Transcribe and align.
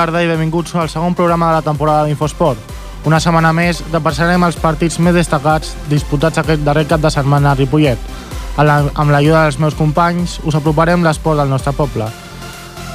Tarda 0.00 0.22
i 0.24 0.28
benvinguts 0.30 0.72
al 0.80 0.88
segon 0.88 1.12
programa 1.14 1.50
de 1.50 1.58
la 1.58 1.62
temporada 1.66 2.06
d'Infosport. 2.08 2.58
Una 3.04 3.18
setmana 3.20 3.50
més 3.52 3.82
repassarem 3.92 4.40
els 4.46 4.56
partits 4.56 4.96
més 5.04 5.12
destacats 5.12 5.74
disputats 5.90 6.40
aquest 6.40 6.62
darrer 6.64 6.86
cap 6.88 7.02
de 7.04 7.10
setmana 7.12 7.50
a 7.52 7.58
Ripollet. 7.58 7.98
Amb 8.56 8.66
la- 8.68 8.90
Amb 8.94 9.10
l'ajuda 9.12 9.42
dels 9.44 9.58
meus 9.60 9.74
companys 9.76 10.38
us 10.44 10.54
aproparem 10.56 11.04
l'esport 11.04 11.36
del 11.38 11.50
nostre 11.52 11.72
poble. 11.76 12.06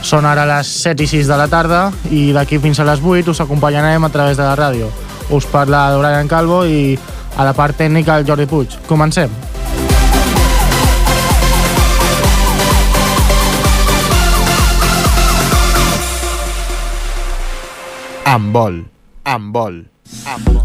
Són 0.01 0.25
ara 0.25 0.45
les 0.49 0.67
7 0.81 1.03
i 1.03 1.07
6 1.07 1.27
de 1.29 1.37
la 1.37 1.47
tarda 1.47 1.91
i 2.09 2.31
d'aquí 2.33 2.57
fins 2.59 2.79
a 2.79 2.85
les 2.89 2.99
8 3.01 3.29
us 3.31 3.41
acompanyarem 3.41 4.03
a 4.03 4.09
través 4.09 4.37
de 4.37 4.43
la 4.43 4.55
ràdio. 4.57 4.89
Us 5.29 5.45
parla 5.45 5.95
Brian 5.97 6.27
Calvo 6.27 6.65
i 6.65 6.97
a 7.37 7.43
la 7.43 7.53
part 7.53 7.77
tècnica 7.77 8.17
el 8.17 8.25
Jordi 8.25 8.45
Puig. 8.47 8.69
Comencem. 8.87 9.29
Amb 18.25 18.55
vol, 18.57 18.79
amb 19.29 19.53
vol, 19.53 19.75
amb 20.25 20.47
vol. 20.49 20.63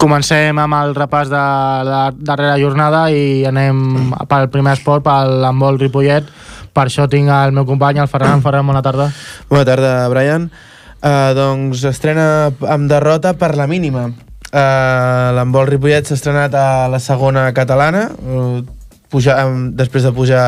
Comencem 0.00 0.58
amb 0.58 0.74
el 0.74 0.96
repàs 0.96 1.30
de 1.30 1.36
la 1.86 2.00
darrera 2.10 2.56
jornada 2.58 3.04
i 3.14 3.44
anem 3.46 4.10
pel 4.26 4.48
primer 4.50 4.74
esport, 4.74 5.04
pel 5.06 5.46
handbol 5.46 5.78
Ripollet. 5.78 6.26
Per 6.74 6.88
això 6.88 7.06
tinc 7.10 7.30
el 7.30 7.54
meu 7.54 7.68
company, 7.68 8.02
el 8.02 8.10
Ferran. 8.10 8.42
Ferran, 8.42 8.66
bona 8.66 8.82
tarda. 8.82 9.12
Bona 9.46 9.62
tarda, 9.68 9.94
Brian. 10.10 10.50
Uh, 11.00 11.32
doncs 11.32 11.80
estrena 11.88 12.50
amb 12.68 12.90
derrota 12.90 13.32
per 13.40 13.54
la 13.56 13.64
mínima. 13.64 14.10
Uh, 14.50 15.30
L'handbol 15.32 15.68
Ripollet 15.70 16.04
s'ha 16.04 16.18
estrenat 16.18 16.52
a 16.52 16.90
la 16.92 17.00
segona 17.00 17.46
catalana, 17.56 18.10
uh, 18.20 18.60
puja, 19.08 19.38
um, 19.46 19.70
després 19.72 20.04
de 20.04 20.12
pujar 20.12 20.44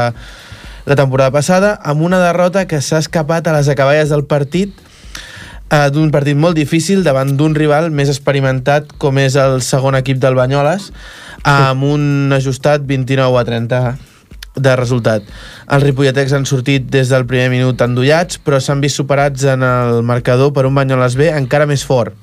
la 0.85 0.97
temporada 0.99 1.33
passada, 1.33 1.79
amb 1.81 2.05
una 2.05 2.21
derrota 2.21 2.67
que 2.69 2.83
s'ha 2.85 3.01
escapat 3.01 3.49
a 3.49 3.57
les 3.57 3.73
acaballes 3.73 4.13
del 4.13 4.27
partit 4.29 4.77
uh, 5.73 5.89
d'un 5.89 6.13
partit 6.13 6.37
molt 6.37 6.59
difícil 6.59 7.01
davant 7.07 7.33
d'un 7.39 7.57
rival 7.57 7.89
més 7.89 8.13
experimentat 8.13 8.93
com 9.01 9.23
és 9.23 9.39
el 9.41 9.63
segon 9.65 9.97
equip 9.97 10.21
del 10.21 10.37
Banyoles 10.37 10.93
amb 11.49 11.89
un 11.89 12.35
ajustat 12.35 12.85
29 12.87 13.41
a 13.41 13.47
30 13.49 14.12
de 14.57 14.75
resultat. 14.77 15.25
Els 15.73 15.85
ripolleteks 15.87 16.35
han 16.37 16.45
sortit 16.49 16.91
des 16.93 17.13
del 17.13 17.25
primer 17.29 17.49
minut 17.53 17.81
endollats, 17.85 18.39
però 18.43 18.61
s'han 18.61 18.83
vist 18.85 19.01
superats 19.01 19.47
en 19.49 19.65
el 19.65 20.03
marcador 20.07 20.53
per 20.53 20.67
un 20.69 20.77
Banyoles 20.77 21.17
B 21.17 21.31
encara 21.33 21.69
més 21.71 21.87
fort. 21.89 22.15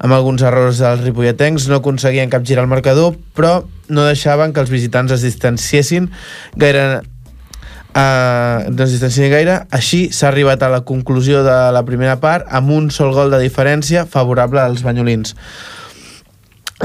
Amb 0.00 0.16
alguns 0.16 0.42
errors 0.46 0.80
dels 0.80 1.02
ripolletens 1.04 1.68
no 1.68 1.80
aconseguien 1.80 2.32
capgirar 2.32 2.64
el 2.64 2.72
marcador, 2.72 3.18
però 3.36 3.60
no 3.92 4.06
deixaven 4.08 4.54
que 4.54 4.62
els 4.64 4.72
visitants 4.72 5.12
es 5.12 5.26
distanciessin 5.26 6.10
gaire 6.56 7.02
Uh, 7.90 8.70
no 8.70 8.84
es 8.86 9.16
gaire 9.32 9.54
així 9.74 10.12
s'ha 10.14 10.28
arribat 10.28 10.60
a 10.62 10.68
la 10.70 10.84
conclusió 10.86 11.40
de 11.42 11.56
la 11.74 11.80
primera 11.82 12.20
part 12.22 12.46
amb 12.54 12.70
un 12.70 12.86
sol 12.94 13.10
gol 13.10 13.32
de 13.34 13.40
diferència 13.42 14.04
favorable 14.06 14.62
als 14.62 14.84
banyolins 14.86 15.34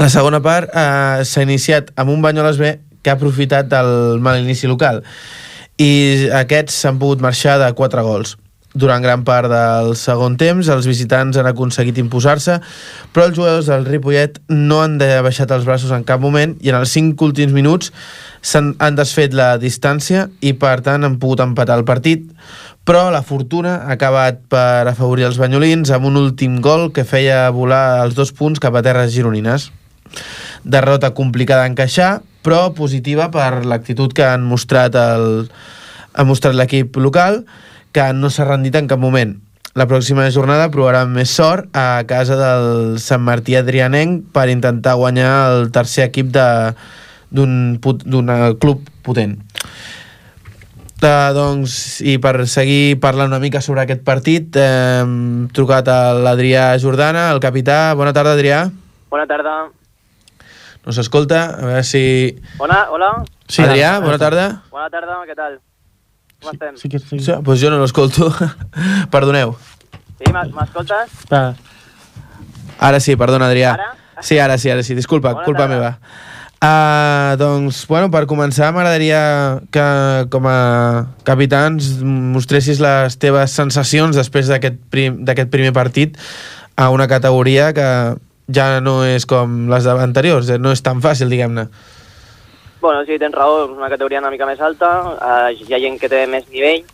la 0.02 0.08
segona 0.10 0.40
part 0.42 0.66
uh, 0.74 1.22
s'ha 1.22 1.44
iniciat 1.46 1.92
amb 1.94 2.10
un 2.10 2.26
Banyoles 2.26 2.58
B 2.58 2.72
que 3.06 3.14
ha 3.14 3.20
aprofitat 3.20 3.70
del 3.70 4.18
mal 4.18 4.42
inici 4.42 4.66
local. 4.66 5.04
I 5.78 6.26
aquests 6.34 6.82
s'han 6.82 6.98
pogut 6.98 7.22
marxar 7.22 7.60
de 7.62 7.70
4 7.78 8.02
gols. 8.02 8.34
Durant 8.76 9.00
gran 9.00 9.22
part 9.24 9.48
del 9.48 9.94
segon 9.96 10.34
temps, 10.36 10.66
els 10.68 10.84
visitants 10.84 11.38
han 11.40 11.46
aconseguit 11.48 11.96
imposar-se, 12.02 12.58
però 13.14 13.28
els 13.28 13.36
jugadors 13.38 13.70
del 13.70 13.86
Ripollet 13.86 14.36
no 14.50 14.82
han 14.82 14.98
de 15.00 15.08
baixat 15.24 15.54
els 15.54 15.64
braços 15.64 15.94
en 15.96 16.04
cap 16.04 16.20
moment 16.20 16.52
i 16.60 16.72
en 16.72 16.76
els 16.82 16.92
5 16.92 17.24
últims 17.24 17.54
minuts 17.56 17.94
s'han 18.42 18.74
han 18.82 18.98
desfet 18.98 19.32
la 19.32 19.54
distància 19.62 20.26
i 20.44 20.52
per 20.60 20.80
tant 20.84 21.06
han 21.06 21.16
pogut 21.22 21.40
empatar 21.46 21.78
el 21.80 21.86
partit. 21.88 22.28
Però 22.86 23.08
la 23.10 23.24
fortuna 23.24 23.78
ha 23.86 23.96
acabat 23.96 24.44
per 24.52 24.84
afavorir 24.90 25.24
els 25.30 25.40
banyolins 25.40 25.90
amb 25.94 26.10
un 26.10 26.20
últim 26.20 26.60
gol 26.60 26.90
que 26.92 27.08
feia 27.08 27.46
volar 27.50 28.02
els 28.04 28.14
dos 28.18 28.34
punts 28.36 28.60
cap 28.60 28.76
a 28.76 28.84
terres 28.84 29.14
gironines. 29.14 29.70
Derrota 30.64 31.14
complicada 31.16 31.64
d'encaixar 31.64 32.20
però 32.46 32.70
positiva 32.76 33.26
per 33.34 33.64
l'actitud 33.66 34.14
que 34.14 34.24
han 34.26 34.46
mostrat 34.46 34.94
el, 35.00 35.48
ha 36.14 36.24
mostrat 36.28 36.54
l'equip 36.54 36.96
local 37.02 37.42
que 37.90 38.12
no 38.14 38.30
s'ha 38.30 38.46
rendit 38.46 38.78
en 38.78 38.86
cap 38.86 39.02
moment 39.02 39.34
la 39.76 39.84
pròxima 39.84 40.24
jornada 40.32 40.70
provarà 40.72 41.02
més 41.04 41.28
sort 41.36 41.68
a 41.76 42.00
casa 42.08 42.38
del 42.40 42.96
Sant 43.02 43.20
Martí 43.20 43.58
Adrianenc 43.58 44.30
per 44.32 44.48
intentar 44.48 44.96
guanyar 44.96 45.32
el 45.50 45.68
tercer 45.74 46.06
equip 46.08 46.32
d'un 46.32 47.76
eh, 47.84 48.40
club 48.62 48.88
potent. 49.04 49.36
Uh, 50.96 51.28
doncs, 51.36 52.00
i 52.00 52.16
per 52.18 52.48
seguir 52.48 52.96
parlant 53.04 53.28
una 53.28 53.38
mica 53.38 53.60
sobre 53.60 53.84
aquest 53.84 54.00
partit, 54.02 54.56
eh, 54.56 55.04
hem 55.04 55.46
trucat 55.54 55.92
a 55.92 56.00
l'Adrià 56.16 56.70
Jordana, 56.80 57.28
el 57.36 57.44
capità. 57.44 57.92
Bona 57.94 58.16
tarda, 58.16 58.32
Adrià. 58.32 58.64
Bona 59.12 59.28
tarda. 59.28 59.60
No 60.86 60.92
s'escolta, 60.94 61.40
a 61.58 61.64
veure 61.66 61.82
si... 61.84 62.02
Hola, 62.62 62.84
hola. 62.94 63.08
Sí, 63.50 63.62
Adrià, 63.64 63.96
bona 64.04 64.18
tarda. 64.22 64.44
Bona 64.70 64.86
tarda, 64.92 65.16
què 65.26 65.34
tal? 65.34 65.56
Com 66.44 66.52
estem? 66.52 66.76
Sí, 66.78 66.88
que 66.92 67.00
sí. 67.02 67.18
Sí, 67.18 67.32
doncs 67.42 67.58
jo 67.62 67.72
no 67.72 67.80
l'escolto. 67.82 68.28
Perdoneu. 69.14 69.56
Sí, 70.20 70.30
m'es- 70.30 70.52
m'escoltes? 70.54 71.10
Espera. 71.24 71.56
Ara 72.86 73.00
sí, 73.02 73.16
perdona, 73.18 73.48
Adrià. 73.50 73.72
Ara? 73.74 74.22
Sí, 74.22 74.38
ara 74.40 74.58
sí, 74.62 74.70
ara 74.70 74.84
sí. 74.86 74.94
Disculpa, 74.94 75.32
Bona 75.34 75.44
culpa 75.48 75.64
tarda. 75.66 75.74
meva. 75.74 75.92
Uh, 76.56 77.34
doncs, 77.36 77.82
bueno, 77.90 78.06
per 78.14 78.22
començar 78.30 78.70
m'agradaria 78.72 79.18
que 79.74 79.82
com 80.32 80.46
a 80.48 80.56
capitans 81.26 81.90
mostressis 82.00 82.78
les 82.80 83.18
teves 83.20 83.52
sensacions 83.58 84.16
després 84.16 84.48
d'aquest 84.48 84.78
prim, 84.90 85.18
d'aquest 85.28 85.50
primer 85.52 85.74
partit 85.76 86.16
a 86.80 86.88
una 86.94 87.06
categoria 87.10 87.72
que 87.76 87.84
ja 88.48 88.80
no 88.80 89.00
és 89.04 89.26
com 89.26 89.66
les 89.70 89.86
anteriors, 89.86 90.50
eh, 90.50 90.58
no 90.58 90.72
és 90.72 90.82
tan 90.82 91.02
fàcil, 91.02 91.30
diguem-ne. 91.30 91.66
Bueno, 92.80 93.04
sí, 93.04 93.18
tens 93.18 93.34
raó, 93.34 93.64
és 93.64 93.72
una 93.74 93.90
categoria 93.90 94.20
una 94.20 94.30
mica 94.30 94.46
més 94.46 94.60
alta, 94.60 94.90
eh, 95.16 95.56
hi 95.56 95.74
ha 95.74 95.82
gent 95.82 95.98
que 95.98 96.08
té 96.08 96.26
més 96.26 96.46
nivell, 96.52 96.84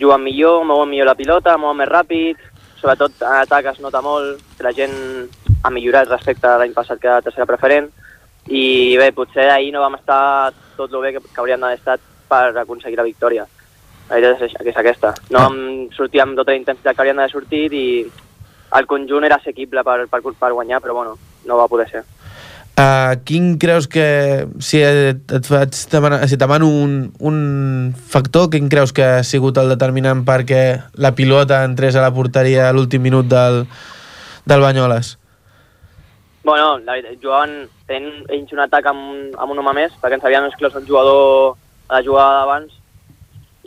juguen 0.00 0.22
millor, 0.24 0.64
mouen 0.64 0.90
millor 0.90 1.06
la 1.06 1.16
pilota, 1.16 1.56
mouen 1.56 1.78
més 1.78 1.88
ràpid, 1.88 2.36
sobretot 2.80 3.22
en 3.22 3.38
atac 3.44 3.70
es 3.72 3.80
nota 3.80 4.00
molt 4.02 4.40
que 4.56 4.64
la 4.64 4.72
gent 4.72 4.94
ha 5.64 5.70
millorat 5.70 6.08
respecte 6.08 6.48
a 6.48 6.58
l'any 6.58 6.72
passat 6.76 7.00
que 7.00 7.08
era 7.08 7.22
tercera 7.22 7.48
preferent, 7.48 7.90
i 8.48 8.96
bé, 8.98 9.10
potser 9.12 9.50
ahir 9.50 9.72
no 9.72 9.84
vam 9.84 9.98
estar 9.98 10.52
tot 10.76 10.92
el 10.92 11.04
bé 11.04 11.12
que, 11.14 11.20
que 11.20 11.40
hauríem 11.40 11.60
d'haver 11.60 11.78
estat 11.78 12.00
per 12.28 12.56
aconseguir 12.56 12.98
la 12.98 13.06
victòria. 13.06 13.46
La 14.08 14.18
veritat 14.18 14.42
és, 14.48 14.56
que 14.58 14.72
és 14.72 14.80
aquesta. 14.80 15.12
No 15.30 15.44
vam 15.44 15.58
sortir 15.94 16.22
amb 16.24 16.38
tota 16.38 16.50
la 16.50 16.58
intensitat 16.58 16.96
que 16.96 17.02
hauríem 17.04 17.20
d'haver 17.20 17.32
sortit 17.32 17.76
i 17.76 17.86
el 18.78 18.86
conjunt 18.86 19.26
era 19.26 19.40
assequible 19.40 19.82
per, 19.86 20.04
per, 20.10 20.22
per 20.22 20.52
guanyar, 20.52 20.80
però 20.80 20.94
bueno, 20.94 21.16
no 21.46 21.58
va 21.58 21.68
poder 21.68 21.88
ser. 21.90 22.04
Uh, 22.80 23.18
quin 23.28 23.58
creus 23.60 23.84
que, 23.90 24.46
si 24.64 24.78
et, 24.80 25.20
et 25.36 25.44
faig 25.44 25.74
demanar, 25.92 26.22
si 26.30 26.38
et 26.38 26.40
demano 26.40 26.68
un, 26.70 26.94
un 27.20 27.40
factor, 27.92 28.48
quin 28.48 28.70
creus 28.72 28.94
que 28.96 29.04
ha 29.04 29.24
sigut 29.26 29.58
el 29.60 29.68
determinant 29.74 30.22
perquè 30.24 30.62
la 30.96 31.10
pilota 31.12 31.60
entrés 31.66 31.98
a 31.98 32.04
la 32.06 32.12
porteria 32.14 32.68
a 32.68 32.72
l'últim 32.72 33.04
minut 33.04 33.28
del, 33.28 33.66
del 34.48 34.64
Banyoles? 34.64 35.18
Bueno, 36.46 36.78
la 36.78 36.96
veritat, 36.96 37.18
jugaven, 37.20 37.66
tenint 37.90 38.24
ells 38.32 38.54
un 38.56 38.62
atac 38.64 38.88
amb, 38.88 39.34
amb 39.36 39.52
un 39.52 39.60
home 39.60 39.74
més, 39.76 39.92
perquè 40.00 40.16
ens 40.16 40.24
havien 40.24 40.48
exclòs 40.48 40.78
un 40.80 40.86
jugador 40.88 41.58
a 41.90 41.98
la 41.98 42.04
jugada 42.06 42.38
d'abans, 42.38 42.78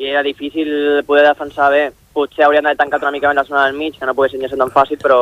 i 0.02 0.10
era 0.10 0.24
difícil 0.26 1.04
poder 1.06 1.28
defensar 1.28 1.70
bé. 1.70 1.84
Potser 2.14 2.46
haurien 2.46 2.66
d'haver 2.66 2.78
tancat 2.78 3.02
una 3.02 3.12
mica 3.16 3.30
més 3.32 3.42
la 3.42 3.48
zona 3.48 3.66
del 3.68 3.78
mig, 3.78 3.98
que 3.98 4.06
no 4.06 4.14
poguessin 4.14 4.46
ser 4.48 4.60
tan 4.60 4.72
fàcil, 4.74 5.00
però 5.02 5.20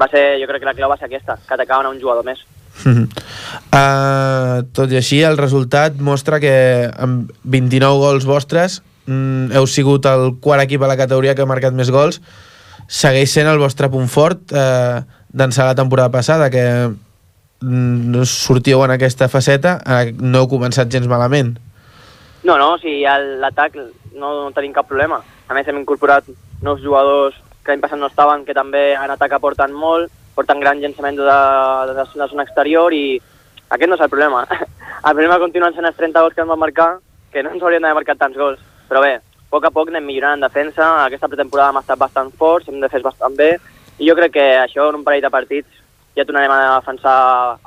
va 0.00 0.08
ser, 0.08 0.24
jo 0.40 0.48
crec 0.48 0.62
que 0.62 0.68
la 0.68 0.76
clau 0.76 0.90
va 0.92 0.98
ser 1.00 1.08
aquesta, 1.08 1.38
que 1.46 1.54
atacaven 1.56 1.88
a 1.88 1.94
un 1.94 2.00
jugador 2.00 2.24
més. 2.24 2.44
uh, 3.74 4.62
tot 4.76 4.92
i 4.92 5.00
així, 5.00 5.22
el 5.26 5.40
resultat 5.40 5.98
mostra 6.00 6.40
que 6.40 6.54
amb 6.96 7.32
29 7.44 8.00
gols 8.04 8.28
vostres 8.28 8.80
mm, 9.06 9.52
heu 9.56 9.66
sigut 9.68 10.06
el 10.10 10.36
quart 10.40 10.64
equip 10.64 10.82
a 10.82 10.90
la 10.90 10.98
categoria 11.00 11.34
que 11.34 11.44
ha 11.44 11.50
marcat 11.50 11.76
més 11.76 11.92
gols. 11.92 12.20
Segueix 12.90 13.32
sent 13.32 13.48
el 13.50 13.60
vostre 13.60 13.90
punt 13.92 14.08
fort 14.10 14.52
eh, 14.56 15.00
d'ençà 15.30 15.66
la 15.68 15.76
temporada 15.78 16.10
passada, 16.10 16.50
que 16.50 16.64
mm, 16.90 18.22
sortíeu 18.26 18.82
en 18.84 18.96
aquesta 18.96 19.28
faceta, 19.28 19.78
eh, 19.84 20.14
no 20.18 20.42
heu 20.42 20.48
començat 20.50 20.90
gens 20.90 21.10
malament. 21.10 21.54
No, 22.42 22.56
no, 22.56 22.72
o 22.74 22.80
sigui, 22.80 23.04
l'atac 23.42 23.76
no, 23.76 24.32
no 24.32 24.50
tenim 24.56 24.72
cap 24.74 24.88
problema. 24.88 25.20
A 25.50 25.54
més, 25.56 25.66
hem 25.66 25.80
incorporat 25.80 26.28
nous 26.62 26.78
jugadors 26.78 27.34
que 27.64 27.72
l'any 27.72 27.80
passat 27.82 27.98
no 27.98 28.06
estaven, 28.06 28.44
que 28.46 28.54
també 28.54 28.92
en 28.94 29.10
atac 29.10 29.32
aporten 29.34 29.72
molt, 29.74 30.12
porten 30.36 30.60
gran 30.62 30.78
llançament 30.78 31.18
de, 31.18 31.24
de, 31.26 31.94
de 31.96 32.04
la 32.20 32.28
zona 32.30 32.44
exterior 32.46 32.94
i 32.94 33.18
aquest 33.74 33.90
no 33.90 33.98
és 33.98 34.04
el 34.06 34.12
problema. 34.12 34.44
El 35.08 35.16
problema 35.16 35.40
continuen 35.42 35.74
sent 35.74 35.88
els 35.88 35.96
30 35.96 36.22
gols 36.22 36.34
que 36.36 36.42
ens 36.44 36.50
van 36.52 36.60
marcar, 36.60 36.88
que 37.32 37.42
no 37.42 37.54
ens 37.54 37.62
haurien 37.64 37.82
d'haver 37.82 37.98
marcat 38.02 38.18
tants 38.20 38.36
gols. 38.36 38.62
Però 38.90 39.00
bé, 39.00 39.14
a 39.16 39.50
poc 39.50 39.64
a 39.64 39.70
poc 39.74 39.90
anem 39.90 40.04
millorant 40.04 40.36
en 40.36 40.44
defensa. 40.44 40.88
Aquesta 41.06 41.30
pretemporada 41.32 41.72
hem 41.72 41.80
estat 41.80 41.98
bastant 41.98 42.30
forts, 42.36 42.68
hem 42.68 42.82
defès 42.84 43.02
bastant 43.06 43.38
bé, 43.38 43.54
i 43.98 44.06
jo 44.06 44.14
crec 44.18 44.34
que 44.36 44.46
això 44.60 44.90
en 44.90 45.00
un 45.00 45.06
parell 45.06 45.24
de 45.24 45.32
partits 45.32 45.82
ja 46.18 46.26
tornarem 46.28 46.52
a 46.52 46.78
defensar 46.78 47.16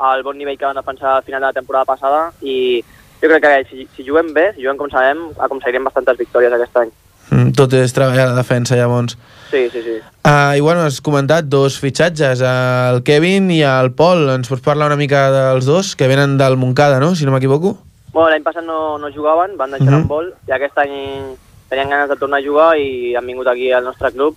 al 0.09 0.23
bon 0.23 0.37
nivell 0.37 0.59
que 0.59 0.69
vam 0.69 0.77
defensar 0.77 1.17
al 1.17 1.27
final 1.27 1.41
de 1.41 1.49
la 1.49 1.59
temporada 1.59 1.89
passada 1.89 2.27
i 2.41 2.83
jo 3.19 3.31
crec 3.31 3.43
que 3.43 3.55
si, 3.71 3.87
si 3.95 4.07
juguem 4.07 4.31
bé, 4.35 4.51
si 4.53 4.61
juguem 4.61 4.79
com 4.79 4.93
sabem, 4.93 5.31
aconseguirem 5.47 5.89
bastantes 5.89 6.21
victòries 6.21 6.53
aquest 6.53 6.85
any. 6.85 6.93
Mm, 7.33 7.53
tot 7.57 7.73
és 7.73 7.93
treballar 7.95 8.27
la 8.29 8.37
defensa, 8.37 8.77
llavors. 8.77 9.15
Sí, 9.49 9.65
sí, 9.73 9.81
sí. 9.81 9.95
Uh, 10.23 10.53
I 10.57 10.61
bueno, 10.61 10.83
has 10.85 10.99
comentat 11.01 11.47
dos 11.49 11.79
fitxatges, 11.81 12.43
el 12.45 13.01
Kevin 13.05 13.49
i 13.51 13.63
el 13.65 13.89
Pol. 13.97 14.27
Ens 14.35 14.51
pots 14.51 14.61
parlar 14.65 14.91
una 14.91 14.99
mica 14.99 15.25
dels 15.33 15.65
dos, 15.65 15.95
que 15.97 16.07
venen 16.07 16.37
del 16.37 16.57
Moncada, 16.61 16.99
no?, 17.01 17.15
si 17.15 17.25
no 17.25 17.33
m'equivoco? 17.33 17.77
Bueno, 18.13 18.29
l'any 18.29 18.45
passat 18.45 18.65
no, 18.65 18.99
no 19.01 19.09
jugaven, 19.09 19.57
van 19.57 19.71
deixar 19.73 19.89
Mhm. 19.89 20.05
uh 20.05 20.21
-huh. 20.21 20.33
i 20.47 20.51
aquest 20.51 20.77
any 20.77 21.35
tenien 21.69 21.89
ganes 21.89 22.09
de 22.09 22.15
tornar 22.15 22.39
a 22.39 22.45
jugar 22.45 22.77
i 22.77 23.15
han 23.15 23.25
vingut 23.25 23.47
aquí 23.47 23.71
al 23.71 23.83
nostre 23.83 24.11
club 24.11 24.35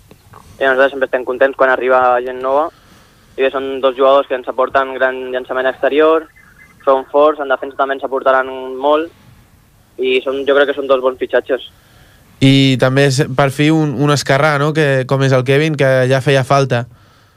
i 0.59 0.65
nosaltres 0.65 0.91
sempre 0.91 1.05
estem 1.05 1.25
contents 1.25 1.57
quan 1.57 1.69
arriba 1.69 2.19
gent 2.25 2.41
nova 2.41 2.71
i 3.37 3.43
bé, 3.43 3.51
són 3.51 3.81
dos 3.83 3.95
jugadors 3.95 4.27
que 4.27 4.35
ens 4.35 4.49
aporten 4.49 4.95
gran 4.95 5.31
llançament 5.33 5.67
exterior, 5.67 6.27
són 6.85 7.05
forts, 7.13 7.41
en 7.41 7.49
defensa 7.49 7.77
també 7.77 7.95
ens 7.95 8.05
aportaran 8.05 8.49
molt 8.77 9.11
i 9.99 10.23
són, 10.25 10.47
jo 10.47 10.55
crec 10.55 10.69
que 10.69 10.75
són 10.75 10.87
dos 10.87 11.03
bons 11.03 11.19
fitxatges. 11.19 11.71
I 12.41 12.77
també 12.81 13.07
és, 13.09 13.23
per 13.37 13.51
fi 13.51 13.71
un, 13.73 13.95
un 14.03 14.11
esquerrà, 14.13 14.59
no?, 14.61 14.73
que, 14.77 15.05
com 15.09 15.23
és 15.25 15.33
el 15.33 15.45
Kevin, 15.45 15.77
que 15.79 15.89
ja 16.11 16.21
feia 16.21 16.45
falta. 16.45 16.85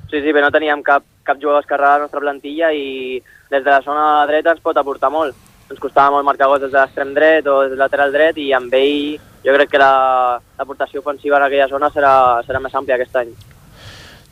Sí, 0.09 0.19
sí, 0.19 0.31
bé, 0.33 0.41
no 0.41 0.51
teníem 0.51 0.81
cap, 0.83 1.03
cap 1.23 1.37
jugador 1.39 1.61
esquerrà 1.63 1.93
a 1.93 1.97
la 1.99 2.03
nostra 2.07 2.19
plantilla 2.19 2.71
i 2.73 3.21
des 3.49 3.63
de 3.63 3.69
la 3.69 3.81
zona 3.85 4.25
dreta 4.27 4.51
ens 4.55 4.61
pot 4.61 4.77
aportar 4.77 5.11
molt. 5.13 5.35
Ens 5.69 5.79
costava 5.79 6.11
molt 6.15 6.25
marcar 6.25 6.47
gols 6.49 6.63
des 6.65 6.71
de 6.73 6.79
l'extrem 6.79 7.13
dret 7.13 7.47
o 7.47 7.61
des 7.61 7.71
del 7.75 7.79
lateral 7.79 8.11
dret 8.11 8.37
i 8.41 8.49
amb 8.57 8.73
ell 8.73 9.19
jo 9.45 9.53
crec 9.55 9.69
que 9.71 9.77
la- 9.79 10.39
l'aportació 10.57 10.99
ofensiva 10.99 11.37
en 11.37 11.45
aquella 11.45 11.69
zona 11.69 11.91
serà, 11.93 12.13
serà 12.43 12.59
més 12.59 12.73
àmplia 12.75 12.97
aquest 12.97 13.15
any. 13.21 13.29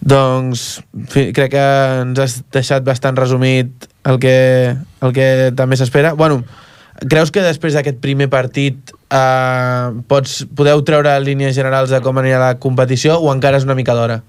Doncs 0.01 0.81
fi, 1.09 1.29
crec 1.33 1.51
que 1.55 1.65
ens 2.03 2.19
has 2.21 2.35
deixat 2.53 2.83
bastant 2.85 3.17
resumit 3.17 3.87
el 4.07 4.19
que, 4.19 4.75
el 5.01 5.13
que 5.13 5.51
també 5.55 5.77
s'espera. 5.77 6.13
Bueno, 6.13 6.43
creus 7.09 7.31
que 7.31 7.45
després 7.45 7.77
d'aquest 7.77 8.01
primer 8.01 8.29
partit 8.33 8.93
eh, 9.11 9.87
pots, 10.07 10.41
podeu 10.55 10.81
treure 10.83 11.13
línies 11.23 11.55
generals 11.55 11.89
de 11.93 12.01
com 12.01 12.17
anirà 12.17 12.39
la 12.41 12.55
competició 12.59 13.17
o 13.19 13.31
encara 13.33 13.57
és 13.57 13.65
una 13.67 13.75
mica 13.75 13.95
d'hora? 13.95 14.21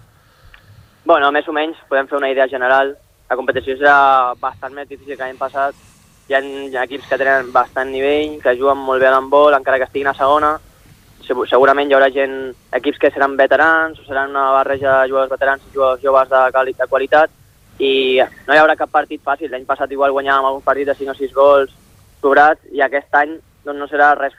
Bueno, 1.08 1.30
més 1.32 1.46
o 1.48 1.52
menys 1.56 1.76
podem 1.88 2.06
fer 2.08 2.18
una 2.18 2.30
idea 2.30 2.46
general. 2.48 2.94
La 3.30 3.36
competició 3.36 3.76
serà 3.76 4.34
bastant 4.40 4.74
més 4.76 4.88
difícil 4.88 5.16
que 5.16 5.22
l'any 5.24 5.38
passat. 5.40 5.74
Hi 6.28 6.34
ha, 6.36 6.40
equips 6.84 7.08
que 7.08 7.16
tenen 7.16 7.52
bastant 7.52 7.88
nivell, 7.92 8.38
que 8.42 8.52
juguen 8.58 8.76
molt 8.84 9.00
bé 9.00 9.08
a 9.08 9.14
l'handbol, 9.14 9.54
encara 9.56 9.78
que 9.80 9.86
estiguin 9.88 10.10
a 10.10 10.14
segona. 10.16 10.58
Segur- 11.24 11.48
Segurament 11.48 11.88
hi 11.90 11.96
haurà 11.96 12.10
gent, 12.12 12.36
equips 12.76 12.98
que 13.00 13.10
seran 13.10 13.36
veterans, 13.36 13.98
o 14.00 14.04
seran 14.04 14.30
una 14.30 14.50
barreja 14.52 15.00
de 15.02 15.08
jugadors 15.08 15.30
veterans 15.32 15.62
i 15.64 15.74
jugadors 15.74 16.02
joves 16.04 16.28
de, 16.28 16.72
de 16.76 16.86
qualitat, 16.88 17.30
i 17.78 18.20
no 18.46 18.54
hi 18.54 18.58
haurà 18.60 18.76
cap 18.76 18.90
partit 18.92 19.22
fàcil. 19.24 19.50
L'any 19.50 19.64
passat 19.64 19.90
igual 19.92 20.12
guanyàvem 20.12 20.44
algun 20.50 20.62
partit 20.64 20.86
de 20.88 20.94
5 20.94 21.10
o 21.12 21.16
6 21.16 21.32
gols 21.36 21.72
sobrats, 22.20 22.60
i 22.72 22.80
aquest 22.84 23.12
any 23.16 23.38
doncs, 23.64 23.78
no 23.78 23.86
serà 23.88 24.14
res 24.18 24.34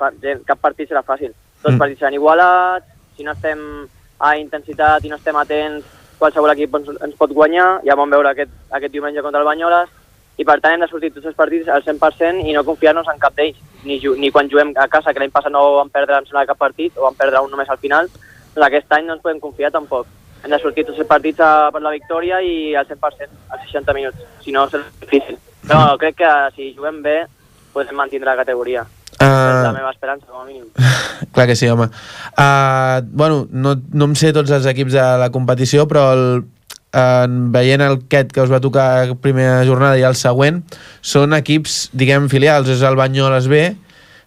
cap 0.45 0.59
partit 0.61 0.89
serà 0.89 1.03
fàcil. 1.03 1.33
Tots 1.61 1.73
Mm. 1.73 1.79
partits 1.79 1.99
seran 1.99 2.13
igualats, 2.13 2.85
si 3.17 3.23
no 3.23 3.31
estem 3.31 3.87
a 4.19 4.35
intensitat 4.37 5.03
i 5.05 5.09
no 5.09 5.15
estem 5.15 5.35
atents, 5.35 5.85
qualsevol 6.19 6.51
equip 6.51 6.75
ens, 6.75 6.89
ens 7.01 7.15
pot 7.15 7.31
guanyar, 7.31 7.81
ja 7.85 7.95
vam 7.95 8.09
veure 8.09 8.29
aquest, 8.29 8.51
aquest 8.71 8.91
diumenge 8.91 9.21
contra 9.21 9.41
el 9.41 9.47
Banyoles, 9.47 9.89
i 10.37 10.45
per 10.45 10.59
tant 10.61 10.73
hem 10.73 10.81
de 10.81 10.87
sortir 10.87 11.11
tots 11.13 11.25
els 11.27 11.35
partits 11.35 11.67
al 11.67 11.83
100% 11.83 12.47
i 12.47 12.53
no 12.53 12.63
confiar-nos 12.63 13.07
en 13.11 13.19
cap 13.19 13.35
d'ells, 13.35 13.57
ni, 13.83 13.99
ni 14.17 14.31
quan 14.31 14.49
juguem 14.49 14.73
a 14.75 14.87
casa, 14.87 15.13
que 15.13 15.19
l'any 15.19 15.31
passat 15.31 15.51
no 15.51 15.75
vam 15.75 15.89
perdre 15.89 16.17
em 16.17 16.25
sembla, 16.25 16.45
cap 16.45 16.57
partit, 16.57 16.95
o 16.97 17.03
vam 17.03 17.15
perdre 17.15 17.41
un 17.43 17.51
només 17.51 17.69
al 17.69 17.77
final, 17.77 18.07
doncs 18.55 18.65
aquest 18.67 18.91
any 18.91 19.05
no 19.05 19.13
ens 19.13 19.21
podem 19.21 19.39
confiar 19.39 19.71
tampoc. 19.71 20.07
Hem 20.43 20.51
de 20.51 20.59
sortir 20.59 20.85
tots 20.85 20.99
els 20.99 21.07
partits 21.07 21.39
a, 21.43 21.69
per 21.71 21.81
la 21.81 21.91
victòria 21.91 22.39
i 22.41 22.73
al 22.75 22.87
100%, 22.87 23.27
als 23.49 23.65
60 23.67 23.93
minuts, 23.93 24.17
si 24.43 24.51
no 24.51 24.67
serà 24.69 24.83
difícil. 25.01 25.37
Però 25.67 25.97
crec 25.99 26.15
que 26.15 26.31
si 26.55 26.73
juguem 26.75 27.01
bé 27.03 27.25
podem 27.73 27.95
mantindre 27.95 28.31
la 28.31 28.37
categoria. 28.39 28.85
Uh... 29.19 29.25
És 29.25 29.65
la 29.65 29.71
Uh, 29.71 29.75
meva 29.75 29.91
esperança, 29.91 30.25
com 30.29 30.41
a 30.41 30.45
mínim. 30.47 30.63
clar 31.35 31.47
que 31.49 31.55
sí, 31.59 31.67
home. 31.67 31.89
Uh, 32.37 33.01
bueno, 33.11 33.41
no, 33.51 33.75
no 33.91 34.07
em 34.09 34.15
sé 34.15 34.31
tots 34.35 34.51
els 34.55 34.65
equips 34.71 34.95
de 34.95 35.03
la 35.19 35.27
competició, 35.33 35.85
però 35.91 36.05
el, 36.15 36.23
uh, 36.95 37.27
veient 37.55 37.83
el 37.83 37.99
aquest 37.99 38.31
que 38.31 38.41
us 38.45 38.51
va 38.53 38.61
tocar 38.63 38.87
primera 39.21 39.61
jornada 39.67 39.99
i 39.99 40.05
el 40.07 40.15
següent, 40.15 40.61
són 41.01 41.35
equips, 41.35 41.89
diguem, 41.93 42.29
filials. 42.31 42.71
És 42.71 42.81
el 42.87 42.95
Banyoles 42.99 43.49
B, 43.51 43.63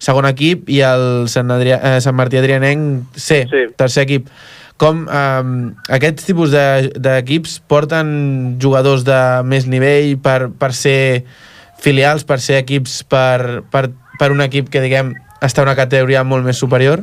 segon 0.02 0.26
equip, 0.28 0.68
i 0.68 0.80
el 0.84 1.28
Sant, 1.32 1.48
Adrià, 1.54 1.78
eh, 1.78 2.00
Sant 2.04 2.16
Martí 2.18 2.36
Adrianenc 2.40 3.16
C, 3.16 3.46
Sí. 3.48 3.64
tercer 3.78 4.04
equip. 4.08 4.28
Com 4.82 5.04
um, 5.06 5.50
aquests 5.94 6.24
tipus 6.26 6.50
de- 6.50 6.90
d'equips 6.98 7.58
de, 7.60 7.64
porten 7.70 8.08
jugadors 8.60 9.04
de 9.06 9.18
més 9.46 9.68
nivell 9.70 10.16
per, 10.18 10.48
per 10.50 10.72
ser 10.74 11.22
filials, 11.78 12.24
per 12.26 12.40
ser 12.42 12.56
equips 12.64 13.04
per, 13.06 13.62
per, 13.70 13.84
per 14.18 14.30
un 14.32 14.40
equip 14.44 14.70
que, 14.72 14.82
diguem, 14.84 15.14
està 15.42 15.64
una 15.64 15.76
categoria 15.78 16.22
molt 16.24 16.46
més 16.46 16.60
superior? 16.60 17.02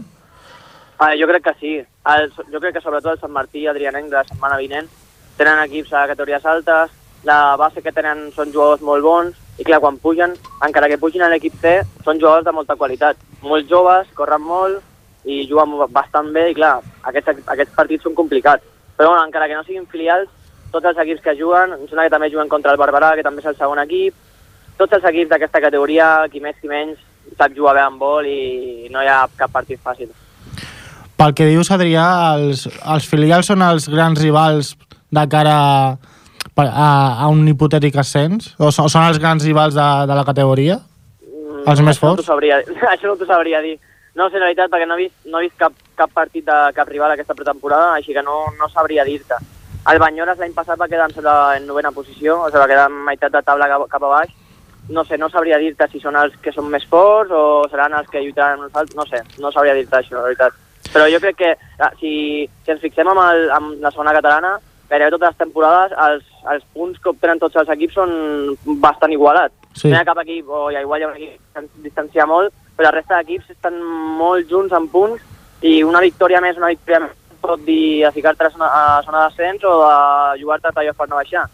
Ah, 1.00 1.14
jo 1.16 1.28
crec 1.30 1.46
que 1.48 1.56
sí. 1.60 1.74
El, 2.12 2.32
jo 2.52 2.60
crec 2.60 2.76
que 2.76 2.84
sobretot 2.84 3.14
el 3.14 3.22
Sant 3.22 3.32
Martí 3.32 3.64
i 3.64 3.70
Adrianenc 3.72 4.10
de 4.12 4.20
la 4.20 4.26
setmana 4.28 4.58
vinent 4.60 4.90
tenen 5.40 5.62
equips 5.64 5.94
a 5.96 6.08
categories 6.10 6.46
altes, 6.46 6.92
la 7.24 7.56
base 7.60 7.82
que 7.84 7.94
tenen 7.96 8.28
són 8.36 8.52
jugadors 8.52 8.84
molt 8.84 9.04
bons, 9.04 9.38
i 9.60 9.66
clar, 9.68 9.80
quan 9.84 10.00
pugen, 10.00 10.36
encara 10.66 10.90
que 10.92 11.00
pugin 11.00 11.24
a 11.24 11.30
l'equip 11.32 11.56
C, 11.62 11.78
són 12.04 12.20
jugadors 12.20 12.46
de 12.48 12.54
molta 12.56 12.76
qualitat. 12.80 13.20
Molt 13.44 13.68
joves, 13.72 14.12
corren 14.16 14.44
molt, 14.44 14.84
i 15.24 15.46
juguen 15.48 15.76
bastant 15.96 16.32
bé, 16.36 16.50
i 16.52 16.58
clar, 16.58 16.78
aquests, 17.12 17.44
aquests 17.56 17.76
partits 17.76 18.08
són 18.08 18.16
complicats. 18.16 18.64
Però 19.00 19.12
bueno, 19.12 19.26
encara 19.28 19.48
que 19.48 19.56
no 19.56 19.64
siguin 19.68 19.88
filials, 19.88 20.32
tots 20.72 20.86
els 20.92 21.00
equips 21.04 21.24
que 21.24 21.36
juguen, 21.40 21.76
em 21.76 21.88
sembla 21.88 22.08
que 22.08 22.16
també 22.16 22.32
juguen 22.32 22.52
contra 22.52 22.72
el 22.76 22.80
Barberà, 22.80 23.14
que 23.16 23.26
també 23.26 23.44
és 23.44 23.52
el 23.52 23.58
segon 23.60 23.80
equip, 23.84 24.16
tots 24.80 24.96
els 24.96 25.08
equips 25.12 25.32
d'aquesta 25.32 25.64
categoria, 25.64 26.10
qui 26.32 26.44
més 26.44 26.60
qui 26.62 26.72
menys, 26.72 27.00
sap 27.38 27.56
jugar 27.56 27.76
bé 27.78 27.84
amb 27.86 28.00
vol 28.02 28.26
i 28.30 28.88
no 28.94 29.02
hi 29.04 29.08
ha 29.12 29.26
cap 29.38 29.52
partit 29.52 29.80
fàcil. 29.84 30.10
Pel 31.20 31.34
que 31.36 31.50
dius, 31.50 31.70
Adrià, 31.76 32.06
els, 32.38 32.66
els 32.70 33.08
filials 33.10 33.50
són 33.52 33.62
els 33.66 33.90
grans 33.92 34.22
rivals 34.22 34.74
de 35.12 35.26
cara 35.28 35.56
a, 35.58 35.98
a, 36.64 36.88
a 37.26 37.28
un 37.28 37.44
hipotètic 37.48 37.98
ascens? 38.00 38.54
O 38.58 38.72
són, 38.72 38.88
són 38.92 39.04
els 39.10 39.20
grans 39.20 39.44
rivals 39.44 39.76
de, 39.76 39.88
de 40.08 40.16
la 40.16 40.24
categoria? 40.28 40.80
Mm, 41.26 41.66
Els 41.68 41.82
més 41.84 41.98
això 41.98 42.08
No 42.08 42.16
forts? 42.16 42.24
t'ho 42.24 42.32
sabria, 42.32 42.62
això 42.94 43.12
no 43.12 43.18
t'ho 43.20 43.28
sabria 43.28 43.62
dir. 43.66 43.76
No 44.16 44.30
sé, 44.30 44.40
la 44.40 44.48
veritat, 44.50 44.72
perquè 44.72 44.88
no 44.88 44.96
he 44.98 45.06
vist, 45.06 45.16
no 45.30 45.40
he 45.40 45.46
vist 45.48 45.60
cap, 45.60 45.76
cap 46.00 46.12
partit 46.16 46.44
de 46.48 46.56
cap 46.76 46.88
rival 46.90 47.12
aquesta 47.14 47.36
pretemporada, 47.38 47.94
així 48.00 48.16
que 48.16 48.24
no, 48.26 48.46
no 48.58 48.68
sabria 48.72 49.06
dir-te. 49.08 49.38
El 49.92 50.00
Banyoles 50.02 50.40
l'any 50.40 50.56
passat 50.56 50.80
va 50.80 50.88
quedar 50.92 51.06
en, 51.08 51.14
en 51.56 51.68
novena 51.68 51.92
posició, 51.96 52.40
o 52.42 52.48
sigui, 52.50 52.60
va 52.64 52.68
quedar 52.72 52.88
en 52.90 52.98
meitat 53.06 53.32
de 53.32 53.42
taula 53.46 53.68
cap, 53.72 53.86
cap 53.92 54.04
a 54.08 54.10
baix. 54.16 54.32
No 54.90 55.04
sé, 55.06 55.18
no 55.22 55.30
sabria 55.30 55.60
dir-te 55.62 55.86
si 55.92 56.00
són 56.02 56.18
els 56.18 56.34
que 56.42 56.54
són 56.56 56.70
més 56.72 56.86
forts 56.90 57.34
o 57.36 57.68
seran 57.70 57.94
els 57.94 58.10
que 58.10 58.24
lluitaran 58.24 58.64
uns 58.66 58.74
altres, 58.74 58.96
no 58.98 59.06
sé, 59.06 59.22
no 59.38 59.52
sabria 59.54 59.76
dir-te 59.78 60.00
això, 60.00 60.16
la 60.18 60.26
veritat. 60.30 60.56
Però 60.90 61.06
jo 61.12 61.20
crec 61.22 61.38
que 61.38 61.52
ah, 61.78 61.92
si, 62.00 62.12
si 62.66 62.74
ens 62.74 62.82
fixem 62.82 63.08
amb, 63.12 63.22
el, 63.22 63.46
amb 63.54 63.84
la 63.84 63.92
segona 63.94 64.16
catalana, 64.18 64.56
gairebé 64.90 65.14
totes 65.14 65.36
les 65.36 65.42
temporades 65.44 65.94
els, 66.08 66.26
els 66.54 66.66
punts 66.74 66.98
que 66.98 67.12
obtenen 67.12 67.42
tots 67.42 67.60
els 67.62 67.70
equips 67.76 68.00
són 68.00 68.12
bastant 68.82 69.14
igualats. 69.14 69.54
Sí. 69.76 69.92
No 69.92 69.96
hi 69.96 70.00
ha 70.02 70.08
cap 70.08 70.24
equip, 70.24 70.50
o 70.50 70.68
ha, 70.72 70.82
igual 70.82 71.02
hi 71.02 71.06
ha 71.06 71.12
un 71.12 71.20
equip 71.20 71.38
que 71.54 71.64
ens 71.64 71.86
distancia 71.86 72.26
molt, 72.26 72.56
però 72.76 72.90
la 72.90 72.96
resta 72.98 73.20
d'equips 73.20 73.54
estan 73.54 73.78
molt 74.18 74.50
junts 74.50 74.74
en 74.74 74.90
punts 74.90 75.22
i 75.62 75.82
una 75.84 76.02
victòria 76.02 76.42
més, 76.42 76.58
una 76.58 76.72
victòria 76.74 77.04
més 77.06 77.18
pot 77.40 77.62
dir 77.66 78.06
a 78.06 78.12
ficar-te 78.12 78.46
a 78.46 78.52
zona, 78.52 78.68
a 78.68 79.02
zona 79.06 79.24
d'ascens 79.26 79.64
o 79.64 79.76
a 79.86 80.36
jugar-te 80.40 80.70
a 80.70 80.76
playoff 80.76 80.98
per 80.98 81.08
no 81.10 81.20
baixar. 81.20 81.46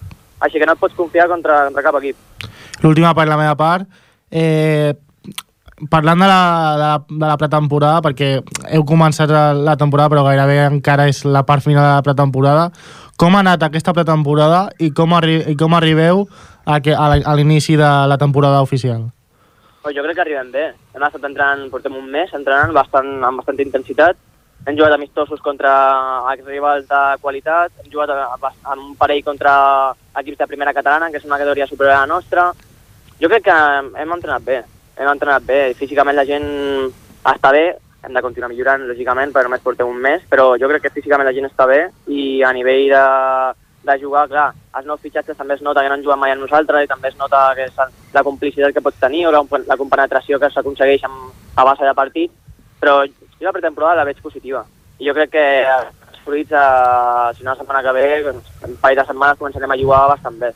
Així 0.43 0.59
que 0.59 0.67
no 0.67 0.75
et 0.75 0.81
pots 0.81 0.95
confiar 0.97 1.29
contra, 1.31 1.65
contra 1.69 1.83
cap 1.85 1.97
equip. 2.01 2.49
L'última 2.83 3.13
per 3.15 3.27
la 3.29 3.39
meva 3.39 3.55
part. 3.59 3.87
Eh, 4.31 4.93
parlant 5.91 6.19
de 6.19 6.27
la, 6.27 6.41
de, 6.75 6.79
la, 6.81 6.91
de 7.09 7.25
la 7.25 7.37
pretemporada, 7.39 8.01
perquè 8.03 8.29
heu 8.71 8.85
començat 8.87 9.31
la 9.31 9.75
temporada, 9.79 10.11
però 10.11 10.23
gairebé 10.27 10.61
encara 10.69 11.07
és 11.11 11.23
la 11.27 11.43
part 11.47 11.63
final 11.63 11.83
de 11.83 11.95
la 11.97 12.05
pretemporada, 12.05 12.69
com 13.19 13.35
ha 13.35 13.43
anat 13.43 13.63
aquesta 13.63 13.93
pretemporada 13.95 14.69
i 14.79 14.91
com, 14.95 15.13
arri 15.15 15.41
i 15.51 15.55
com 15.59 15.75
arribeu 15.75 16.25
a, 16.65 16.79
que, 16.79 16.95
a 16.95 17.35
l'inici 17.35 17.77
de 17.79 17.91
la 18.07 18.17
temporada 18.19 18.61
oficial? 18.63 19.09
Però 19.83 19.93
jo 19.93 20.01
crec 20.01 20.17
que 20.17 20.23
arribem 20.23 20.47
bé. 20.51 20.65
Hem 20.95 21.03
estat 21.05 21.27
entrenant, 21.27 21.67
portem 21.69 21.93
un 21.93 22.07
mes 22.09 22.31
entrenant 22.33 22.73
bastant, 22.73 23.11
amb 23.21 23.43
bastanta 23.43 23.61
intensitat. 23.61 24.17
Hem 24.65 24.77
jugat 24.77 24.95
amistosos 24.95 25.41
contra 25.45 25.71
rivals 26.45 26.87
de 26.89 27.01
qualitat, 27.21 27.71
hem 27.83 27.91
jugat 27.91 28.09
en 28.09 28.79
un 28.79 28.95
parell 28.97 29.23
contra 29.23 29.55
equips 30.17 30.39
de 30.39 30.47
primera 30.47 30.73
catalana, 30.73 31.11
que 31.11 31.19
és 31.21 31.25
una 31.27 31.37
categoria 31.37 31.67
superior 31.67 31.95
a 31.95 31.99
la 32.05 32.13
nostra. 32.13 32.51
Jo 33.21 33.29
crec 33.29 33.45
que 33.45 33.57
hem 34.01 34.15
entrenat 34.17 34.43
bé, 34.43 34.63
hem 34.97 35.11
entrenat 35.11 35.45
bé. 35.45 35.59
Físicament 35.77 36.17
la 36.17 36.25
gent 36.25 36.47
està 37.25 37.51
bé, 37.53 37.75
hem 38.05 38.13
de 38.13 38.21
continuar 38.21 38.49
millorant, 38.49 38.87
lògicament, 38.89 39.33
perquè 39.33 39.49
només 39.49 39.63
portem 39.65 39.89
un 39.89 40.01
mes, 40.01 40.25
però 40.29 40.53
jo 40.61 40.69
crec 40.71 40.85
que 40.85 40.95
físicament 40.97 41.27
la 41.27 41.33
gent 41.35 41.49
està 41.49 41.67
bé 41.69 41.79
i 42.07 42.41
a 42.45 42.51
nivell 42.53 42.89
de, 42.93 43.05
de 43.85 43.97
jugar, 44.01 44.27
clar, 44.29 44.49
els 44.77 44.87
nous 44.89 45.01
fitxatges 45.01 45.37
també 45.37 45.55
es 45.57 45.63
nota 45.65 45.81
que 45.81 45.89
no 45.89 45.97
han 45.97 46.05
jugat 46.05 46.21
mai 46.21 46.33
amb 46.33 46.45
nosaltres 46.45 46.85
i 46.85 46.91
també 46.91 47.09
es 47.11 47.17
nota 47.21 47.47
que 47.57 47.69
és 47.69 47.77
la 48.13 48.23
complicitat 48.23 48.73
que 48.73 48.83
pots 48.85 49.01
tenir 49.01 49.25
o 49.27 49.33
la, 49.33 49.43
la 49.65 49.77
compenetració 49.77 50.39
que 50.41 50.51
s'aconsegueix 50.53 51.05
a 51.05 51.65
base 51.65 51.85
de 51.85 51.93
partit, 51.97 52.33
però 52.81 53.03
jo 53.39 53.47
la 53.47 53.53
pretemporada 53.55 54.01
la 54.01 54.07
veig 54.07 54.21
positiva. 54.23 54.65
I 54.99 55.09
jo 55.09 55.15
crec 55.17 55.33
que 55.35 55.45
els 55.65 56.21
fruits, 56.23 56.51
eh, 56.51 57.33
si 57.37 57.43
no 57.43 57.51
la 57.51 57.59
setmana 57.59 57.83
que 57.83 57.93
ve, 57.95 58.07
doncs, 58.23 58.47
en 58.63 58.71
un 58.71 58.79
parell 58.81 59.01
de 59.01 59.05
setmanes 59.05 59.39
començarem 59.39 59.71
a 59.71 59.79
jugar 59.81 60.07
bastant 60.13 60.39
bé. 60.39 60.53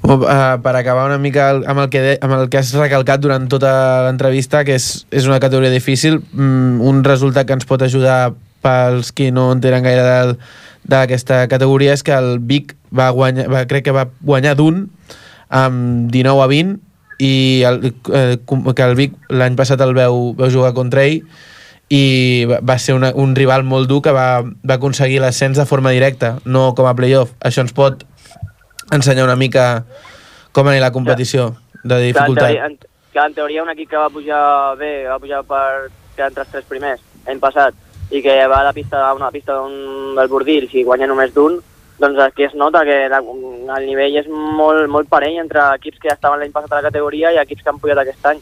O, 0.00 0.16
uh, 0.16 0.56
per 0.64 0.72
acabar 0.76 1.04
una 1.06 1.18
mica 1.20 1.50
amb 1.52 1.82
el, 1.82 1.90
que 1.92 2.00
de, 2.00 2.12
amb 2.24 2.32
el 2.38 2.48
que 2.48 2.58
has 2.58 2.72
recalcat 2.72 3.20
durant 3.20 3.44
tota 3.52 3.72
l'entrevista, 4.06 4.64
que 4.64 4.78
és, 4.80 5.04
és 5.12 5.28
una 5.28 5.40
categoria 5.44 5.70
difícil, 5.70 6.22
mm, 6.32 6.80
un 6.80 7.04
resultat 7.04 7.46
que 7.46 7.58
ens 7.58 7.68
pot 7.68 7.84
ajudar 7.84 8.32
pels 8.64 9.12
qui 9.12 9.28
no 9.32 9.50
en 9.52 9.60
tenen 9.60 9.84
gaire 9.84 10.36
d'aquesta 10.88 11.44
categoria 11.52 11.92
és 11.92 12.02
que 12.04 12.16
el 12.16 12.38
Vic 12.40 12.74
va 12.96 13.10
guanyar, 13.12 13.46
va, 13.52 13.66
crec 13.68 13.86
que 13.88 13.94
va 13.96 14.08
guanyar 14.24 14.56
d'un 14.56 14.86
amb 15.48 16.10
19 16.12 16.44
a 16.44 16.48
20 16.48 16.78
i 17.20 17.32
el, 17.68 17.92
eh, 18.16 18.40
que 18.40 18.86
el 18.88 18.96
Vic 18.96 19.16
l'any 19.28 19.56
passat 19.56 19.80
el 19.84 19.92
veu, 19.96 20.32
veu 20.38 20.52
jugar 20.52 20.72
contra 20.76 21.04
ell 21.04 21.20
i 21.90 22.46
va- 22.46 22.78
ser 22.78 22.94
una, 22.94 23.10
un 23.18 23.34
rival 23.34 23.64
molt 23.66 23.88
dur 23.90 24.00
que 24.02 24.12
va, 24.14 24.42
va 24.42 24.76
aconseguir 24.78 25.18
l'ascens 25.20 25.58
de 25.58 25.66
forma 25.66 25.90
directa, 25.90 26.36
no 26.44 26.70
com 26.78 26.86
a 26.86 26.94
playoff. 26.94 27.32
Això 27.42 27.64
ens 27.66 27.74
pot 27.74 28.04
ensenyar 28.94 29.24
una 29.26 29.36
mica 29.36 29.84
com 30.52 30.66
anirà 30.70 30.88
la 30.88 30.92
competició 30.94 31.50
de 31.82 31.88
Clar, 31.88 31.98
en, 32.00 32.06
dificultat. 32.06 32.44
teoria, 32.46 32.66
en, 32.66 32.78
clar, 33.12 33.26
en 33.26 33.34
teoria 33.34 33.62
un 33.64 33.70
equip 33.74 33.90
que 33.90 33.96
va 33.98 34.10
pujar 34.10 34.76
bé, 34.78 34.92
va 35.08 35.18
pujar 35.18 35.42
per 35.44 35.90
quedar 36.16 36.28
entre 36.30 36.42
els 36.46 36.52
tres 36.52 36.64
primers 36.70 37.00
l'any 37.26 37.40
passat 37.42 37.74
i 38.10 38.22
que 38.22 38.34
va 38.50 38.60
a 38.60 38.64
la 38.64 38.72
pista, 38.72 39.02
a 39.08 39.14
una 39.14 39.30
pista 39.30 39.54
d'un, 39.54 40.14
del 40.16 40.28
Bordils 40.28 40.72
i 40.74 40.82
guanya 40.84 41.06
només 41.06 41.34
d'un, 41.34 41.58
doncs 42.00 42.18
aquí 42.24 42.44
es 42.46 42.54
nota 42.54 42.82
que 42.86 43.08
la, 43.12 43.20
el 43.20 43.86
nivell 43.86 44.16
és 44.18 44.26
molt, 44.30 44.88
molt 44.90 45.08
parell 45.08 45.36
entre 45.42 45.62
equips 45.76 45.98
que 46.00 46.08
ja 46.08 46.14
estaven 46.16 46.40
l'any 46.40 46.50
passat 46.54 46.72
a 46.72 46.80
la 46.80 46.88
categoria 46.88 47.30
i 47.34 47.38
equips 47.42 47.62
que 47.62 47.70
han 47.70 47.78
pujat 47.82 47.98
aquest 48.02 48.26
any. 48.26 48.40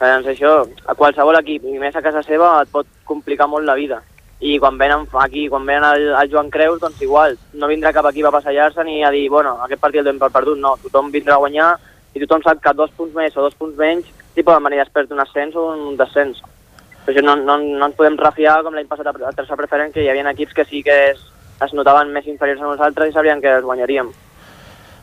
Doncs 0.00 0.30
això, 0.32 0.50
a 0.88 0.94
qualsevol 0.96 1.36
equip, 1.42 1.66
i 1.68 1.78
més 1.78 1.96
a 1.96 2.00
casa 2.00 2.22
seva, 2.24 2.54
et 2.62 2.70
pot 2.72 2.86
complicar 3.04 3.46
molt 3.52 3.68
la 3.68 3.76
vida. 3.76 3.98
I 4.40 4.54
quan 4.58 4.78
venen 4.80 5.04
aquí, 5.20 5.42
quan 5.52 5.66
venen 5.68 5.84
el, 5.90 6.06
el 6.16 6.30
Joan 6.32 6.48
Creus, 6.48 6.78
doncs 6.80 7.02
igual, 7.04 7.36
no 7.52 7.68
vindrà 7.68 7.92
cap 7.92 8.08
equip 8.08 8.24
a 8.24 8.32
passejar-se 8.32 8.84
ni 8.84 9.02
a 9.04 9.10
dir, 9.12 9.26
bueno, 9.28 9.58
aquest 9.66 9.82
partit 9.82 10.00
el 10.00 10.06
donem 10.08 10.22
per 10.22 10.30
perdut, 10.32 10.56
no, 10.56 10.78
tothom 10.80 11.10
vindrà 11.12 11.36
a 11.36 11.42
guanyar 11.42 11.74
i 12.14 12.22
tothom 12.22 12.40
sap 12.46 12.62
que 12.64 12.72
dos 12.78 12.94
punts 12.96 13.12
més 13.14 13.36
o 13.36 13.44
dos 13.44 13.58
punts 13.58 13.76
menys 13.76 14.08
li 14.36 14.46
poden 14.46 14.64
venir 14.64 14.80
després 14.80 15.10
d'un 15.10 15.20
ascens 15.20 15.60
o 15.60 15.66
un 15.74 16.00
descens. 16.00 16.40
Per 17.04 17.12
això 17.12 17.26
no, 17.26 17.36
no, 17.36 17.58
no 17.60 17.90
ens 17.90 18.00
podem 18.00 18.16
refiar 18.16 18.62
com 18.64 18.72
l'any 18.72 18.88
passat 18.88 19.12
a 19.12 19.34
tercera 19.36 19.60
preferent, 19.60 19.92
que 19.92 20.00
hi 20.00 20.08
havia 20.08 20.32
equips 20.32 20.56
que 20.56 20.64
sí 20.64 20.80
que 20.86 20.96
es, 21.10 21.20
es 21.60 21.76
notaven 21.76 22.08
més 22.16 22.24
inferiors 22.24 22.64
a 22.64 22.72
nosaltres 22.72 23.12
i 23.12 23.16
sabrien 23.18 23.44
que 23.44 23.52
els 23.60 23.68
guanyaríem. 23.68 24.08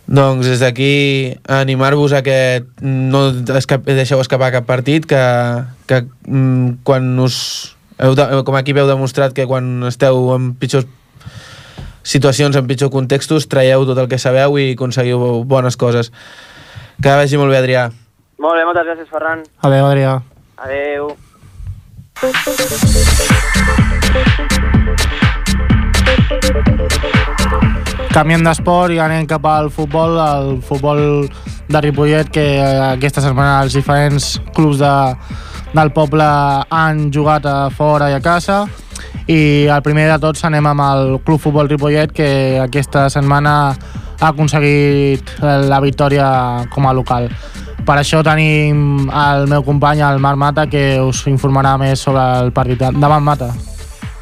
Doncs 0.08 0.48
des 0.48 0.62
d'aquí 0.64 1.36
animar-vos 1.52 2.14
a 2.16 2.22
que 2.24 2.64
no 2.80 3.28
escap 3.60 3.84
deixeu 3.84 4.22
escapar 4.24 4.54
cap 4.56 4.66
partit, 4.66 5.06
que, 5.06 5.20
que 5.86 6.06
mm, 6.26 6.84
quan 6.88 7.12
us... 7.20 7.76
Heu 7.98 8.14
de, 8.16 8.28
com 8.46 8.56
a 8.56 8.62
equip 8.62 8.78
heu 8.78 8.88
demostrat 8.88 9.34
que 9.34 9.48
quan 9.50 9.84
esteu 9.90 10.30
en 10.36 10.54
pitjors 10.56 10.86
situacions, 12.08 12.56
en 12.56 12.68
pitjors 12.70 12.94
contextos, 12.94 13.50
traieu 13.52 13.84
tot 13.90 14.00
el 14.00 14.08
que 14.08 14.22
sabeu 14.22 14.56
i 14.62 14.72
aconseguiu 14.78 15.44
bones 15.44 15.76
coses. 15.76 16.14
Que 17.04 17.12
vagi 17.20 17.38
molt 17.42 17.52
bé, 17.52 17.60
Adrià. 17.60 17.90
Molt 18.40 18.56
bé, 18.56 18.64
moltes 18.70 18.88
gràcies, 18.88 19.10
Ferran. 19.12 19.44
Adéu, 19.68 19.86
Adrià. 19.92 20.22
Adeu. 20.64 21.18
Canviem 28.12 28.42
d'esport 28.44 28.92
i 28.92 28.98
anem 29.00 29.28
cap 29.30 29.46
al 29.48 29.70
futbol, 29.72 30.18
el 30.20 30.58
futbol 30.66 31.30
de 31.70 31.82
Ripollet, 31.82 32.32
que 32.34 32.44
eh, 32.58 32.80
aquesta 32.98 33.22
setmana 33.24 33.62
els 33.64 33.78
diferents 33.78 34.34
clubs 34.56 34.82
de, 34.82 34.92
del 35.78 35.92
poble 35.96 36.26
han 36.74 37.08
jugat 37.14 37.48
a 37.48 37.70
fora 37.72 38.10
i 38.12 38.18
a 38.18 38.24
casa. 38.24 38.66
I 39.28 39.68
el 39.72 39.84
primer 39.86 40.08
de 40.10 40.18
tots 40.24 40.44
anem 40.48 40.68
amb 40.68 40.84
el 40.88 41.16
Club 41.24 41.40
Futbol 41.44 41.70
Ripollet, 41.70 42.12
que 42.16 42.60
aquesta 42.64 43.08
setmana 43.14 43.56
ha 44.20 44.28
aconseguit 44.32 45.32
la 45.44 45.80
victòria 45.84 46.28
com 46.74 46.88
a 46.88 46.96
local. 46.96 47.30
Per 47.88 47.96
això 47.96 48.20
tenim 48.24 49.08
el 49.08 49.48
meu 49.48 49.64
company, 49.64 50.04
el 50.04 50.20
Marc 50.20 50.44
Mata, 50.44 50.68
que 50.68 51.00
us 51.00 51.24
informarà 51.32 51.78
més 51.80 52.04
sobre 52.04 52.24
el 52.42 52.52
partit. 52.56 52.84
Davant, 53.00 53.24
Mata. 53.24 53.77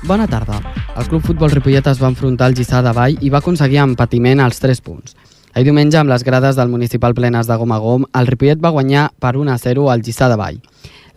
Bona 0.06 0.28
tarda. 0.28 0.60
El 0.96 1.08
Club 1.08 1.24
Futbol 1.26 1.50
Ripollet 1.50 1.88
es 1.90 1.98
va 1.98 2.12
enfrontar 2.12 2.46
al 2.46 2.54
Gissà 2.54 2.84
de 2.86 2.92
Vall 2.94 3.16
i 3.26 3.32
va 3.34 3.40
aconseguir 3.40 3.80
amb 3.82 3.98
patiment 3.98 4.44
els 4.44 4.60
3 4.62 4.82
punts. 4.86 5.16
Ahir 5.56 5.66
diumenge, 5.66 5.98
amb 5.98 6.12
les 6.12 6.22
grades 6.24 6.60
del 6.60 6.70
municipal 6.70 7.16
plenes 7.18 7.50
de 7.50 7.58
gom 7.58 7.74
a 7.74 7.80
gom, 7.82 8.06
el 8.14 8.30
Ripollet 8.30 8.62
va 8.62 8.70
guanyar 8.76 9.08
per 9.18 9.32
1 9.40 9.50
a 9.50 9.58
0 9.58 9.88
al 9.90 10.04
Gissà 10.06 10.28
de 10.30 10.38
Vall. 10.38 10.60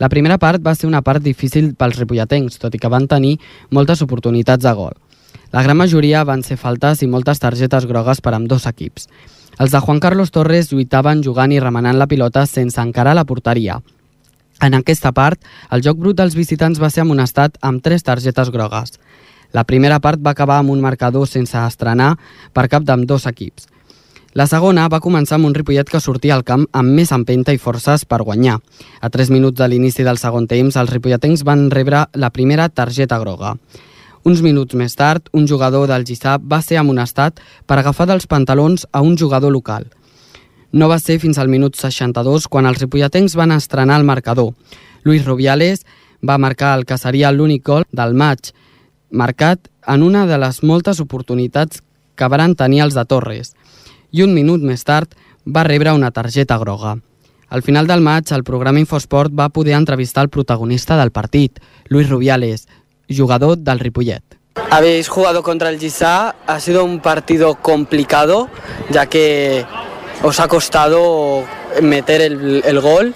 La 0.00 0.08
primera 0.08 0.38
part 0.38 0.64
va 0.64 0.74
ser 0.74 0.88
una 0.88 1.02
part 1.02 1.20
difícil 1.20 1.74
pels 1.76 1.98
ripolletens, 2.00 2.56
tot 2.62 2.72
i 2.72 2.80
que 2.80 2.88
van 2.88 3.10
tenir 3.10 3.34
moltes 3.70 4.00
oportunitats 4.00 4.64
de 4.64 4.72
gol. 4.72 4.96
La 5.52 5.62
gran 5.62 5.76
majoria 5.76 6.24
van 6.24 6.42
ser 6.42 6.56
faltes 6.56 7.02
i 7.02 7.10
moltes 7.12 7.44
targetes 7.44 7.84
grogues 7.84 8.24
per 8.24 8.32
amb 8.38 8.48
dos 8.48 8.64
equips. 8.72 9.04
Els 9.58 9.70
de 9.74 9.84
Juan 9.84 10.00
Carlos 10.00 10.32
Torres 10.32 10.72
lluitaven 10.72 11.20
jugant 11.20 11.52
i 11.52 11.60
remenant 11.60 11.98
la 11.98 12.08
pilota 12.08 12.46
sense 12.46 12.80
encarar 12.80 13.18
la 13.20 13.28
porteria. 13.28 13.82
En 14.60 14.74
aquesta 14.74 15.12
part, 15.14 15.38
el 15.70 15.82
joc 15.86 15.98
brut 16.02 16.18
dels 16.18 16.34
visitants 16.34 16.80
va 16.82 16.90
ser 16.90 17.04
amonestat 17.04 17.58
amb 17.62 17.82
tres 17.82 18.02
targetes 18.02 18.50
grogues. 18.50 18.98
La 19.54 19.64
primera 19.64 20.00
part 20.02 20.20
va 20.20 20.34
acabar 20.34 20.58
amb 20.58 20.74
un 20.74 20.80
marcador 20.82 21.28
sense 21.28 21.56
estrenar 21.56 22.16
per 22.52 22.68
cap 22.68 22.82
d'ambdós 22.84 23.26
equips. 23.30 23.68
La 24.36 24.46
segona 24.46 24.84
va 24.92 25.00
començar 25.00 25.38
amb 25.38 25.48
un 25.48 25.54
Ripollet 25.56 25.88
que 25.88 26.00
sortia 26.04 26.34
al 26.34 26.44
camp 26.44 26.66
amb 26.76 26.92
més 26.94 27.10
empenta 27.16 27.54
i 27.54 27.58
forces 27.58 28.04
per 28.04 28.20
guanyar. 28.22 28.58
A 29.00 29.08
3 29.08 29.30
minuts 29.32 29.56
de 29.58 29.68
l'inici 29.68 30.04
del 30.04 30.20
segon 30.20 30.46
temps, 30.46 30.76
els 30.76 30.90
ripolletens 30.92 31.42
van 31.48 31.70
rebre 31.70 32.04
la 32.12 32.30
primera 32.30 32.68
targeta 32.68 33.18
groga. 33.18 33.54
Uns 34.28 34.42
minuts 34.44 34.74
més 34.74 34.94
tard, 34.98 35.30
un 35.32 35.46
jugador 35.48 35.88
del 35.88 36.04
Gissà 36.04 36.36
va 36.38 36.60
ser 36.60 36.76
amonestat 36.76 37.40
per 37.66 37.78
agafar 37.78 38.06
dels 38.10 38.26
pantalons 38.26 38.86
a 38.92 39.00
un 39.00 39.16
jugador 39.16 39.54
local. 39.54 39.88
No 40.72 40.88
va 40.88 40.98
ser 40.98 41.18
fins 41.18 41.38
al 41.38 41.48
minut 41.48 41.76
62 41.80 42.48
quan 42.52 42.66
els 42.68 42.80
ripolletens 42.82 43.36
van 43.36 43.52
estrenar 43.52 43.96
el 44.00 44.04
marcador. 44.04 44.52
Luis 45.02 45.24
Rubiales 45.24 45.86
va 46.20 46.38
marcar 46.38 46.76
el 46.78 46.84
que 46.84 46.98
seria 46.98 47.32
l'únic 47.32 47.64
gol 47.64 47.86
del 47.90 48.14
maig, 48.14 48.52
marcat 49.10 49.70
en 49.86 50.02
una 50.02 50.26
de 50.26 50.36
les 50.38 50.62
moltes 50.62 51.00
oportunitats 51.00 51.80
que 52.16 52.28
van 52.28 52.54
tenir 52.54 52.82
els 52.84 52.94
de 52.98 53.04
Torres. 53.08 53.54
I 54.12 54.24
un 54.26 54.34
minut 54.34 54.60
més 54.60 54.84
tard 54.84 55.14
va 55.46 55.64
rebre 55.64 55.94
una 55.96 56.10
targeta 56.10 56.58
groga. 56.58 56.98
Al 57.48 57.62
final 57.62 57.86
del 57.86 58.02
maig, 58.04 58.28
el 58.36 58.44
programa 58.44 58.80
Infosport 58.80 59.32
va 59.32 59.48
poder 59.48 59.72
entrevistar 59.72 60.26
el 60.26 60.28
protagonista 60.28 60.98
del 60.98 61.12
partit, 61.12 61.60
Luis 61.88 62.10
Rubiales, 62.10 62.68
jugador 63.08 63.56
del 63.56 63.78
Ripollet. 63.78 64.22
Habéis 64.70 65.08
jugado 65.08 65.42
contra 65.42 65.70
el 65.70 65.78
Gizá, 65.78 66.34
ha 66.46 66.60
sido 66.60 66.84
un 66.84 67.00
partido 67.00 67.54
complicado, 67.54 68.50
ya 68.90 69.06
que 69.06 69.64
os 70.22 70.40
ha 70.40 70.48
costado 70.48 71.44
meter 71.82 72.20
el, 72.20 72.80
gol. 72.80 73.14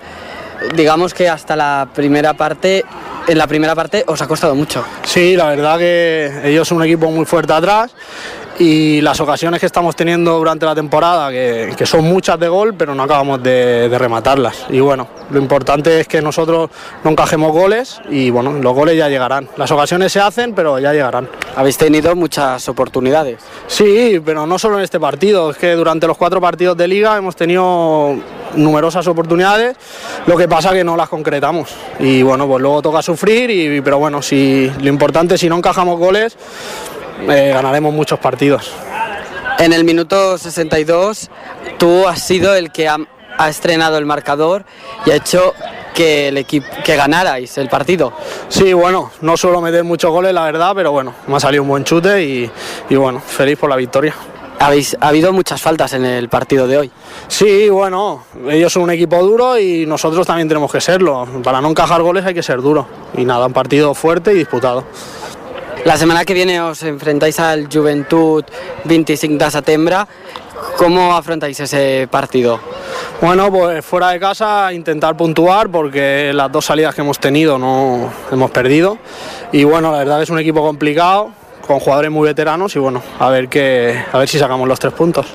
Digamos 0.75 1.15
que 1.15 1.29
hasta 1.29 1.57
la 1.57 1.89
primera 1.93 2.35
parte, 2.35 2.85
en 3.27 3.39
la 3.39 3.47
primera 3.47 3.75
parte 3.75 4.05
os 4.07 4.21
ha 4.23 4.27
costado 4.27 4.55
mucho. 4.55 4.85
Sí, 5.05 5.37
la 5.37 5.47
verdad 5.47 5.79
que 5.79 6.31
ellos 6.45 6.69
son 6.69 6.79
un 6.79 6.85
equipo 6.85 7.11
muy 7.11 7.25
fuerte 7.25 7.53
atrás 7.53 7.93
y 8.62 9.00
las 9.00 9.19
ocasiones 9.21 9.59
que 9.59 9.66
estamos 9.66 9.97
teniendo 9.97 10.38
durante 10.38 10.64
la 10.64 10.75
temporada, 10.75 11.31
que, 11.31 11.75
que 11.76 11.85
son 11.85 12.04
muchas 12.04 12.38
de 12.38 12.49
gol, 12.49 12.75
pero 12.75 12.95
no 12.95 13.02
acabamos 13.02 13.42
de, 13.42 13.88
de 13.88 13.99
rematarlas. 13.99 14.66
Y 14.71 14.78
bueno, 14.78 15.09
lo 15.31 15.38
importante 15.38 15.99
es 15.99 16.07
que 16.07 16.23
nosotros 16.23 16.71
no 17.02 17.11
encajemos 17.11 17.50
goles 17.50 18.00
y 18.09 18.31
bueno, 18.31 18.52
los 18.52 18.73
goles 18.73 18.97
ya 18.97 19.09
llegarán. 19.09 19.49
Las 19.57 19.71
ocasiones 19.73 20.12
se 20.12 20.21
hacen, 20.21 20.54
pero 20.54 20.78
ya 20.78 20.92
llegarán. 20.92 21.28
Habéis 21.57 21.76
tenido 21.76 22.14
muchas 22.14 22.69
oportunidades. 22.69 23.38
Sí, 23.66 24.23
pero 24.25 24.47
no 24.47 24.59
solo 24.61 24.78
en 24.78 24.85
este 24.85 25.00
partido, 25.00 25.50
es 25.50 25.57
que 25.57 25.73
durante 25.73 26.07
los 26.07 26.16
cuatro 26.16 26.40
partidos 26.40 26.76
de 26.76 26.87
liga 26.87 27.16
hemos 27.16 27.35
tenido 27.35 28.14
numerosas 28.54 29.07
oportunidades, 29.09 29.76
lo 30.26 30.37
que 30.37 30.47
pasa 30.47 30.73
que 30.73 30.85
no 30.85 30.97
las 30.97 31.09
concretamos. 31.09 31.75
Y 31.99 32.23
bueno, 32.23 32.47
pues 32.47 32.62
luego 32.62 32.81
toca 32.81 33.02
sufrir, 33.02 33.50
y, 33.50 33.81
pero 33.81 33.99
bueno, 33.99 34.23
si, 34.23 34.71
lo 34.81 34.88
importante 34.88 35.37
si 35.37 35.49
no 35.49 35.57
encajamos 35.57 35.99
goles, 35.99 36.37
eh, 37.29 37.50
ganaremos 37.52 37.93
muchos 37.93 38.19
partidos. 38.19 38.73
En 39.59 39.73
el 39.73 39.85
minuto 39.85 40.38
62, 40.38 41.31
tú 41.79 42.09
has 42.09 42.21
sido 42.23 42.55
el 42.55 42.73
que 42.73 42.88
ha, 42.88 42.99
ha 43.38 43.49
estrenado 43.49 43.99
el 43.99 44.07
marcador 44.07 44.64
y 45.07 45.11
ha 45.11 45.17
hecho 45.17 45.55
que 45.95 46.29
el 46.29 46.38
equipo 46.38 46.67
que 46.85 46.97
ganarais 46.97 47.59
el 47.59 47.69
partido. 47.69 48.12
Sí, 48.49 48.73
bueno, 48.73 49.11
no 49.21 49.37
suelo 49.37 49.61
meter 49.61 49.85
muchos 49.85 50.11
goles, 50.11 50.33
la 50.33 50.45
verdad, 50.45 50.73
pero 50.75 50.91
bueno, 50.93 51.14
me 51.26 51.37
ha 51.37 51.41
salido 51.41 51.62
un 51.62 51.69
buen 51.69 51.85
chute 51.85 52.23
y, 52.25 52.50
y 52.88 52.97
bueno, 52.97 53.21
feliz 53.21 53.59
por 53.59 53.71
la 53.71 53.76
victoria. 53.76 54.14
Habéis, 54.59 54.97
ha 55.00 55.09
habido 55.09 55.33
muchas 55.33 55.61
faltas 55.61 55.93
en 55.93 56.05
el 56.05 56.29
partido 56.29 56.69
de 56.69 56.79
hoy. 56.79 56.91
Sí, 57.26 57.69
bueno, 57.69 58.25
ellos 58.49 58.73
son 58.73 58.85
un 58.85 58.91
equipo 58.91 59.21
duro 59.23 59.59
y 59.59 59.87
nosotros 59.87 60.25
también 60.25 60.47
tenemos 60.47 60.71
que 60.71 60.81
serlo. 60.81 61.26
Para 61.43 61.61
no 61.61 61.69
encajar 61.69 62.00
goles 62.00 62.25
hay 62.25 62.35
que 62.35 62.45
ser 62.45 62.62
duro. 62.62 62.87
Y 63.17 63.25
nada, 63.25 63.47
un 63.47 63.52
partido 63.52 63.93
fuerte 63.93 64.33
y 64.33 64.37
disputado. 64.37 64.85
La 65.85 65.97
semana 65.97 66.25
que 66.25 66.33
viene 66.33 66.61
os 66.61 66.83
enfrentáis 66.85 67.41
al 67.41 67.67
Juventud 67.67 68.45
25 68.85 69.45
de 69.45 69.51
setembre. 69.51 69.97
¿Cómo 70.77 71.12
afrontáis 71.12 71.59
ese 71.59 72.07
partido? 72.09 72.61
Bueno, 73.21 73.51
pues 73.51 73.85
fuera 73.85 74.11
de 74.11 74.21
casa 74.21 74.73
intentar 74.73 75.17
puntuar 75.17 75.71
porque 75.71 76.31
las 76.33 76.53
dos 76.53 76.67
salidas 76.67 76.95
que 76.95 77.01
hemos 77.01 77.19
tenido 77.19 77.59
no 77.59 78.12
hemos 78.31 78.51
perdido. 78.53 78.99
Y 79.51 79.65
bueno, 79.65 79.91
la 79.91 79.99
verdad 79.99 80.19
que 80.19 80.23
es 80.23 80.31
un 80.31 80.39
equipo 80.39 80.62
complicado, 80.62 81.33
con 81.67 81.81
jugadores 81.81 82.12
muy 82.12 82.27
veteranos 82.29 82.77
y 82.77 82.79
bueno, 82.79 83.03
a 83.19 83.29
ver, 83.31 83.49
que, 83.49 84.01
a 84.12 84.19
ver 84.19 84.29
si 84.29 84.39
sacamos 84.39 84.69
los 84.69 84.79
tres 84.79 84.93
puntos. 84.93 85.27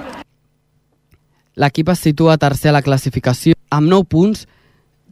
L'equip 1.58 1.89
es 1.89 2.00
situa 2.00 2.38
tercer 2.38 2.70
a 2.70 2.77
la 2.77 2.84
classificació 2.86 3.56
amb 3.74 3.89
9 3.89 4.06
punts, 4.06 4.44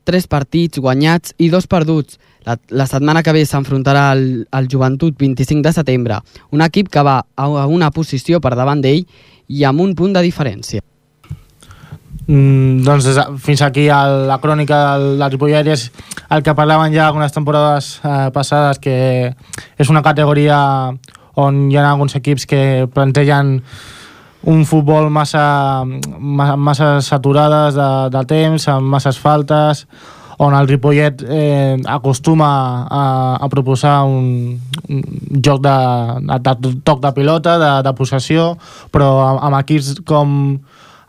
3 0.05 0.27
partits 0.29 0.77
guanyats 0.77 1.33
i 1.41 1.49
2 1.49 1.65
perduts. 1.65 2.19
La, 2.45 2.57
la 2.69 2.85
setmana 2.85 3.23
que 3.25 3.33
ve 3.33 3.45
s'enfrontarà 3.45 4.11
al, 4.13 4.25
al 4.51 4.67
Joventut 4.71 5.15
25 5.17 5.63
de 5.65 5.71
setembre, 5.73 6.19
un 6.51 6.61
equip 6.61 6.89
que 6.93 7.01
va 7.01 7.19
a 7.35 7.45
a 7.45 7.65
una 7.67 7.89
posició 7.91 8.39
per 8.41 8.55
davant 8.55 8.81
d'ell 8.81 9.05
i 9.47 9.63
amb 9.65 9.81
un 9.81 9.95
punt 9.95 10.13
de 10.13 10.21
diferència. 10.21 10.81
Mm, 12.27 12.81
doncs 12.85 13.05
des, 13.05 13.19
fins 13.45 13.61
aquí 13.61 13.83
el, 13.93 14.23
la 14.27 14.39
crònica 14.41 14.77
del, 14.97 15.19
del 15.19 15.31
Ripollet 15.35 15.67
és 15.69 15.91
el 16.33 16.41
que 16.41 16.55
parlaven 16.57 16.93
ja 16.93 17.05
algunes 17.07 17.33
temporades 17.35 17.99
eh, 18.01 18.31
passades 18.33 18.79
que 18.81 18.95
és 19.77 19.91
una 19.93 20.01
categoria 20.01 20.57
on 21.37 21.59
hi 21.69 21.77
ha 21.77 21.83
alguns 21.91 22.15
equips 22.17 22.47
que 22.49 22.87
plantegen 22.93 23.59
un 24.45 24.65
futbol 24.65 25.09
massa, 25.13 25.83
ma- 25.85 26.55
massa 26.57 26.99
saturades 27.01 27.77
de, 27.77 27.89
de 28.13 28.25
temps, 28.29 28.67
amb 28.73 28.89
masses 28.93 29.17
faltes, 29.21 29.85
on 30.37 30.53
el 30.53 30.67
Ripollet 30.67 31.23
eh, 31.27 31.77
acostuma 31.85 32.87
a, 32.89 33.03
a 33.39 33.49
proposar 33.49 34.03
un, 34.03 34.59
un 34.89 35.03
joc 35.43 35.61
de, 35.63 35.75
de, 36.27 36.55
de 36.59 36.73
toc 36.83 37.01
de 37.03 37.11
pilota, 37.15 37.57
de, 37.61 37.71
de 37.87 37.93
possessió, 37.95 38.53
però 38.91 39.11
amb, 39.39 39.57
equips 39.61 40.01
com 40.07 40.57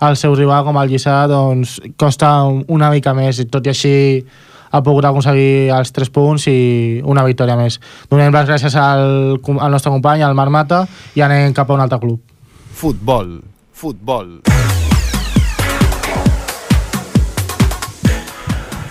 el 0.07 0.19
seu 0.21 0.35
rival, 0.37 0.65
com 0.67 0.77
el 0.79 0.93
Lliçà, 0.93 1.25
doncs 1.31 1.79
costa 1.99 2.37
una 2.47 2.91
mica 2.93 3.15
més, 3.17 3.41
i 3.41 3.49
tot 3.51 3.67
i 3.67 3.73
així 3.73 3.97
ha 4.71 4.83
pogut 4.85 5.07
aconseguir 5.09 5.73
els 5.73 5.93
3 5.95 6.13
punts 6.13 6.49
i 6.53 6.59
una 7.07 7.25
victòria 7.25 7.57
més. 7.59 7.81
Donem 8.11 8.35
les 8.35 8.49
gràcies 8.49 8.77
al, 8.81 9.39
al 9.41 9.73
nostre 9.73 9.95
company, 9.95 10.23
al 10.23 10.37
Marc 10.39 10.53
Mata, 10.53 10.85
i 11.17 11.25
anem 11.25 11.57
cap 11.57 11.71
a 11.71 11.79
un 11.79 11.87
altre 11.87 12.03
club. 12.03 12.21
Futbol. 12.77 13.39
Futbol. 13.73 14.41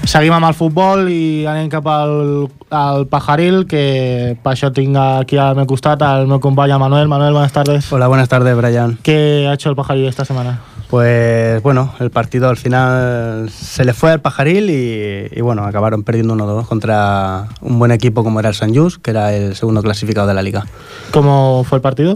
Seguim 0.06 0.36
amb 0.36 0.46
el 0.46 0.54
futbol 0.54 1.08
i 1.10 1.48
anem 1.50 1.66
cap 1.72 1.88
al, 1.90 2.46
al 2.70 3.08
Pajaril, 3.10 3.64
que 3.66 4.36
per 4.44 4.52
això 4.54 4.70
tinc 4.70 4.94
aquí 5.02 5.40
al 5.42 5.58
meu 5.58 5.66
costat 5.66 6.04
el 6.06 6.30
meu 6.30 6.38
company 6.40 6.78
Manuel. 6.78 7.08
Manuel, 7.10 7.34
buenas 7.34 7.54
tardes. 7.54 7.92
Hola, 7.92 8.08
buenas 8.08 8.30
tardes, 8.30 8.56
Brian. 8.56 9.00
¿Qué 9.02 9.48
ha 9.50 9.54
hecho 9.54 9.72
el 9.72 9.76
Pajaril 9.76 10.06
esta 10.06 10.24
semana? 10.24 10.62
Pues 10.92 11.62
bueno, 11.64 11.92
el 12.00 12.12
partido 12.12 12.50
al 12.50 12.58
final 12.58 13.50
se 13.50 13.84
le 13.84 13.94
fue 13.94 14.12
al 14.12 14.22
pajaril 14.22 14.70
y, 14.70 15.28
y, 15.36 15.42
bueno, 15.42 15.66
acabaron 15.66 16.04
perdiendo 16.04 16.36
1-2 16.36 16.68
contra 16.68 17.48
un 17.62 17.80
buen 17.80 17.92
equipo 17.92 18.24
como 18.24 18.40
era 18.40 18.50
el 18.50 18.56
San 18.56 18.76
Just, 18.76 19.02
que 19.02 19.10
era 19.10 19.34
el 19.34 19.56
segundo 19.56 19.82
clasificado 19.82 20.28
de 20.28 20.36
la 20.36 20.44
liga. 20.44 20.68
¿Cómo 21.12 21.66
fue 21.68 21.80
el 21.80 21.82
partido? 21.82 22.16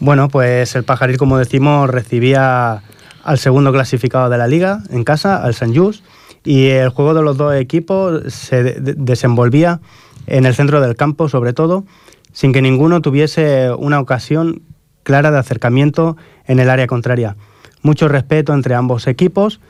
Bueno, 0.00 0.30
pues 0.30 0.74
el 0.74 0.84
pajaril, 0.84 1.18
como 1.18 1.36
decimos, 1.36 1.90
recibía 1.90 2.82
al 3.22 3.38
segundo 3.38 3.70
clasificado 3.70 4.30
de 4.30 4.38
la 4.38 4.46
liga 4.46 4.82
en 4.90 5.04
casa, 5.04 5.42
al 5.42 5.54
San 5.54 5.76
Just, 5.76 6.02
y 6.44 6.68
el 6.68 6.88
juego 6.90 7.14
de 7.14 7.22
los 7.22 7.36
dos 7.36 7.54
equipos 7.54 8.32
se 8.32 8.62
de- 8.62 8.80
de- 8.80 8.94
desenvolvía 8.94 9.80
en 10.26 10.44
el 10.46 10.54
centro 10.54 10.80
del 10.80 10.96
campo, 10.96 11.28
sobre 11.28 11.52
todo, 11.52 11.84
sin 12.32 12.52
que 12.52 12.62
ninguno 12.62 13.00
tuviese 13.00 13.70
una 13.76 14.00
ocasión 14.00 14.62
clara 15.02 15.30
de 15.30 15.38
acercamiento 15.38 16.16
en 16.46 16.58
el 16.60 16.70
área 16.70 16.86
contraria. 16.86 17.36
Mucho 17.82 18.08
respeto 18.08 18.54
entre 18.54 18.74
ambos 18.74 19.06
equipos 19.06 19.60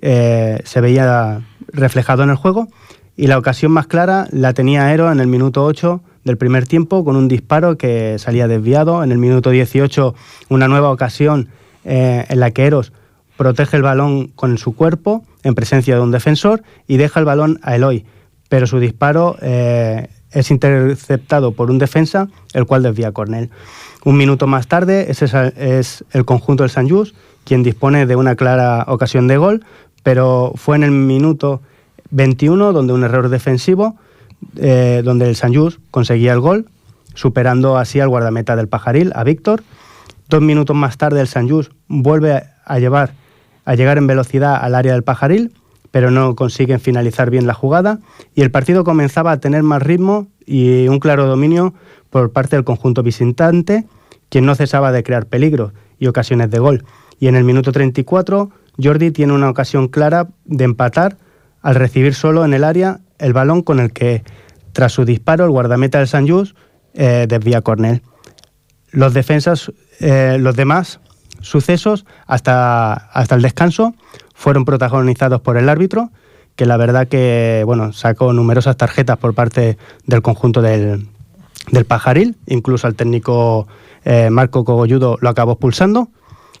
eh, 0.00 0.60
se 0.64 0.80
veía 0.80 1.42
reflejado 1.68 2.22
en 2.22 2.30
el 2.30 2.36
juego 2.36 2.68
y 3.16 3.26
la 3.28 3.38
ocasión 3.38 3.72
más 3.72 3.86
clara 3.86 4.26
la 4.32 4.52
tenía 4.54 4.86
Aero 4.86 5.12
en 5.12 5.20
el 5.20 5.26
minuto 5.26 5.64
8 5.64 6.02
del 6.24 6.36
primer 6.38 6.66
tiempo 6.66 7.04
con 7.04 7.14
un 7.16 7.28
disparo 7.28 7.76
que 7.76 8.16
salía 8.18 8.48
desviado. 8.48 9.04
En 9.04 9.12
el 9.12 9.18
minuto 9.18 9.50
18 9.50 10.14
una 10.48 10.66
nueva 10.68 10.90
ocasión 10.90 11.48
eh, 11.84 12.24
en 12.28 12.40
la 12.40 12.50
que 12.52 12.64
Eros 12.66 12.92
protege 13.36 13.76
el 13.76 13.82
balón 13.82 14.28
con 14.28 14.56
su 14.58 14.74
cuerpo 14.74 15.24
en 15.42 15.54
presencia 15.54 15.94
de 15.94 16.00
un 16.00 16.10
defensor 16.10 16.62
y 16.86 16.96
deja 16.96 17.20
el 17.20 17.26
balón 17.26 17.58
a 17.62 17.74
Eloy, 17.74 18.04
pero 18.48 18.66
su 18.66 18.78
disparo 18.78 19.36
eh, 19.40 20.08
es 20.30 20.50
interceptado 20.50 21.52
por 21.52 21.70
un 21.70 21.78
defensa, 21.78 22.28
el 22.54 22.66
cual 22.66 22.82
desvía 22.82 23.08
a 23.08 23.12
Cornell. 23.12 23.50
Un 24.04 24.16
minuto 24.16 24.46
más 24.46 24.66
tarde 24.66 25.10
ese 25.10 25.26
es, 25.56 26.04
el 26.12 26.24
conjunto 26.24 26.64
del 26.64 26.70
San 26.70 26.88
Just 26.88 27.14
quien 27.44 27.62
dispone 27.62 28.06
de 28.06 28.16
una 28.16 28.36
clara 28.36 28.84
ocasión 28.88 29.26
de 29.26 29.36
gol, 29.36 29.64
pero 30.02 30.52
fue 30.54 30.76
en 30.76 30.84
el 30.84 30.90
minuto 30.90 31.60
21 32.10 32.72
donde 32.72 32.92
un 32.92 33.04
error 33.04 33.28
defensivo, 33.28 33.96
eh, 34.56 35.02
donde 35.04 35.28
el 35.28 35.36
San 35.36 35.54
Just 35.54 35.78
conseguía 35.90 36.32
el 36.32 36.40
gol, 36.40 36.66
superando 37.14 37.78
así 37.78 38.00
al 38.00 38.08
guardameta 38.08 38.54
del 38.56 38.68
Pajaril, 38.68 39.12
a 39.14 39.24
Víctor. 39.24 39.62
Dos 40.28 40.40
minutos 40.40 40.76
más 40.76 40.96
tarde 40.98 41.20
el 41.20 41.26
San 41.26 41.48
Just 41.48 41.72
vuelve 41.88 42.44
a 42.64 42.78
llevar 42.78 43.14
a 43.64 43.74
llegar 43.74 43.98
en 43.98 44.06
velocidad 44.06 44.56
al 44.60 44.74
área 44.74 44.92
del 44.92 45.04
Pajaril, 45.04 45.52
pero 45.90 46.10
no 46.10 46.34
consiguen 46.34 46.80
finalizar 46.80 47.30
bien 47.30 47.46
la 47.46 47.54
jugada 47.54 48.00
y 48.34 48.42
el 48.42 48.50
partido 48.50 48.82
comenzaba 48.82 49.30
a 49.32 49.40
tener 49.40 49.62
más 49.62 49.82
ritmo 49.82 50.26
y 50.44 50.88
un 50.88 50.98
claro 50.98 51.26
dominio 51.26 51.74
por 52.10 52.32
parte 52.32 52.56
del 52.56 52.64
conjunto 52.64 53.02
visitante, 53.02 53.86
quien 54.28 54.46
no 54.46 54.54
cesaba 54.54 54.90
de 54.92 55.02
crear 55.02 55.26
peligro 55.26 55.72
y 55.98 56.06
ocasiones 56.06 56.50
de 56.50 56.58
gol. 56.58 56.84
Y 57.20 57.28
en 57.28 57.36
el 57.36 57.44
minuto 57.44 57.72
34, 57.72 58.50
Jordi 58.82 59.10
tiene 59.10 59.32
una 59.32 59.48
ocasión 59.48 59.88
clara 59.88 60.28
de 60.44 60.64
empatar 60.64 61.16
al 61.60 61.74
recibir 61.74 62.14
solo 62.14 62.44
en 62.44 62.54
el 62.54 62.64
área 62.64 63.00
el 63.18 63.32
balón 63.32 63.62
con 63.62 63.78
el 63.78 63.92
que, 63.92 64.24
tras 64.72 64.92
su 64.92 65.04
disparo, 65.04 65.44
el 65.44 65.50
guardameta 65.50 65.98
del 65.98 66.08
San 66.08 66.28
Just 66.28 66.56
eh, 66.94 67.26
desvía 67.28 67.60
Cornell. 67.60 68.02
Los 68.90 69.14
defensas, 69.14 69.72
eh, 70.00 70.36
los 70.40 70.56
demás 70.56 71.00
sucesos 71.42 72.06
hasta, 72.26 72.92
hasta 72.94 73.34
el 73.34 73.42
descanso 73.42 73.94
fueron 74.34 74.64
protagonizados 74.64 75.40
por 75.40 75.56
el 75.56 75.68
árbitro, 75.68 76.10
que 76.56 76.66
la 76.66 76.76
verdad 76.76 77.08
que 77.08 77.62
bueno, 77.66 77.92
sacó 77.92 78.32
numerosas 78.32 78.76
tarjetas 78.76 79.18
por 79.18 79.34
parte 79.34 79.78
del 80.06 80.22
conjunto 80.22 80.62
del, 80.62 81.06
del 81.70 81.84
Pajaril, 81.84 82.36
incluso 82.46 82.86
al 82.86 82.94
técnico 82.94 83.68
eh, 84.04 84.30
Marco 84.30 84.64
Cogolludo 84.64 85.18
lo 85.20 85.28
acabó 85.28 85.52
expulsando. 85.52 86.08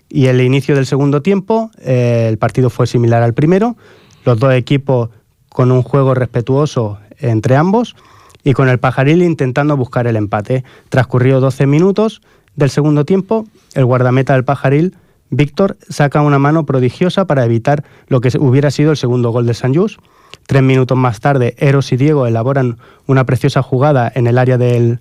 Y 0.08 0.26
el 0.26 0.40
inicio 0.42 0.74
del 0.74 0.86
segundo 0.86 1.22
tiempo, 1.22 1.70
eh, 1.80 2.26
el 2.28 2.36
partido 2.36 2.68
fue 2.68 2.86
similar 2.86 3.22
al 3.22 3.32
primero, 3.32 3.76
los 4.24 4.38
dos 4.38 4.52
equipos 4.52 5.08
con 5.48 5.72
un 5.72 5.82
juego 5.82 6.14
respetuoso 6.14 6.98
entre 7.18 7.56
ambos 7.56 7.96
y 8.44 8.52
con 8.52 8.68
el 8.68 8.78
Pajaril 8.78 9.22
intentando 9.22 9.76
buscar 9.76 10.06
el 10.06 10.16
empate. 10.16 10.64
Transcurrió 10.88 11.40
12 11.40 11.66
minutos 11.66 12.20
del 12.56 12.70
segundo 12.70 13.04
tiempo, 13.04 13.46
el 13.74 13.84
guardameta 13.84 14.34
del 14.34 14.44
Pajaril, 14.44 14.96
Víctor, 15.30 15.78
saca 15.88 16.20
una 16.20 16.38
mano 16.38 16.66
prodigiosa 16.66 17.26
para 17.26 17.44
evitar 17.44 17.84
lo 18.06 18.20
que 18.20 18.30
hubiera 18.38 18.70
sido 18.70 18.90
el 18.90 18.98
segundo 18.98 19.30
gol 19.30 19.46
del 19.46 19.54
San 19.54 19.74
Just. 19.74 19.98
Tres 20.46 20.62
minutos 20.62 20.98
más 20.98 21.20
tarde, 21.20 21.54
Eros 21.58 21.92
y 21.92 21.96
Diego 21.96 22.26
elaboran 22.26 22.78
una 23.06 23.24
preciosa 23.24 23.62
jugada 23.62 24.12
en 24.14 24.26
el 24.26 24.36
área 24.36 24.58
del, 24.58 24.98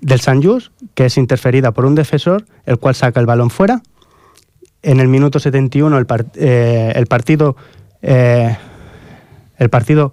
del 0.00 0.20
San 0.20 0.40
que 0.94 1.06
es 1.06 1.18
interferida 1.18 1.72
por 1.72 1.84
un 1.84 1.94
defensor, 1.94 2.46
el 2.64 2.78
cual 2.78 2.94
saca 2.94 3.20
el 3.20 3.26
balón 3.26 3.50
fuera. 3.50 3.82
En 4.82 5.00
el 5.00 5.08
minuto 5.08 5.38
71 5.38 5.98
el, 5.98 6.06
part, 6.06 6.34
eh, 6.36 6.92
el 6.94 7.06
partido 7.06 7.56
eh, 8.00 8.56
el 9.58 9.70
partido 9.70 10.12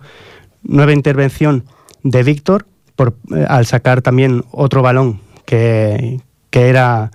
nueva 0.64 0.94
intervención 0.94 1.66
de 2.04 2.24
Víctor 2.24 2.68
por, 2.96 3.16
eh, 3.36 3.46
al 3.48 3.66
sacar 3.66 4.02
también 4.02 4.44
otro 4.52 4.82
balón 4.82 5.22
que, 5.46 6.20
que 6.50 6.70
era 6.70 7.12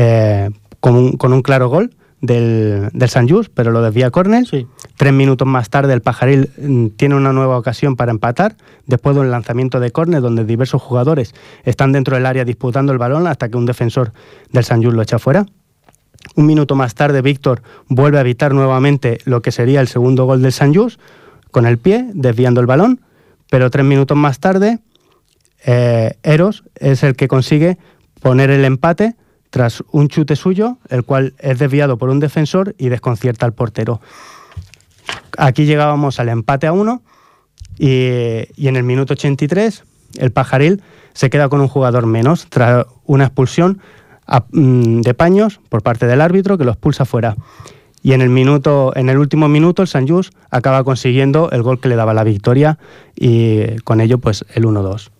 eh, 0.00 0.50
con, 0.78 0.94
un, 0.94 1.12
con, 1.16 1.32
un, 1.32 1.42
claro 1.42 1.68
gol 1.68 1.92
del, 2.20 2.88
del 2.92 3.08
San 3.08 3.28
Just, 3.28 3.50
pero 3.52 3.72
lo 3.72 3.82
desvía 3.82 4.12
Cornell. 4.12 4.46
Sí. 4.46 4.64
Tres 4.96 5.12
minutos 5.12 5.48
más 5.48 5.70
tarde 5.70 5.92
el 5.92 6.02
Pajaril 6.02 6.50
mm, 6.56 6.86
tiene 6.90 7.16
una 7.16 7.32
nueva 7.32 7.58
ocasión 7.58 7.96
para 7.96 8.12
empatar, 8.12 8.54
después 8.86 9.16
de 9.16 9.22
un 9.22 9.32
lanzamiento 9.32 9.80
de 9.80 9.90
córner 9.90 10.20
donde 10.20 10.44
diversos 10.44 10.80
jugadores 10.80 11.34
están 11.64 11.90
dentro 11.90 12.14
del 12.14 12.26
área 12.26 12.44
disputando 12.44 12.92
el 12.92 12.98
balón 12.98 13.26
hasta 13.26 13.48
que 13.48 13.56
un 13.56 13.66
defensor 13.66 14.12
del 14.52 14.62
San 14.62 14.84
Just 14.84 14.94
lo 14.94 15.02
echa 15.02 15.18
fuera. 15.18 15.46
Un 16.36 16.46
minuto 16.46 16.76
más 16.76 16.94
tarde, 16.94 17.20
Víctor 17.20 17.62
vuelve 17.88 18.18
a 18.18 18.20
evitar 18.20 18.54
nuevamente 18.54 19.18
lo 19.24 19.42
que 19.42 19.50
sería 19.50 19.80
el 19.80 19.88
segundo 19.88 20.26
gol 20.26 20.42
del 20.42 20.52
San 20.52 20.72
Just 20.72 21.00
con 21.50 21.66
el 21.66 21.78
pie, 21.78 22.06
desviando 22.14 22.60
el 22.60 22.68
balón, 22.68 23.00
pero 23.50 23.68
tres 23.68 23.84
minutos 23.84 24.16
más 24.16 24.38
tarde, 24.38 24.78
eh, 25.66 26.14
Eros 26.22 26.62
es 26.76 27.02
el 27.02 27.16
que 27.16 27.26
consigue 27.26 27.78
poner 28.20 28.50
el 28.50 28.64
empate 28.64 29.16
tras 29.50 29.82
un 29.90 30.08
chute 30.08 30.36
suyo, 30.36 30.78
el 30.88 31.04
cual 31.04 31.34
es 31.38 31.58
desviado 31.58 31.98
por 31.98 32.10
un 32.10 32.20
defensor 32.20 32.74
y 32.78 32.88
desconcierta 32.88 33.46
al 33.46 33.52
portero. 33.52 34.00
Aquí 35.36 35.64
llegábamos 35.64 36.20
al 36.20 36.28
empate 36.28 36.66
a 36.66 36.72
uno 36.72 37.02
y, 37.78 38.66
en 38.66 38.76
el 38.76 38.82
minuto 38.82 39.14
83 39.14 39.84
el 40.18 40.32
Pajaril 40.32 40.82
se 41.12 41.30
queda 41.30 41.48
con 41.48 41.60
un 41.60 41.68
jugador 41.68 42.06
menos 42.06 42.46
tras 42.48 42.86
una 43.04 43.24
expulsión 43.24 43.80
mm, 44.52 45.00
de 45.00 45.14
paños 45.14 45.60
por 45.68 45.82
parte 45.82 46.06
del 46.06 46.20
árbitro 46.20 46.58
que 46.58 46.64
lo 46.64 46.72
expulsa 46.72 47.04
fuera. 47.04 47.36
y 48.02 48.12
en 48.12 48.22
el 48.22 48.30
minuto, 48.30 48.92
en 48.96 49.08
el 49.08 49.18
último 49.18 49.48
minuto 49.48 49.82
el 49.82 49.88
San 49.88 50.08
Just 50.08 50.32
acaba 50.50 50.84
consiguiendo 50.84 51.50
el 51.50 51.62
gol 51.62 51.80
que 51.80 51.88
le 51.88 51.96
daba 51.96 52.14
la 52.14 52.24
victoria 52.24 52.78
y 53.14 53.76
con 53.84 54.00
ello 54.00 54.18
pues 54.18 54.44
el 54.54 54.64
1-2. 54.64 55.10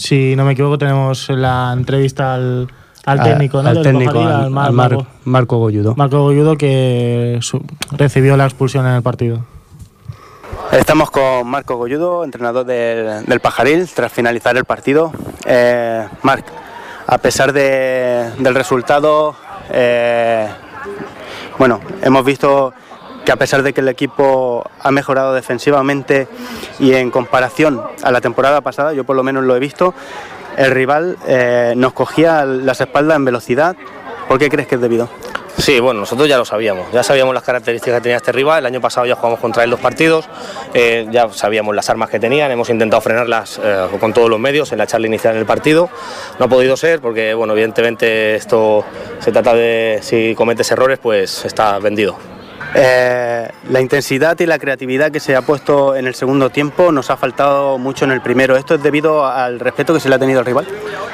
Si 0.00 0.34
no 0.34 0.44
me 0.46 0.52
equivoco, 0.52 0.78
tenemos 0.78 1.28
la 1.28 1.72
entrevista 1.74 2.32
al, 2.34 2.68
al 3.04 3.20
A- 3.20 3.22
técnico, 3.22 3.62
¿no? 3.62 3.68
al 3.68 3.74
del 3.74 3.84
técnico, 3.84 4.18
al- 4.18 4.32
al 4.44 4.50
Mar- 4.50 4.66
al 4.68 4.72
Mar- 4.72 4.90
Marco, 4.92 5.06
Marco 5.24 5.58
Golludo. 5.58 5.94
Marco 5.94 6.22
Golludo, 6.22 6.56
que 6.56 7.38
su- 7.42 7.62
recibió 7.92 8.34
la 8.38 8.44
expulsión 8.46 8.86
en 8.86 8.94
el 8.94 9.02
partido. 9.02 9.40
Estamos 10.72 11.10
con 11.10 11.46
Marco 11.48 11.76
Golludo, 11.76 12.24
entrenador 12.24 12.64
del, 12.64 13.26
del 13.26 13.40
Pajaril, 13.40 13.86
tras 13.94 14.10
finalizar 14.10 14.56
el 14.56 14.64
partido. 14.64 15.12
Eh, 15.44 16.06
Marc, 16.22 16.46
a 17.06 17.18
pesar 17.18 17.52
de- 17.52 18.30
del 18.38 18.54
resultado, 18.54 19.34
eh, 19.70 20.46
bueno, 21.58 21.80
hemos 22.02 22.24
visto 22.24 22.72
a 23.30 23.36
pesar 23.36 23.62
de 23.62 23.72
que 23.72 23.80
el 23.80 23.88
equipo 23.88 24.68
ha 24.80 24.90
mejorado 24.90 25.34
defensivamente 25.34 26.28
y 26.78 26.94
en 26.94 27.10
comparación 27.10 27.82
a 28.02 28.10
la 28.10 28.20
temporada 28.20 28.60
pasada, 28.60 28.92
yo 28.92 29.04
por 29.04 29.16
lo 29.16 29.22
menos 29.22 29.44
lo 29.44 29.56
he 29.56 29.60
visto, 29.60 29.94
el 30.56 30.70
rival 30.70 31.16
eh, 31.26 31.74
nos 31.76 31.92
cogía 31.92 32.44
las 32.44 32.80
espaldas 32.80 33.16
en 33.16 33.24
velocidad. 33.24 33.76
¿Por 34.28 34.38
qué 34.38 34.48
crees 34.48 34.68
que 34.68 34.76
es 34.76 34.80
debido? 34.80 35.08
Sí, 35.58 35.80
bueno, 35.80 36.00
nosotros 36.00 36.28
ya 36.28 36.38
lo 36.38 36.44
sabíamos, 36.44 36.90
ya 36.92 37.02
sabíamos 37.02 37.34
las 37.34 37.42
características 37.42 37.98
que 37.98 38.02
tenía 38.02 38.16
este 38.16 38.32
rival, 38.32 38.60
el 38.60 38.66
año 38.66 38.80
pasado 38.80 39.06
ya 39.06 39.14
jugamos 39.14 39.40
contra 39.40 39.62
él 39.62 39.70
dos 39.70 39.80
partidos, 39.80 40.26
eh, 40.72 41.06
ya 41.10 41.28
sabíamos 41.32 41.74
las 41.74 41.90
armas 41.90 42.08
que 42.08 42.18
tenían, 42.18 42.50
hemos 42.50 42.70
intentado 42.70 43.02
frenarlas 43.02 43.60
eh, 43.62 43.88
con 43.98 44.14
todos 44.14 44.30
los 44.30 44.38
medios 44.38 44.72
en 44.72 44.78
la 44.78 44.86
charla 44.86 45.08
inicial 45.08 45.34
del 45.34 45.44
partido, 45.44 45.90
no 46.38 46.46
ha 46.46 46.48
podido 46.48 46.76
ser 46.76 47.00
porque, 47.00 47.34
bueno, 47.34 47.52
evidentemente 47.52 48.36
esto 48.36 48.84
se 49.18 49.32
trata 49.32 49.52
de, 49.52 49.98
si 50.02 50.34
cometes 50.34 50.70
errores, 50.70 50.98
pues 50.98 51.44
está 51.44 51.78
vendido. 51.78 52.16
Eh, 52.74 53.48
la 53.68 53.80
intensidad 53.80 54.38
y 54.38 54.46
la 54.46 54.58
creatividad 54.58 55.10
que 55.10 55.20
se 55.20 55.34
ha 55.34 55.42
puesto 55.42 55.96
en 55.96 56.06
el 56.06 56.14
segundo 56.14 56.50
tiempo 56.50 56.92
nos 56.92 57.10
ha 57.10 57.16
faltado 57.16 57.78
mucho 57.78 58.04
en 58.04 58.12
el 58.12 58.20
primero. 58.20 58.56
¿Esto 58.56 58.74
es 58.74 58.82
debido 58.82 59.26
al 59.26 59.60
respeto 59.60 59.94
que 59.94 60.00
se 60.00 60.08
le 60.08 60.14
ha 60.14 60.18
tenido 60.18 60.40
al 60.40 60.46
rival? 60.46 60.66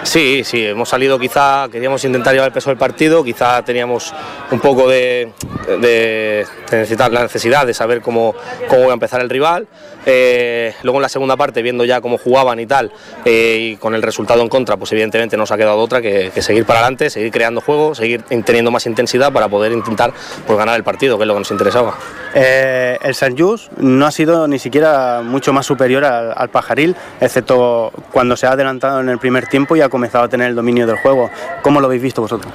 Sí, 0.03 0.43
sí, 0.45 0.65
hemos 0.65 0.89
salido 0.89 1.19
quizá, 1.19 1.69
queríamos 1.71 2.05
intentar 2.05 2.33
llevar 2.33 2.49
el 2.49 2.53
peso 2.53 2.71
del 2.71 2.79
partido, 2.79 3.25
quizá 3.25 3.63
teníamos 3.65 4.15
un 4.51 4.61
poco 4.61 4.89
de, 4.89 5.33
la 5.67 7.23
necesidad 7.23 7.67
de 7.67 7.75
saber 7.75 8.01
cómo, 8.03 8.35
cómo 8.69 8.83
iba 8.83 8.91
a 8.91 8.95
empezar 8.95 9.21
el 9.21 9.31
rival. 9.31 9.67
Eh, 10.09 10.73
luego 10.85 10.99
en 10.99 11.03
la 11.03 11.09
segunda 11.09 11.37
parte, 11.37 11.63
viendo 11.63 11.85
ya 11.85 12.01
cómo 12.01 12.19
jugaban 12.19 12.61
y 12.61 12.67
tal, 12.67 12.93
eh, 13.25 13.59
y 13.61 13.77
con 13.77 13.97
el 13.97 14.03
resultado 14.03 14.41
en 14.43 14.49
contra, 14.49 14.77
pues 14.77 14.93
evidentemente 14.93 15.37
nos 15.37 15.51
ha 15.51 15.57
quedado 15.57 15.79
otra 15.79 16.01
que, 16.01 16.31
que 16.33 16.43
seguir 16.43 16.65
para 16.65 16.79
adelante, 16.79 17.11
seguir 17.11 17.33
creando 17.33 17.61
juego, 17.61 17.95
seguir 17.95 18.23
teniendo 18.23 18.71
más 18.71 18.87
intensidad 18.87 19.33
para 19.33 19.49
poder 19.49 19.73
intentar 19.73 20.13
pues, 20.47 20.57
ganar 20.57 20.77
el 20.77 20.85
partido, 20.85 21.19
que 21.19 21.25
es 21.25 21.27
lo 21.27 21.35
que 21.35 21.41
nos 21.41 21.46
interesaba. 21.51 21.95
Eh, 22.35 22.99
el 23.03 23.15
San 23.15 23.37
Just 23.37 23.73
no 23.79 24.07
ha 24.07 24.11
sido 24.11 24.47
ni 24.47 24.59
siquiera 24.59 25.23
mucho 25.25 25.53
más 25.53 25.65
superior 25.67 26.05
al, 26.05 26.33
al 26.37 26.49
Pajaril, 26.51 26.95
excepto 27.21 27.91
cuando 28.13 28.37
se 28.37 28.47
ha 28.47 28.53
adelantado 28.53 29.01
en 29.01 29.09
el 29.09 29.19
primer 29.19 29.47
tiempo 29.47 29.75
y 29.77 29.81
ha 29.81 29.89
comenzado 29.89 30.25
a 30.25 30.29
tener 30.29 30.49
el 30.51 30.55
dominio 30.55 30.87
del 30.87 30.97
juego. 30.99 31.31
¿Cómo 31.63 31.81
lo 31.81 31.87
habéis 31.87 32.03
visto 32.03 32.21
vosotros? 32.23 32.53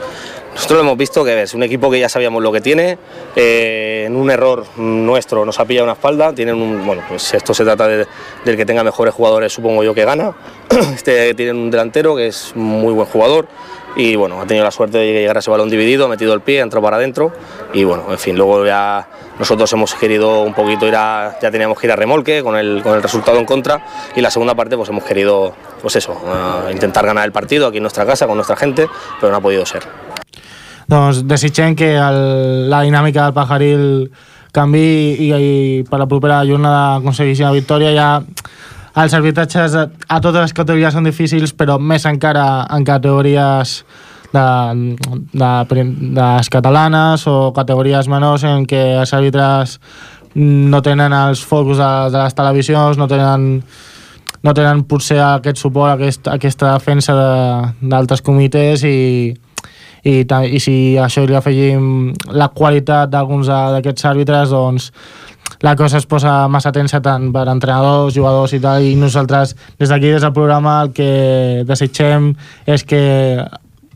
Nosotros 0.53 0.77
lo 0.79 0.83
hemos 0.83 0.97
visto 0.97 1.23
que 1.23 1.43
es 1.43 1.53
un 1.53 1.63
equipo 1.63 1.89
que 1.89 1.97
ya 1.99 2.09
sabíamos 2.09 2.43
lo 2.43 2.51
que 2.51 2.59
tiene, 2.59 2.97
eh, 3.37 4.03
en 4.05 4.15
un 4.17 4.29
error 4.29 4.65
nuestro 4.75 5.45
nos 5.45 5.57
ha 5.61 5.65
pillado 5.65 5.85
una 5.85 5.93
espalda, 5.93 6.33
tienen 6.33 6.55
un, 6.55 6.85
bueno, 6.85 7.03
pues 7.07 7.33
esto 7.33 7.53
se 7.53 7.63
trata 7.63 7.87
de- 7.87 8.05
del 8.43 8.57
que 8.57 8.65
tenga 8.65 8.83
mejores 8.83 9.13
jugadores, 9.13 9.53
supongo 9.53 9.81
yo 9.83 9.93
que 9.93 10.03
gana. 10.03 10.33
Este 10.93 11.33
tienen 11.35 11.55
un 11.55 11.71
delantero 11.71 12.15
que 12.17 12.27
es 12.27 12.51
muy 12.53 12.93
buen 12.93 13.07
jugador 13.07 13.47
y 13.95 14.15
bueno, 14.15 14.41
ha 14.41 14.45
tenido 14.45 14.63
la 14.63 14.71
suerte 14.71 14.97
de 14.97 15.13
llegar 15.13 15.35
a 15.35 15.39
ese 15.39 15.51
balón 15.51 15.69
dividido, 15.69 16.05
ha 16.05 16.07
metido 16.07 16.33
el 16.33 16.41
pie, 16.41 16.59
ha 16.59 16.63
entrado 16.63 16.83
para 16.83 16.97
adentro 16.97 17.31
y 17.73 17.83
bueno, 17.83 18.05
en 18.09 18.19
fin, 18.19 18.35
luego 18.35 18.65
ya 18.65 19.07
nosotros 19.39 19.71
hemos 19.73 19.93
querido 19.95 20.41
un 20.41 20.53
poquito 20.53 20.87
ir 20.87 20.95
a, 20.95 21.37
ya 21.41 21.51
teníamos 21.51 21.79
que 21.79 21.87
ir 21.87 21.91
a 21.91 21.95
remolque 21.95 22.43
con 22.43 22.55
el, 22.55 22.81
con 22.83 22.95
el 22.95 23.03
resultado 23.03 23.37
en 23.39 23.45
contra 23.45 23.85
y 24.15 24.21
la 24.21 24.31
segunda 24.31 24.55
parte 24.55 24.77
pues 24.77 24.89
hemos 24.89 25.03
querido, 25.03 25.53
pues 25.81 25.95
eso, 25.95 26.13
eh, 26.13 26.71
intentar 26.71 27.05
ganar 27.05 27.25
el 27.25 27.31
partido 27.31 27.67
aquí 27.67 27.77
en 27.77 27.83
nuestra 27.83 28.05
casa 28.05 28.27
con 28.27 28.35
nuestra 28.35 28.55
gente, 28.55 28.87
pero 29.19 29.31
no 29.31 29.37
ha 29.37 29.41
podido 29.41 29.65
ser. 29.65 29.83
Doncs 30.91 31.21
desitgem 31.23 31.75
que 31.79 31.93
el, 31.95 32.69
la 32.69 32.81
dinàmica 32.83 33.23
del 33.23 33.35
Pajaril 33.35 33.83
canvi 34.51 34.81
i, 35.23 35.29
i 35.31 35.51
per 35.87 36.01
la 36.01 36.07
propera 36.11 36.41
jornada 36.43 36.97
aconsegueixi 36.97 37.45
la 37.45 37.53
victòria. 37.55 37.93
Ja 37.95 38.09
els 38.95 39.13
arbitratges 39.15 39.75
a, 39.75 39.85
a 40.07 40.19
totes 40.19 40.41
les 40.49 40.53
categories 40.53 40.93
són 40.93 41.05
difícils, 41.07 41.53
però 41.55 41.77
més 41.79 42.05
encara 42.09 42.65
en 42.75 42.83
categories 42.87 43.77
de, 44.33 44.47
de, 45.33 45.51
prim- 45.69 45.93
de 46.15 46.25
les 46.37 46.49
catalanes 46.51 47.23
o 47.27 47.51
categories 47.55 48.07
menors 48.11 48.43
en 48.47 48.65
què 48.67 48.81
els 49.01 49.13
àrbitres 49.15 49.77
no 50.35 50.79
tenen 50.83 51.11
els 51.13 51.41
focus 51.43 51.79
de, 51.79 51.91
de 52.13 52.19
les 52.21 52.35
televisions, 52.35 52.97
no 52.99 53.07
tenen 53.11 53.63
no 54.41 54.55
tenen 54.57 54.79
potser 54.89 55.19
aquest 55.21 55.59
suport, 55.61 55.99
aquest, 55.99 56.25
aquesta 56.31 56.71
defensa 56.73 57.13
de- 57.13 57.89
d'altres 57.91 58.23
comitès 58.25 58.81
i, 58.89 59.29
i, 60.01 60.13
i 60.25 60.59
si 60.63 60.97
a 60.97 61.03
això 61.05 61.21
li 61.29 61.35
afegim 61.37 62.07
la 62.33 62.47
qualitat 62.49 63.11
d'alguns 63.13 63.45
de- 63.51 63.59
d'aquests 63.75 64.07
àrbitres, 64.09 64.49
doncs 64.49 64.87
la 65.61 65.75
cosa 65.75 65.97
es 65.97 66.07
posa 66.09 66.47
massa 66.49 66.71
tensa 66.73 67.01
tant 67.05 67.29
per 67.33 67.45
entrenadors, 67.51 68.15
jugadors 68.15 68.53
i 68.57 68.59
tal, 68.59 68.81
i 68.81 68.95
nosaltres 68.97 69.53
des 69.77 69.89
d'aquí, 69.89 70.09
des 70.09 70.25
del 70.25 70.33
programa, 70.33 70.81
el 70.83 70.93
que 70.97 71.63
desitgem 71.69 72.31
és 72.65 72.83
que 72.83 73.01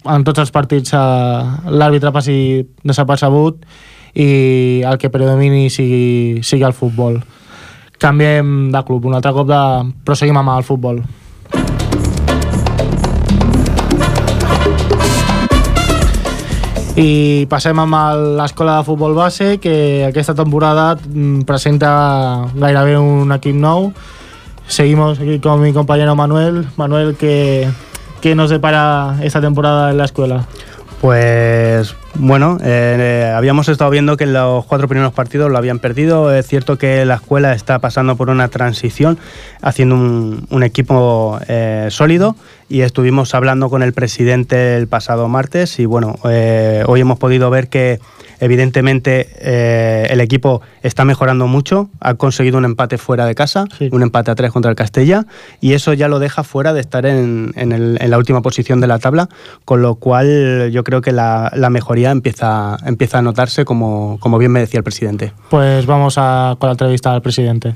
en 0.05 0.23
tots 0.23 0.43
els 0.43 0.53
partits 0.53 0.93
eh, 0.93 1.41
l'àrbitre 1.73 2.13
passi 2.13 2.37
desapercebut 2.85 3.65
i 4.13 4.29
el 4.85 5.01
que 5.01 5.09
predomini 5.09 5.71
sigui, 5.73 6.45
sigui 6.45 6.63
el 6.63 6.77
futbol. 6.77 7.19
Canviem 7.99 8.69
de 8.71 8.85
club 8.85 9.09
un 9.09 9.17
altre 9.17 9.33
cop, 9.33 9.49
de... 9.49 9.61
però 10.05 10.15
seguim 10.15 10.37
amb 10.37 10.53
el 10.53 10.67
futbol. 10.67 11.01
I 16.95 17.43
passem 17.51 17.75
amb 17.75 17.95
l'escola 18.39 18.77
de 18.79 18.85
futbol 18.87 19.11
base, 19.17 19.57
que 19.59 20.05
aquesta 20.07 20.31
temporada 20.31 20.93
mm, 20.95 21.41
presenta 21.43 22.47
gairebé 22.55 22.95
un 22.95 23.35
equip 23.35 23.57
nou. 23.59 23.89
Seguimos 24.67 25.19
aquí 25.19 25.39
con 25.43 25.59
mi 25.59 25.73
compañero 25.73 26.15
Manuel. 26.15 26.63
Manuel, 26.77 27.17
¿qué, 27.19 27.67
qué 28.21 28.33
nos 28.33 28.49
depara 28.49 29.19
esta 29.21 29.41
temporada 29.41 29.91
en 29.91 29.97
la 29.97 30.05
escuela? 30.05 30.47
Pues 31.01 31.95
bueno, 32.15 32.57
eh, 32.61 32.95
eh, 32.97 33.33
habíamos 33.35 33.67
estado 33.67 33.91
viendo 33.91 34.15
que 34.15 34.25
los 34.25 34.65
cuatro 34.65 34.87
primeros 34.87 35.13
partidos 35.13 35.51
lo 35.51 35.57
habían 35.57 35.79
perdido. 35.79 36.33
Es 36.33 36.47
cierto 36.47 36.77
que 36.77 37.05
la 37.05 37.15
escuela 37.15 37.53
está 37.53 37.79
pasando 37.79 38.15
por 38.15 38.29
una 38.29 38.47
transición, 38.47 39.17
haciendo 39.61 39.95
un, 39.95 40.63
equipo 40.63 41.39
eh, 41.47 41.89
sólido 41.91 42.35
y 42.69 42.81
estuvimos 42.81 43.35
hablando 43.35 43.69
con 43.69 43.83
el 43.83 43.93
presidente 43.93 44.77
el 44.77 44.87
pasado 44.87 45.27
martes 45.27 45.77
y 45.79 45.85
bueno, 45.85 46.15
hoy 46.23 47.01
hemos 47.01 47.19
podido 47.19 47.49
ver 47.49 47.67
que 47.67 47.99
evidentemente 48.45 49.27
eh, 49.39 50.07
el 50.09 50.21
equipo 50.21 50.61
está 50.83 51.03
mejorando 51.05 51.47
mucho, 51.47 51.89
ha 51.99 52.13
conseguido 52.13 52.57
un 52.57 52.65
empate 52.65 52.97
fuera 52.97 53.25
de 53.25 53.35
casa, 53.35 53.65
un 53.91 54.01
empate 54.03 54.31
a 54.31 54.35
tres 54.35 54.51
contra 54.51 54.69
el 54.69 54.75
Castella 54.77 55.25
y 55.59 55.73
eso 55.73 55.93
ya 55.93 56.07
lo 56.07 56.19
deja 56.19 56.43
fuera 56.43 56.71
de 56.73 56.79
estar 56.81 57.05
en, 57.05 57.51
en 57.55 57.71
el- 57.71 57.97
en 57.99 58.09
la 58.11 58.17
última 58.17 58.41
posición 58.41 58.79
de 58.81 58.87
la 58.87 58.99
tabla, 58.99 59.27
con 59.65 59.81
lo 59.81 59.95
cual 59.95 60.69
yo 60.71 60.83
creo 60.83 61.01
que 61.01 61.11
la, 61.11 61.51
la 61.55 61.69
mejoría 61.69 62.11
empieza, 62.11 62.77
empieza 62.85 63.17
a 63.17 63.21
notarse 63.21 63.65
como, 63.65 64.17
como 64.19 64.37
bien 64.37 64.51
me 64.51 64.59
decía 64.59 64.77
el 64.79 64.83
presidente. 64.83 65.33
Pues 65.49 65.85
vamos 65.85 66.15
a, 66.17 66.55
con 66.59 66.67
la 66.67 66.71
entrevista 66.73 67.13
al 67.13 67.21
presidente. 67.21 67.75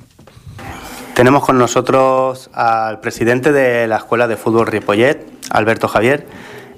Tenemos 1.15 1.43
con 1.43 1.58
nosotros 1.58 2.49
al 2.53 3.01
presidente 3.01 3.51
de 3.51 3.88
la 3.88 3.97
Escuela 3.97 4.27
de 4.27 4.38
Fútbol 4.38 4.67
Ripollet, 4.67 5.25
Alberto 5.49 5.88
Javier. 5.89 6.25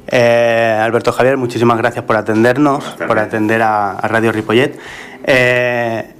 Eh, 0.08 0.78
Alberto 0.82 1.12
Javier, 1.12 1.38
muchísimas 1.38 1.78
gracias 1.78 2.04
por 2.06 2.16
atendernos, 2.16 2.84
por 3.08 3.20
atender 3.20 3.62
a, 3.62 3.92
a 3.92 4.08
Radio 4.08 4.32
Ripollet. 4.32 4.78
Eh, 5.24 6.14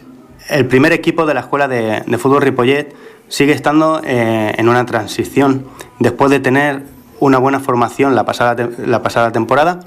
el 0.50 0.66
primer 0.68 0.92
equipo 0.94 1.26
de 1.26 1.34
la 1.34 1.42
Escuela 1.42 1.68
de, 1.68 2.04
de 2.06 2.18
Fútbol 2.18 2.42
Ripollet 2.42 2.94
sigue 3.28 3.54
estando 3.54 4.02
eh, 4.04 4.54
en 4.58 4.70
una 4.70 4.86
transición. 4.86 5.66
Después 6.00 6.32
de 6.32 6.40
tener 6.40 6.84
una 7.20 7.38
buena 7.38 7.60
formación 7.60 8.16
la 8.16 8.26
pasada, 8.26 8.70
la 8.78 9.02
pasada 9.02 9.32
temporada, 9.32 9.82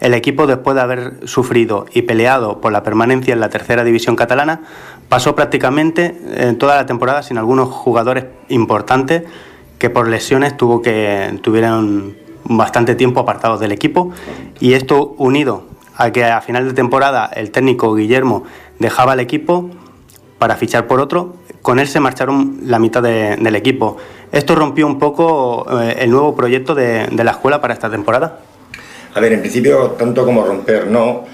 el 0.00 0.14
equipo, 0.14 0.46
después 0.46 0.76
de 0.76 0.80
haber 0.80 1.28
sufrido 1.28 1.86
y 1.92 2.02
peleado 2.02 2.60
por 2.60 2.72
la 2.72 2.82
permanencia 2.82 3.34
en 3.34 3.40
la 3.40 3.48
tercera 3.48 3.82
división 3.82 4.14
catalana, 4.14 4.60
pasó 5.08 5.34
prácticamente 5.34 6.54
toda 6.58 6.76
la 6.76 6.86
temporada 6.86 7.24
sin 7.24 7.36
algunos 7.36 7.68
jugadores 7.68 8.26
importantes 8.48 9.24
que 9.78 9.90
por 9.90 10.06
lesiones 10.06 10.56
tuvo 10.56 10.82
que 10.82 11.36
tuvieron 11.42 12.16
bastante 12.48 12.94
tiempo 12.94 13.20
apartados 13.20 13.60
del 13.60 13.72
equipo 13.72 14.10
y 14.60 14.72
esto 14.74 15.14
unido 15.18 15.64
a 15.96 16.10
que 16.12 16.24
a 16.24 16.40
final 16.40 16.66
de 16.66 16.74
temporada 16.74 17.30
el 17.34 17.50
técnico 17.50 17.94
Guillermo 17.94 18.44
dejaba 18.78 19.14
el 19.14 19.20
equipo 19.20 19.70
para 20.38 20.56
fichar 20.56 20.86
por 20.86 21.00
otro, 21.00 21.34
con 21.62 21.80
él 21.80 21.88
se 21.88 21.98
marcharon 22.00 22.58
la 22.64 22.78
mitad 22.78 23.02
de- 23.02 23.36
del 23.36 23.56
equipo. 23.56 23.96
Esto 24.30 24.54
rompió 24.54 24.86
un 24.86 24.98
poco 24.98 25.66
eh, 25.80 25.96
el 26.00 26.10
nuevo 26.10 26.36
proyecto 26.36 26.74
de, 26.74 27.08
la 27.12 27.30
escuela 27.32 27.60
para 27.60 27.74
esta 27.74 27.90
temporada. 27.90 28.38
A 29.14 29.20
ver, 29.20 29.32
en 29.32 29.40
principio, 29.40 29.92
tanto 29.98 30.24
como 30.24 30.44
romper 30.44 30.86
no, 30.86 31.24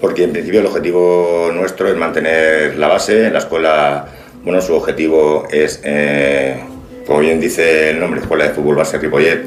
porque 0.00 0.24
en 0.24 0.32
principio 0.32 0.60
el 0.60 0.66
objetivo 0.66 1.50
nuestro 1.52 1.88
es 1.88 1.96
mantener 1.96 2.78
la 2.78 2.88
base. 2.88 3.30
La 3.30 3.40
escuela, 3.40 4.06
bueno, 4.44 4.62
su 4.62 4.74
objetivo 4.74 5.46
es, 5.50 5.80
eh, 5.84 6.64
como 7.06 7.18
bien 7.18 7.38
dice 7.40 7.90
el 7.90 8.00
nombre, 8.00 8.20
Escuela 8.20 8.44
de 8.44 8.50
Fútbol 8.54 8.76
Base 8.76 8.98
Ripollet, 8.98 9.44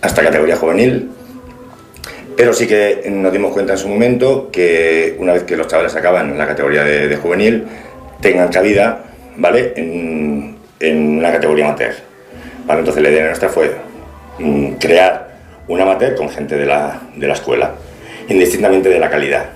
hasta 0.00 0.22
categoría 0.22 0.56
juvenil. 0.56 1.10
Pero 2.36 2.52
sí 2.52 2.66
que 2.68 3.02
nos 3.10 3.32
dimos 3.32 3.52
cuenta 3.52 3.72
en 3.72 3.78
su 3.78 3.88
momento 3.88 4.50
que 4.52 5.16
una 5.18 5.32
vez 5.32 5.42
que 5.42 5.56
los 5.56 5.66
chavales 5.66 5.96
acaban 5.96 6.30
en 6.30 6.38
la 6.38 6.46
categoría 6.46 6.84
de, 6.84 7.16
juvenil, 7.16 7.64
tengan 8.20 8.48
cabida, 8.48 9.04
¿vale? 9.36 9.72
En, 9.76 10.56
en 10.78 11.18
una 11.18 11.32
categoría 11.32 11.64
amateur. 11.64 11.94
¿vale? 12.64 12.80
Entonces 12.80 13.02
la 13.02 13.10
idea 13.10 13.26
nuestra 13.26 13.48
fue 13.48 13.74
mm, 14.38 14.74
crear 14.74 15.36
un 15.66 15.80
amateur 15.80 16.14
con 16.14 16.28
gente 16.28 16.56
de 16.56 16.66
la, 16.66 17.00
de 17.16 17.26
la 17.26 17.34
escuela, 17.34 17.74
indistintamente 18.28 18.88
de 18.88 18.98
la 18.98 19.10
calidad, 19.10 19.46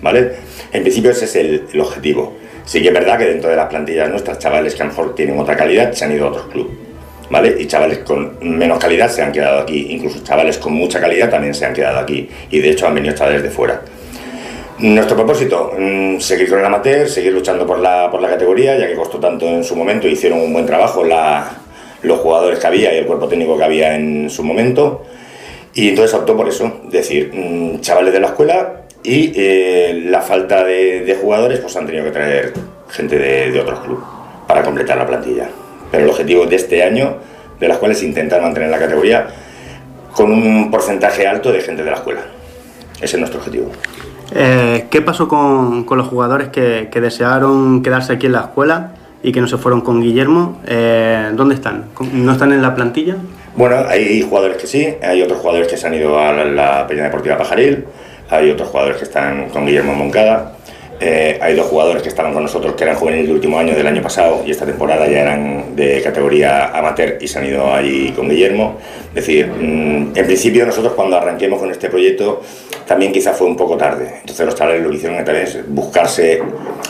¿vale? 0.00 0.32
En 0.72 0.82
principio 0.82 1.10
ese 1.10 1.26
es 1.26 1.36
el, 1.36 1.64
el 1.72 1.80
objetivo. 1.80 2.36
Sí 2.64 2.80
que 2.80 2.88
es 2.88 2.94
verdad 2.94 3.18
que 3.18 3.26
dentro 3.26 3.50
de 3.50 3.56
las 3.56 3.68
plantillas 3.68 4.08
nuestras, 4.08 4.38
chavales 4.38 4.74
que 4.74 4.82
a 4.82 4.86
lo 4.86 4.92
mejor 4.92 5.14
tienen 5.14 5.38
otra 5.38 5.56
calidad 5.56 5.92
se 5.92 6.04
han 6.04 6.12
ido 6.12 6.26
a 6.26 6.30
otros 6.30 6.46
clubes, 6.46 6.74
Y 7.58 7.66
chavales 7.66 7.98
con 7.98 8.36
menos 8.40 8.78
calidad 8.78 9.08
se 9.08 9.22
han 9.22 9.32
quedado 9.32 9.60
aquí, 9.60 9.86
incluso 9.90 10.22
chavales 10.22 10.58
con 10.58 10.72
mucha 10.74 11.00
calidad 11.00 11.30
también 11.30 11.54
se 11.54 11.64
han 11.64 11.72
quedado 11.72 11.98
aquí, 11.98 12.28
y 12.50 12.60
de 12.60 12.70
hecho 12.70 12.86
han 12.86 12.94
venido 12.94 13.14
chavales 13.14 13.42
de 13.42 13.50
fuera. 13.50 13.80
Nuestro 14.78 15.16
propósito, 15.16 15.72
mm, 15.78 16.18
seguir 16.20 16.50
con 16.50 16.58
el 16.58 16.64
amateur, 16.64 17.08
seguir 17.08 17.32
luchando 17.32 17.66
por 17.66 17.78
la, 17.78 18.10
por 18.10 18.20
la 18.20 18.28
categoría, 18.28 18.76
ya 18.76 18.86
que 18.86 18.94
costó 18.94 19.18
tanto 19.18 19.46
en 19.46 19.64
su 19.64 19.76
momento, 19.76 20.06
hicieron 20.08 20.40
un 20.40 20.52
buen 20.52 20.66
trabajo 20.66 21.04
los 22.02 22.18
jugadores 22.20 22.58
que 22.58 22.66
había 22.66 22.94
y 22.94 22.98
el 22.98 23.06
cuerpo 23.06 23.28
técnico 23.28 23.56
que 23.56 23.64
había 23.64 23.94
en 23.94 24.28
su 24.28 24.42
momento. 24.42 25.04
Y 25.74 25.88
entonces 25.90 26.14
optó 26.14 26.36
por 26.36 26.48
eso, 26.48 26.82
es 26.86 26.92
decir, 26.92 27.30
mm, 27.32 27.80
chavales 27.80 28.12
de 28.12 28.20
la 28.20 28.28
escuela 28.28 28.82
y 29.02 29.32
eh, 29.36 30.02
la 30.06 30.20
falta 30.22 30.64
de, 30.64 31.00
de 31.00 31.14
jugadores, 31.14 31.60
pues 31.60 31.76
han 31.76 31.86
tenido 31.86 32.04
que 32.04 32.10
traer 32.10 32.52
gente 32.90 33.18
de, 33.18 33.50
de 33.52 33.60
otros 33.60 33.80
clubes 33.80 34.04
para 34.46 34.62
completar 34.62 34.98
la 34.98 35.06
plantilla. 35.06 35.48
Pero 35.94 36.06
el 36.06 36.10
objetivo 36.10 36.44
de 36.44 36.56
este 36.56 36.82
año 36.82 37.18
de 37.60 37.68
la 37.68 37.74
escuela 37.74 37.94
es 37.94 38.02
intentar 38.02 38.42
mantener 38.42 38.68
la 38.68 38.80
categoría 38.80 39.28
con 40.12 40.32
un 40.32 40.68
porcentaje 40.68 41.24
alto 41.24 41.52
de 41.52 41.60
gente 41.60 41.84
de 41.84 41.90
la 41.90 41.98
escuela. 41.98 42.22
Ese 42.96 43.14
es 43.14 43.18
nuestro 43.18 43.38
objetivo. 43.38 43.70
Eh, 44.34 44.86
¿Qué 44.90 45.02
pasó 45.02 45.28
con, 45.28 45.84
con 45.84 45.98
los 45.98 46.08
jugadores 46.08 46.48
que, 46.48 46.88
que 46.90 47.00
desearon 47.00 47.80
quedarse 47.80 48.14
aquí 48.14 48.26
en 48.26 48.32
la 48.32 48.40
escuela 48.40 48.94
y 49.22 49.30
que 49.30 49.40
no 49.40 49.46
se 49.46 49.56
fueron 49.56 49.82
con 49.82 50.02
Guillermo? 50.02 50.60
Eh, 50.66 51.30
¿Dónde 51.34 51.54
están? 51.54 51.84
¿No 52.12 52.32
están 52.32 52.52
en 52.52 52.60
la 52.60 52.74
plantilla? 52.74 53.14
Bueno, 53.54 53.76
hay 53.88 54.20
jugadores 54.22 54.56
que 54.56 54.66
sí, 54.66 54.96
hay 55.00 55.22
otros 55.22 55.38
jugadores 55.38 55.68
que 55.68 55.76
se 55.76 55.86
han 55.86 55.94
ido 55.94 56.18
a 56.18 56.32
la, 56.32 56.44
la 56.44 56.86
Peña 56.88 57.04
Deportiva 57.04 57.38
Pajaril, 57.38 57.84
hay 58.30 58.50
otros 58.50 58.68
jugadores 58.68 58.96
que 58.96 59.04
están 59.04 59.48
con 59.50 59.64
Guillermo 59.64 59.94
Moncada, 59.94 60.56
eh, 61.00 61.38
hay 61.40 61.54
dos 61.54 61.66
jugadores 61.66 62.02
que 62.02 62.08
estaban 62.08 62.32
con 62.32 62.42
nosotros 62.42 62.74
que 62.74 62.84
eran 62.84 62.96
juveniles 62.96 63.26
del 63.26 63.36
último 63.36 63.58
año, 63.58 63.74
del 63.74 63.86
año 63.86 64.02
pasado, 64.02 64.42
y 64.46 64.50
esta 64.50 64.64
temporada 64.64 65.06
ya 65.06 65.20
eran 65.22 65.74
de 65.74 66.00
categoría 66.02 66.66
amateur 66.66 67.18
y 67.20 67.28
se 67.28 67.38
han 67.38 67.46
ido 67.46 67.72
allí 67.72 68.12
con 68.12 68.28
Guillermo. 68.28 68.78
Es 69.08 69.14
decir, 69.14 69.46
mm, 69.46 70.16
en 70.16 70.26
principio 70.26 70.64
nosotros 70.66 70.92
cuando 70.94 71.16
arranquemos 71.16 71.58
con 71.58 71.70
este 71.70 71.88
proyecto 71.88 72.42
también 72.86 73.12
quizá 73.12 73.32
fue 73.32 73.46
un 73.46 73.56
poco 73.56 73.76
tarde. 73.76 74.16
Entonces 74.20 74.46
los 74.46 74.54
chavales 74.54 74.82
lo 74.82 74.90
que 74.90 74.96
hicieron 74.96 75.28
es 75.36 75.58
buscarse 75.68 76.42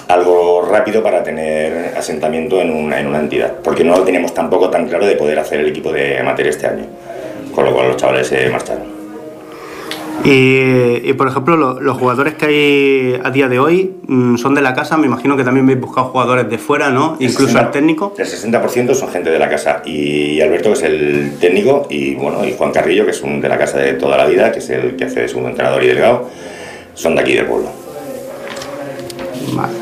algo 0.08 0.66
rápido 0.70 1.02
para 1.02 1.22
tener 1.22 1.94
asentamiento 1.96 2.60
en 2.60 2.70
una, 2.70 3.00
en 3.00 3.06
una 3.06 3.20
entidad, 3.20 3.54
porque 3.62 3.84
no 3.84 3.96
lo 3.96 4.04
teníamos 4.04 4.34
tampoco 4.34 4.70
tan 4.70 4.88
claro 4.88 5.06
de 5.06 5.16
poder 5.16 5.38
hacer 5.38 5.60
el 5.60 5.68
equipo 5.68 5.92
de 5.92 6.18
amateur 6.18 6.46
este 6.46 6.66
año, 6.66 6.84
con 7.54 7.64
lo 7.64 7.72
cual 7.72 7.88
los 7.88 7.96
chavales 7.96 8.26
se 8.26 8.48
marcharon. 8.48 8.93
Y, 10.22 11.08
y, 11.08 11.12
por 11.14 11.28
ejemplo, 11.28 11.56
lo, 11.56 11.80
los 11.80 11.98
jugadores 11.98 12.34
que 12.34 12.46
hay 12.46 13.20
a 13.22 13.30
día 13.30 13.48
de 13.48 13.58
hoy 13.58 13.94
mmm, 14.06 14.36
son 14.36 14.54
de 14.54 14.62
la 14.62 14.72
casa. 14.74 14.96
Me 14.96 15.06
imagino 15.06 15.36
que 15.36 15.44
también 15.44 15.66
habéis 15.66 15.80
buscado 15.80 16.08
jugadores 16.08 16.48
de 16.48 16.56
fuera, 16.58 16.90
¿no? 16.90 17.16
El 17.18 17.30
Incluso 17.30 17.46
60, 17.46 17.60
al 17.60 17.70
técnico. 17.70 18.14
El 18.16 18.26
60% 18.26 18.94
son 18.94 19.10
gente 19.10 19.30
de 19.30 19.38
la 19.38 19.48
casa. 19.48 19.82
Y 19.84 20.40
Alberto, 20.40 20.70
que 20.70 20.74
es 20.74 20.82
el 20.82 21.36
técnico, 21.40 21.86
y 21.90 22.14
bueno, 22.14 22.44
y 22.44 22.54
Juan 22.56 22.72
Carrillo, 22.72 23.04
que 23.04 23.10
es 23.10 23.22
un 23.22 23.40
de 23.40 23.48
la 23.48 23.58
casa 23.58 23.78
de 23.78 23.94
toda 23.94 24.16
la 24.16 24.26
vida, 24.26 24.52
que 24.52 24.60
es 24.60 24.70
el 24.70 24.96
que 24.96 25.04
hace 25.04 25.20
de 25.20 25.28
segundo 25.28 25.50
entrenador 25.50 25.82
y 25.82 25.88
delegado, 25.88 26.28
son 26.94 27.16
de 27.16 27.20
aquí 27.20 27.34
del 27.34 27.46
pueblo. 27.46 27.68
Vale. 29.52 29.72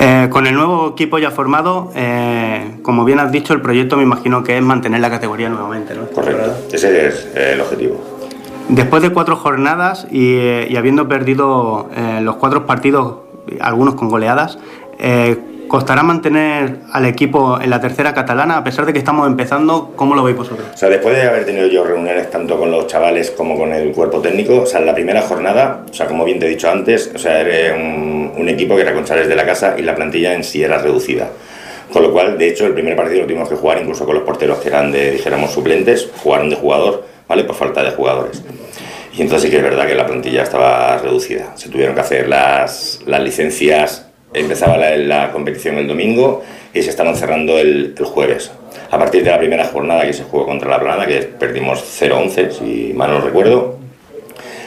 Eh, 0.00 0.28
con 0.30 0.46
el 0.46 0.54
nuevo 0.54 0.90
equipo 0.92 1.18
ya 1.18 1.32
formado, 1.32 1.90
eh, 1.96 2.76
como 2.82 3.04
bien 3.04 3.18
has 3.18 3.32
dicho, 3.32 3.52
el 3.52 3.60
proyecto 3.60 3.96
me 3.96 4.04
imagino 4.04 4.44
que 4.44 4.56
es 4.56 4.62
mantener 4.62 5.00
la 5.00 5.10
categoría 5.10 5.48
nuevamente, 5.48 5.92
¿no? 5.94 6.06
Correcto. 6.06 6.54
Ese 6.70 7.08
es 7.08 7.28
eh, 7.34 7.50
el 7.54 7.60
objetivo. 7.60 8.00
Después 8.68 9.02
de 9.02 9.10
cuatro 9.10 9.36
jornadas 9.36 10.06
y, 10.10 10.36
y 10.68 10.76
habiendo 10.76 11.08
perdido 11.08 11.88
eh, 11.96 12.20
los 12.20 12.36
cuatro 12.36 12.66
partidos, 12.66 13.16
algunos 13.60 13.94
con 13.94 14.10
goleadas, 14.10 14.58
eh, 14.98 15.38
¿costará 15.68 16.02
mantener 16.02 16.80
al 16.92 17.06
equipo 17.06 17.58
en 17.60 17.70
la 17.70 17.80
tercera 17.80 18.12
catalana 18.12 18.58
a 18.58 18.64
pesar 18.64 18.84
de 18.84 18.92
que 18.92 18.98
estamos 18.98 19.26
empezando? 19.26 19.92
¿Cómo 19.96 20.14
lo 20.14 20.22
veis 20.22 20.36
vosotros? 20.36 20.66
O 20.74 20.76
sea, 20.76 20.90
después 20.90 21.16
de 21.16 21.22
haber 21.22 21.46
tenido 21.46 21.66
yo 21.68 21.82
reuniones 21.82 22.30
tanto 22.30 22.58
con 22.58 22.70
los 22.70 22.86
chavales 22.86 23.30
como 23.30 23.56
con 23.56 23.72
el 23.72 23.90
cuerpo 23.92 24.20
técnico, 24.20 24.64
en 24.70 24.86
la 24.86 24.94
primera 24.94 25.22
jornada, 25.22 25.84
o 25.90 25.94
sea, 25.94 26.06
como 26.06 26.26
bien 26.26 26.38
te 26.38 26.46
he 26.46 26.50
dicho 26.50 26.70
antes, 26.70 27.10
o 27.14 27.18
sea, 27.18 27.40
era 27.40 27.74
un, 27.74 28.32
un 28.36 28.48
equipo 28.50 28.76
que 28.76 28.82
era 28.82 28.92
con 28.92 29.04
chavales 29.04 29.28
de 29.28 29.36
la 29.36 29.46
casa 29.46 29.76
y 29.78 29.82
la 29.82 29.94
plantilla 29.94 30.34
en 30.34 30.44
sí 30.44 30.62
era 30.62 30.76
reducida. 30.76 31.30
Con 31.90 32.02
lo 32.02 32.12
cual, 32.12 32.36
de 32.36 32.48
hecho, 32.48 32.66
el 32.66 32.74
primer 32.74 32.94
partido 32.94 33.22
lo 33.22 33.26
tuvimos 33.26 33.48
que 33.48 33.56
jugar 33.56 33.78
incluso 33.80 34.04
con 34.04 34.14
los 34.14 34.24
porteros 34.24 34.58
que 34.58 34.68
eran 34.68 34.92
de, 34.92 35.12
dijéramos, 35.12 35.52
suplentes, 35.52 36.10
jugaron 36.22 36.50
de 36.50 36.56
jugador, 36.56 37.04
¿vale? 37.28 37.44
Por 37.44 37.56
falta 37.56 37.82
de 37.82 37.90
jugadores. 37.90 38.42
Y 39.16 39.22
entonces 39.22 39.44
sí 39.44 39.50
que 39.50 39.58
es 39.58 39.62
verdad 39.62 39.86
que 39.86 39.94
la 39.94 40.06
plantilla 40.06 40.42
estaba 40.42 40.96
reducida. 40.98 41.56
Se 41.56 41.68
tuvieron 41.68 41.94
que 41.94 42.00
hacer 42.00 42.28
las, 42.28 43.00
las 43.06 43.20
licencias, 43.20 44.06
empezaba 44.32 44.76
la, 44.76 44.96
la, 44.96 45.32
competición 45.32 45.76
el 45.78 45.88
domingo 45.88 46.42
y 46.72 46.82
se 46.82 46.90
estaban 46.90 47.16
cerrando 47.16 47.58
el, 47.58 47.94
el, 47.98 48.04
jueves. 48.04 48.50
A 48.90 48.98
partir 48.98 49.24
de 49.24 49.30
la 49.30 49.38
primera 49.38 49.64
jornada 49.66 50.06
que 50.06 50.12
se 50.12 50.24
jugó 50.24 50.46
contra 50.46 50.70
la 50.70 50.80
Plana, 50.80 51.06
que 51.06 51.22
perdimos 51.22 51.82
0-11, 52.00 52.50
si 52.50 52.92
mal 52.94 53.10
no 53.10 53.20
recuerdo, 53.20 53.78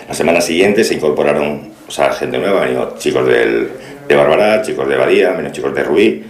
la 0.08 0.14
semana 0.14 0.42
siguiente 0.42 0.84
se 0.84 0.96
incorporaron 0.96 1.72
o 1.92 1.94
sea, 1.94 2.14
gente 2.14 2.38
nueva, 2.38 2.62
venido 2.62 2.96
chicos 2.98 3.28
del, 3.28 3.70
de 4.08 4.16
Bárbara, 4.16 4.62
chicos 4.62 4.88
de 4.88 4.96
Badía, 4.96 5.32
menos 5.32 5.52
chicos 5.52 5.76
de 5.76 5.84
Rubí, 5.84 6.24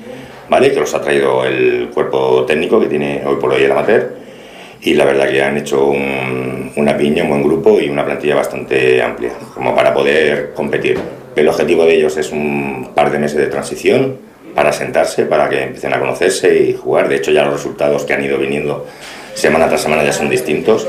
¿vale? 0.49 0.71
que 0.71 0.79
los 0.79 0.91
ha 0.95 1.01
traído 1.01 1.45
el 1.45 1.89
cuerpo 1.93 2.45
técnico 2.47 2.79
que 2.79 2.87
tiene 2.87 3.21
hoy 3.23 3.35
por 3.35 3.53
hoy 3.53 3.61
el 3.61 3.71
amateur 3.71 4.11
y 4.83 4.93
la 4.95 5.05
verdad 5.05 5.29
que 5.29 5.43
han 5.43 5.57
hecho 5.57 5.85
un, 5.85 6.71
una 6.75 6.97
piña, 6.97 7.23
un 7.23 7.29
buen 7.29 7.43
grupo 7.43 7.79
y 7.79 7.89
una 7.89 8.03
plantilla 8.03 8.35
bastante 8.35 9.01
amplia, 9.01 9.31
como 9.53 9.75
para 9.75 9.93
poder 9.93 10.53
competir. 10.53 10.99
El 11.35 11.47
objetivo 11.47 11.85
de 11.85 11.95
ellos 11.95 12.17
es 12.17 12.31
un 12.31 12.89
par 12.95 13.11
de 13.11 13.19
meses 13.19 13.37
de 13.37 13.47
transición 13.47 14.17
para 14.55 14.73
sentarse, 14.73 15.25
para 15.25 15.47
que 15.49 15.63
empiecen 15.63 15.93
a 15.93 15.99
conocerse 15.99 16.63
y 16.63 16.73
jugar. 16.73 17.07
De 17.07 17.17
hecho, 17.17 17.31
ya 17.31 17.43
los 17.43 17.53
resultados 17.53 18.03
que 18.03 18.13
han 18.13 18.23
ido 18.23 18.37
viniendo 18.37 18.85
semana 19.33 19.67
tras 19.67 19.81
semana 19.81 20.03
ya 20.03 20.11
son 20.11 20.29
distintos. 20.29 20.87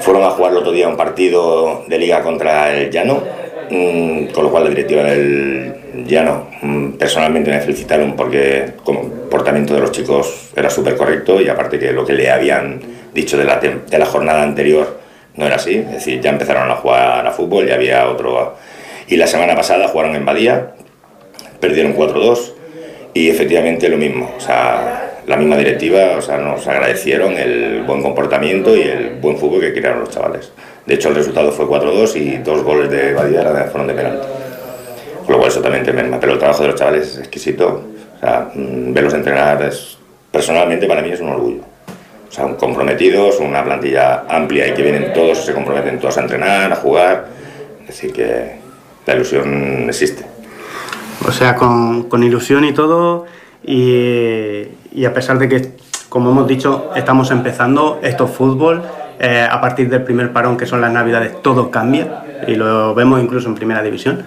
Fueron 0.00 0.24
a 0.24 0.30
jugar 0.30 0.52
el 0.52 0.58
otro 0.58 0.72
día 0.72 0.88
un 0.88 0.96
partido 0.96 1.84
de 1.86 1.98
liga 1.98 2.22
contra 2.22 2.74
el 2.74 2.90
Llano, 2.90 3.22
mmm, 3.70 4.26
con 4.26 4.44
lo 4.44 4.50
cual 4.50 4.64
la 4.64 4.70
directiva 4.70 5.02
del 5.02 5.74
Llano 6.06 6.48
mmm, 6.62 6.92
personalmente 6.92 7.50
me 7.50 7.60
felicitaron 7.60 8.16
porque 8.16 8.62
el 8.62 8.74
comportamiento 8.74 9.74
de 9.74 9.80
los 9.80 9.92
chicos 9.92 10.50
era 10.56 10.70
súper 10.70 10.96
correcto 10.96 11.40
y 11.40 11.48
aparte 11.48 11.78
que 11.78 11.92
lo 11.92 12.04
que 12.04 12.14
le 12.14 12.30
habían 12.30 12.97
dicho 13.18 13.36
de 13.36 13.44
la, 13.44 14.06
jornada 14.06 14.42
anterior 14.42 14.98
no 15.34 15.46
era 15.46 15.56
así, 15.56 15.76
es 15.76 15.92
decir, 15.92 16.20
ya 16.20 16.30
empezaron 16.30 16.70
a 16.70 16.76
jugar 16.76 17.26
a 17.26 17.30
fútbol 17.30 17.68
y 17.68 17.72
había 17.72 18.08
otro... 18.08 18.56
Y 19.08 19.16
la 19.16 19.26
semana 19.26 19.54
pasada 19.54 19.88
jugaron 19.88 20.14
en 20.16 20.26
Badía, 20.26 20.72
perdieron 21.60 21.96
4-2 21.96 22.52
y 23.14 23.30
efectivamente 23.30 23.88
lo 23.88 23.96
mismo, 23.96 24.30
o 24.36 24.40
sea, 24.40 25.20
la 25.26 25.36
misma 25.36 25.56
directiva, 25.56 26.16
o 26.18 26.22
sea, 26.22 26.38
nos 26.38 26.66
agradecieron 26.66 27.36
el 27.36 27.82
buen 27.86 28.02
comportamiento 28.02 28.76
y 28.76 28.82
el 28.82 29.16
buen 29.20 29.38
fútbol 29.38 29.60
que 29.60 29.72
crearon 29.72 30.00
los 30.00 30.10
chavales. 30.10 30.52
De 30.86 30.94
hecho, 30.94 31.08
el 31.08 31.14
resultado 31.14 31.52
fue 31.52 31.66
4-2 31.66 32.16
y 32.16 32.38
dos 32.38 32.62
goles 32.62 32.90
de 32.90 33.12
Badía 33.12 33.42
fueron 33.70 33.86
de 33.86 33.94
penalti. 33.94 34.26
Con 35.24 35.32
lo 35.32 35.38
cual 35.38 35.50
eso 35.50 35.60
también 35.60 35.84
te 35.84 35.92
merma, 35.92 36.18
pero 36.18 36.32
el 36.32 36.38
trabajo 36.38 36.62
de 36.62 36.68
los 36.68 36.78
chavales 36.78 37.08
es 37.08 37.18
exquisito, 37.18 37.82
o 38.16 38.20
sea, 38.20 38.50
mm, 38.54 38.92
verlos 38.92 39.14
entrenar 39.14 39.62
es, 39.62 39.98
personalmente 40.30 40.86
para 40.86 41.02
mí 41.02 41.10
es 41.10 41.20
un 41.20 41.28
orgullo. 41.28 41.77
O 42.28 42.32
sea, 42.32 42.46
comprometidos, 42.56 43.40
una 43.40 43.64
plantilla 43.64 44.24
amplia 44.28 44.68
y 44.68 44.74
que 44.74 44.82
vienen 44.82 45.12
todos, 45.12 45.44
se 45.44 45.54
comprometen 45.54 45.98
todos 45.98 46.18
a 46.18 46.20
entrenar, 46.20 46.72
a 46.72 46.76
jugar. 46.76 47.28
Decir, 47.86 48.12
que 48.12 48.58
la 49.06 49.14
ilusión 49.14 49.86
existe. 49.88 50.26
O 51.26 51.32
sea, 51.32 51.54
con, 51.54 52.04
con 52.04 52.22
ilusión 52.22 52.64
y 52.64 52.72
todo, 52.72 53.24
y, 53.64 55.04
a 55.04 55.12
pesar 55.12 55.38
de 55.38 55.48
que, 55.48 55.72
como 56.08 56.30
hemos 56.30 56.46
dicho, 56.46 56.90
estamos 56.94 57.30
empezando, 57.30 58.00
esto 58.02 58.26
es 58.26 58.30
fútbol, 58.30 58.82
eh, 59.18 59.46
a 59.50 59.60
partir 59.60 59.88
del 59.88 60.04
primer 60.04 60.32
parón, 60.32 60.56
que 60.56 60.66
son 60.66 60.80
las 60.80 60.92
navidades, 60.92 61.42
todo 61.42 61.70
cambia, 61.70 62.22
y 62.46 62.54
lo 62.54 62.94
vemos 62.94 63.20
incluso 63.20 63.48
en 63.48 63.54
primera 63.54 63.82
división. 63.82 64.24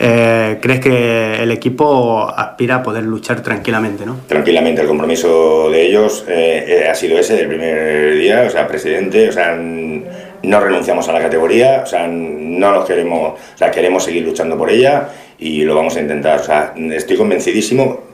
Eh, 0.00 0.58
¿Crees 0.60 0.78
que 0.78 1.42
el 1.42 1.50
equipo 1.50 2.28
aspira 2.28 2.76
a 2.76 2.82
poder 2.84 3.02
luchar 3.02 3.42
tranquilamente, 3.42 4.06
no? 4.06 4.20
Tranquilamente, 4.28 4.80
el 4.80 4.86
compromiso 4.86 5.68
de 5.70 5.86
ellos 5.86 6.24
eh, 6.28 6.86
ha 6.88 6.94
sido 6.94 7.18
ese 7.18 7.34
del 7.34 7.48
primer 7.48 8.14
día, 8.14 8.44
o 8.46 8.50
sea, 8.50 8.68
presidente, 8.68 9.28
o 9.28 9.32
sea, 9.32 9.56
no 9.56 10.60
renunciamos 10.60 11.08
a 11.08 11.12
la 11.12 11.20
categoría, 11.20 11.82
o 11.82 11.86
sea, 11.86 12.06
no 12.06 12.72
nos 12.72 12.84
queremos, 12.86 13.32
o 13.32 13.58
sea, 13.58 13.72
queremos 13.72 14.04
seguir 14.04 14.24
luchando 14.24 14.56
por 14.56 14.70
ella 14.70 15.08
y 15.36 15.62
lo 15.64 15.74
vamos 15.74 15.96
a 15.96 16.00
intentar, 16.00 16.38
o 16.40 16.44
sea, 16.44 16.74
estoy 16.92 17.16
convencidísimo. 17.16 18.06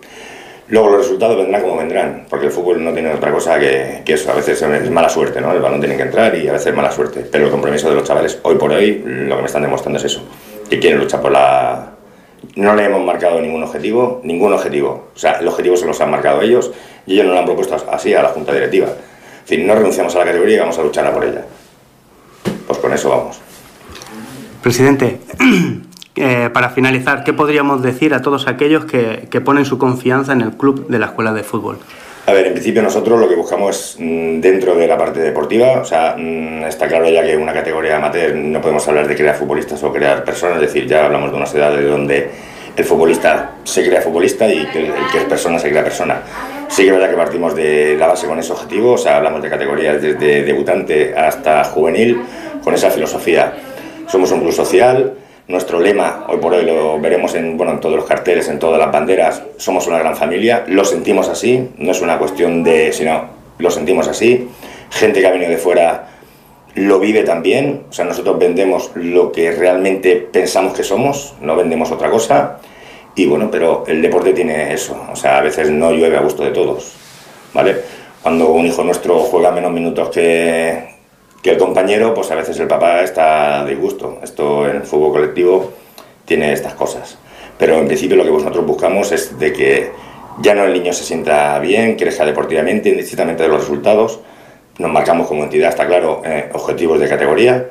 Luego 0.68 0.88
los 0.88 1.03
resultados 1.03 1.37
vendrán 1.37 1.61
como 1.61 1.77
vendrán, 1.77 2.25
porque 2.31 2.47
el 2.47 2.53
fútbol 2.53 2.83
no 2.83 2.94
tiene 2.94 3.12
otra 3.12 3.31
cosa 3.31 3.59
que, 3.59 4.01
que 4.07 4.14
eso, 4.14 4.33
a 4.33 4.35
veces 4.35 4.62
es 4.62 4.90
mala 4.90 5.11
suerte, 5.11 5.38
¿no? 5.42 5.53
El 5.53 5.61
balón 5.61 5.81
tiene 5.81 5.99
que 5.99 6.05
entrar 6.05 6.35
y 6.35 6.49
a 6.49 6.53
veces 6.53 6.68
es 6.68 6.75
mala 6.75 6.90
suerte, 6.90 7.27
pero 7.31 7.44
el 7.44 7.51
compromiso 7.51 7.90
de 7.90 7.97
los 7.97 8.05
chavales 8.05 8.38
hoy 8.42 8.55
por 8.55 8.73
hoy 8.73 9.03
lo 9.05 9.37
que 9.37 9.42
me 9.42 9.47
están 9.47 9.61
demostrando 9.61 9.99
es 9.99 10.07
eso, 10.07 10.27
que 10.68 10.79
quieren 10.79 11.00
luchar 11.00 11.20
por 11.20 11.33
la... 11.33 11.90
No 12.57 12.74
le 12.74 12.85
hemos 12.85 13.05
marcado 13.05 13.40
ningún 13.40 13.62
objetivo, 13.62 14.20
ningún 14.22 14.53
objetivo, 14.53 15.09
o 15.14 15.18
sea, 15.18 15.33
el 15.40 15.48
objetivo 15.48 15.77
se 15.77 15.87
los 15.87 16.00
han 16.00 16.11
marcado 16.11 16.42
ellos 16.42 16.72
y 17.07 17.14
ellos 17.14 17.27
nos 17.27 17.35
lo 17.35 17.40
han 17.40 17.46
propuesto 17.46 17.77
así 17.90 18.14
a 18.14 18.22
la 18.22 18.29
junta 18.29 18.53
directiva. 18.53 18.87
Es 18.87 19.50
decir, 19.50 19.64
no 19.66 19.74
renunciamos 19.74 20.14
a 20.14 20.18
la 20.20 20.24
categoría 20.27 20.57
y 20.57 20.61
vamos 20.61 20.79
a 20.79 20.83
luchar 20.83 21.12
por 21.12 21.24
ella. 21.24 21.44
Pues 22.66 22.79
con 22.79 22.92
eso 22.92 23.11
vamos. 23.11 23.40
Presidente, 24.62 25.20
eh, 26.16 26.50
para 26.53 26.70
finalizar, 26.70 27.24
¿qué 27.24 27.33
podríamos 27.33 27.83
decir 27.83 28.14
a 28.14 28.22
todos 28.22 28.46
aquellos 28.46 28.85
que, 28.85 29.29
que, 29.31 29.40
ponen 29.40 29.64
su 29.64 29.79
confianza 29.79 30.33
en 30.33 30.40
el 30.40 30.53
club 30.53 30.87
de 30.88 30.98
la 30.98 31.07
escuela 31.07 31.33
de 31.33 31.44
fútbol? 31.44 31.79
En 32.55 32.61
principio 32.61 32.83
nosotros 32.83 33.19
lo 33.19 33.29
que 33.29 33.35
buscamos 33.35 33.77
es 33.77 33.97
mm, 33.99 34.40
dentro 34.40 34.77
de 34.77 34.87
la 34.87 34.97
parte 34.97 35.19
deportiva, 35.19 35.81
o 35.81 35.85
sea, 35.85 36.14
mm, 36.17 36.62
está 36.67 36.87
claro 36.87 37.09
ya 37.09 37.25
que 37.25 37.37
una 37.37 37.53
categoría 37.53 37.97
amateur 37.97 38.33
no 38.33 38.61
podemos 38.61 38.87
hablar 38.87 39.09
de 39.09 39.17
crear 39.17 39.35
futbolistas 39.35 39.83
o 39.83 39.93
crear 39.93 40.23
personas, 40.23 40.62
es 40.62 40.73
decir, 40.73 40.87
ya 40.87 41.05
hablamos 41.05 41.33
de 41.33 41.37
una 41.37 41.47
edad 41.47 41.77
de 41.77 41.83
donde 41.85 42.31
el 42.77 42.85
futbolista 42.85 43.55
se 43.64 43.85
crea 43.85 44.01
futbolista 44.01 44.47
y 44.47 44.64
que 44.67 44.87
el 44.87 44.93
que 45.11 45.19
es 45.19 45.25
persona 45.25 45.59
se 45.59 45.69
crea 45.69 45.83
persona. 45.83 46.23
Sí 46.69 46.83
que 46.85 46.90
es 46.90 46.95
verdad 46.95 47.11
que 47.11 47.17
partimos 47.17 47.57
de 47.57 47.97
la 47.99 48.07
base 48.07 48.29
con 48.29 48.38
ese 48.38 48.53
objetivo, 48.53 48.93
o 48.93 48.99
sea, 48.99 49.17
hablamos 49.17 49.43
de 49.43 49.51
categorías 49.51 50.01
desde 50.01 50.45
debutante 50.45 51.12
hasta 51.12 51.64
juvenil, 51.64 52.23
con 52.62 52.73
esa 52.73 52.88
filosofía. 52.88 53.53
Somos 54.07 54.31
un 54.31 54.43
club 54.43 54.53
social, 54.53 55.12
nuestro 55.47 55.79
lema, 55.79 56.25
hoy 56.29 56.39
por 56.39 56.55
hoy 56.55 56.65
lo 56.65 56.99
veremos 57.01 57.35
en, 57.35 57.57
bueno, 57.57 57.73
en 57.73 57.81
todos 57.81 57.97
los 57.97 58.07
carteles, 58.07 58.49
en 58.49 58.59
todas 58.59 58.79
las 58.79 58.91
banderas, 58.91 59.43
somos 59.57 59.87
una 59.87 59.99
gran 59.99 60.17
familia, 60.17 60.65
lo 60.67 60.85
sentimos 60.85 61.29
así, 61.29 61.69
no 61.77 61.93
es 61.93 62.01
una 62.01 62.19
cuestión 62.19 62.65
de, 62.65 62.93
sino 62.93 63.25
lo 63.59 63.71
sentimos 63.71 64.09
así. 64.09 64.49
Gente 64.91 65.21
que 65.21 65.27
ha 65.27 65.31
venido 65.31 65.51
de 65.51 65.59
fuera 65.59 66.09
lo 66.75 66.99
vive 66.99 67.23
también, 67.23 67.85
o 67.89 67.93
sea, 67.93 68.05
nosotros 68.05 68.39
vendemos 68.39 68.91
lo 68.95 69.31
que 69.31 69.53
realmente 69.53 70.17
pensamos 70.17 70.73
que 70.73 70.83
somos, 70.83 71.35
no 71.41 71.57
vendemos 71.57 71.91
otra 71.93 72.11
cosa. 72.11 72.59
Y 73.15 73.27
bueno, 73.27 73.49
pero 73.51 73.85
el 73.87 74.03
deporte 74.03 74.33
tiene 74.33 74.73
eso, 74.73 75.01
o 75.13 75.15
sea, 75.15 75.39
a 75.39 75.41
veces 75.41 75.71
no 75.71 75.93
llueve 75.93 76.17
a 76.17 76.21
gusto 76.21 76.43
de 76.43 76.51
todos, 76.51 76.95
¿vale? 77.53 77.77
Cuando 78.23 78.49
un 78.49 78.67
hijo 78.67 78.83
nuestro 78.83 79.21
juega 79.21 79.53
menos 79.53 79.71
minutos 79.71 80.09
que, 80.09 80.94
que 81.45 81.51
el 81.51 81.59
compañero, 81.59 82.15
pues 82.15 82.31
a 82.31 82.37
veces 82.37 82.59
el 82.59 82.67
papá 82.67 83.03
está 83.03 83.65
de 83.65 83.73
disgusto. 83.73 84.19
Esto 84.23 84.67
en 84.67 84.77
el 84.77 84.83
fútbol 84.85 85.13
colectivo 85.13 85.75
tiene 86.25 86.55
estas 86.55 86.73
cosas. 86.73 87.19
Pero 87.59 87.77
en 87.77 87.87
principio 87.87 88.17
lo 88.17 88.25
que 88.25 88.31
nosotros 88.31 88.65
buscamos 88.65 89.13
es 89.13 89.39
de 89.39 89.53
que 89.53 89.93
ya 90.41 90.55
no 90.55 90.65
el 90.65 90.73
niño 90.73 90.95
se 90.95 91.05
sienta 91.05 91.59
bien, 91.59 91.97
crezca 91.97 92.25
deportivamente, 92.25 92.89
indistintamente 92.89 93.43
de 93.43 93.51
los 93.51 93.61
resultados. 93.61 94.21
Nos 94.79 94.91
marcamos 94.91 95.27
como 95.29 95.45
entidad, 95.45 95.69
está 95.69 95.87
claro, 95.87 96.23
eh, 96.25 96.49
objetivos 96.55 96.99
de 96.99 97.11
categoría, 97.11 97.69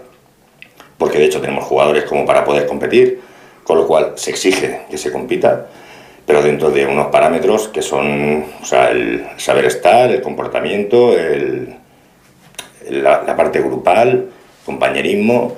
porque 1.00 1.18
de 1.18 1.26
hecho 1.26 1.42
tenemos 1.42 1.64
jugadores 1.64 2.04
como 2.04 2.28
para 2.28 2.46
poder 2.46 2.68
competir 2.68 3.22
con 3.64 3.80
lo 3.80 3.88
cual 3.88 4.14
se 4.18 4.30
exige 4.30 4.82
que 4.88 5.00
se 5.00 5.12
compita, 5.12 5.66
pero 6.28 6.44
dentro 6.44 6.70
de 6.70 6.86
unos 6.86 7.08
parámetros 7.08 7.70
que 7.70 7.82
son 7.82 8.46
o 8.62 8.66
sea, 8.66 8.92
el 8.92 9.26
saber 9.38 9.66
estar, 9.66 10.12
el 10.12 10.22
comportamiento, 10.22 11.18
el, 11.18 11.78
la, 12.90 13.24
la, 13.26 13.36
parte 13.36 13.60
grupal, 13.60 14.30
compañerismo, 14.66 15.56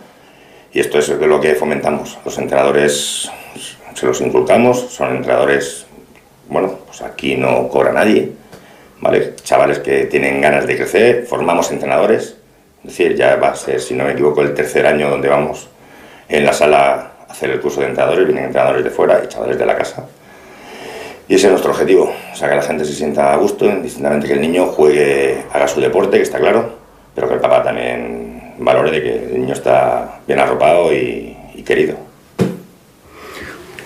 y 0.71 0.79
esto 0.79 0.99
es 0.99 1.09
lo 1.09 1.39
que 1.39 1.55
fomentamos. 1.55 2.17
Los 2.25 2.38
entrenadores 2.38 3.31
se 3.95 4.05
los 4.05 4.19
inculcamos, 4.21 4.79
son 4.91 5.15
entrenadores, 5.15 5.85
bueno, 6.49 6.79
pues 6.85 7.01
aquí 7.01 7.35
no 7.35 7.69
cobra 7.69 7.93
nadie, 7.93 8.31
¿vale? 8.99 9.35
Chavales 9.38 9.79
que 9.79 10.05
tienen 10.05 10.41
ganas 10.41 10.67
de 10.67 10.75
crecer, 10.75 11.25
formamos 11.25 11.71
entrenadores, 11.71 12.35
es 12.83 12.89
decir, 12.89 13.15
ya 13.15 13.38
va 13.38 13.49
a 13.49 13.55
ser, 13.55 13.79
si 13.79 13.93
no 13.93 14.03
me 14.03 14.11
equivoco, 14.11 14.41
el 14.41 14.53
tercer 14.53 14.85
año 14.85 15.09
donde 15.09 15.29
vamos 15.29 15.69
en 16.27 16.45
la 16.45 16.53
sala 16.53 17.13
hacer 17.29 17.51
el 17.51 17.61
curso 17.61 17.81
de 17.81 17.88
entrenadores, 17.88 18.25
vienen 18.25 18.45
entrenadores 18.45 18.83
de 18.83 18.89
fuera 18.89 19.21
y 19.23 19.27
chavales 19.27 19.57
de 19.57 19.65
la 19.65 19.75
casa. 19.75 20.05
Y 21.27 21.35
ese 21.35 21.47
es 21.47 21.51
nuestro 21.51 21.71
objetivo, 21.71 22.13
o 22.33 22.35
sea, 22.35 22.49
que 22.49 22.55
la 22.55 22.61
gente 22.61 22.85
se 22.85 22.93
sienta 22.93 23.33
a 23.33 23.38
gusto, 23.38 23.65
indistintamente 23.65 24.27
que 24.27 24.33
el 24.33 24.41
niño 24.41 24.67
juegue, 24.67 25.43
haga 25.51 25.67
su 25.67 25.81
deporte, 25.81 26.17
que 26.17 26.23
está 26.23 26.38
claro, 26.38 26.84
pero 27.15 27.28
que 27.28 27.36
el 27.36 27.39
papá 27.39 27.63
también 27.63 28.54
valore 28.60 28.91
de 28.91 29.01
que 29.01 29.25
el 29.34 29.39
niño 29.41 29.54
está 29.54 30.19
bien 30.28 30.39
arropado 30.39 30.93
y, 30.93 31.36
y 31.56 31.63
querido. 31.63 31.97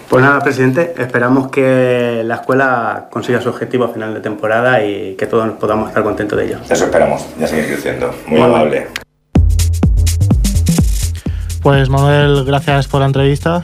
Pues 0.09 0.23
nada, 0.23 0.39
presidente, 0.39 0.95
esperamos 0.97 1.51
que 1.51 2.23
la 2.25 2.35
escuela 2.35 3.09
consiga 3.11 3.39
su 3.41 3.49
objetivo 3.49 3.85
a 3.85 3.89
final 3.89 4.11
de 4.15 4.21
temporada 4.21 4.83
y 4.83 5.13
que 5.15 5.27
todos 5.27 5.47
podamos 5.59 5.89
estar 5.89 6.01
contentos 6.01 6.35
de 6.35 6.45
ello. 6.45 6.57
Eso 6.67 6.85
esperamos, 6.85 7.27
ya 7.39 7.47
seguir 7.47 7.67
creciendo. 7.67 8.11
Muy 8.25 8.39
bueno. 8.39 8.55
amable. 8.55 8.87
Pues 11.61 11.89
Manuel, 11.89 12.43
gracias 12.43 12.87
por 12.87 13.01
la 13.01 13.05
entrevista. 13.05 13.61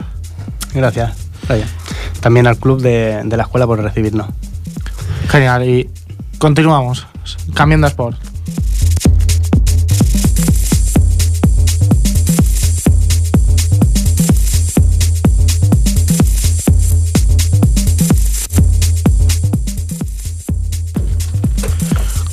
Gracias, 0.76 1.18
Ryan. 1.50 1.68
También 2.22 2.46
al 2.46 2.58
club 2.58 2.80
de, 2.80 3.24
de, 3.26 3.38
la 3.38 3.44
escuela 3.44 3.66
por 3.66 3.82
recibirnos. 3.82 4.28
Genial, 5.30 5.68
y 5.68 5.90
continuamos, 6.38 7.08
cambiando 7.56 7.88
de 7.88 7.90
sport. 7.90 8.35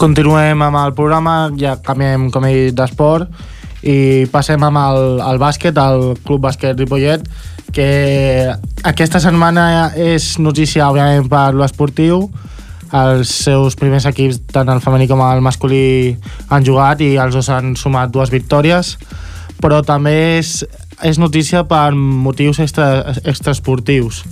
Continuem 0.02 0.58
amb 0.66 0.80
el 0.80 0.96
programa, 0.98 1.52
ja 1.54 1.76
canviem, 1.78 2.24
com 2.34 2.42
he 2.42 2.48
dit, 2.56 2.74
d'esport 2.74 3.28
i 3.86 4.24
passem 4.32 4.62
amb 4.66 4.80
el, 4.80 5.20
el 5.22 5.38
bàsquet, 5.38 5.78
el 5.78 6.16
Club 6.26 6.42
Bàsquet 6.42 6.74
Ripollet, 6.74 7.22
que 7.70 7.86
aquesta 8.82 9.20
setmana 9.22 9.92
és 9.94 10.40
notícia, 10.42 10.88
òbviament, 10.88 11.30
per 11.30 11.52
l'esportiu. 11.54 12.26
Els 12.90 13.30
seus 13.44 13.78
primers 13.78 14.08
equips, 14.10 14.42
tant 14.50 14.74
el 14.74 14.82
femení 14.82 15.06
com 15.06 15.22
el 15.22 15.44
masculí, 15.46 16.16
han 16.50 16.66
jugat 16.66 17.06
i 17.06 17.14
els 17.22 17.38
dos 17.38 17.52
han 17.54 17.76
sumat 17.78 18.10
dues 18.10 18.34
victòries, 18.34 18.96
però 19.62 19.84
també 19.86 20.40
és, 20.40 20.64
és 20.98 21.22
notícia 21.22 21.62
per 21.62 21.92
motius 21.94 22.58
extra, 22.58 23.14
extraesportius. 23.22 24.24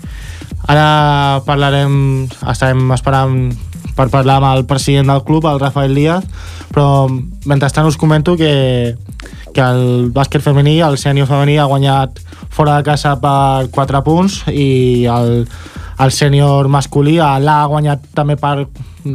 Ara 0.66 1.40
parlarem, 1.46 2.26
estarem 2.50 2.90
esperant 2.98 3.52
per 3.96 4.08
parlar 4.12 4.38
amb 4.40 4.50
el 4.52 4.66
president 4.68 5.10
del 5.12 5.24
club, 5.24 5.46
el 5.50 5.60
Rafael 5.60 5.94
Díaz, 5.94 6.26
però 6.70 7.08
mentrestant 7.46 7.88
us 7.88 7.98
comento 7.98 8.36
que, 8.36 8.96
que 9.54 9.62
el 9.64 10.10
bàsquet 10.14 10.44
femení, 10.44 10.80
el 10.84 10.98
sènior 10.98 11.28
femení, 11.30 11.58
ha 11.58 11.68
guanyat 11.70 12.20
fora 12.50 12.76
de 12.78 12.86
casa 12.86 13.16
per 13.20 13.70
4 13.72 14.02
punts 14.06 14.42
i 14.50 15.06
el, 15.10 15.44
el 16.00 16.14
sènior 16.14 16.68
masculí 16.72 17.18
l'A 17.18 17.56
ha 17.62 17.66
guanyat 17.70 18.06
també 18.16 18.36
per, 18.40 18.66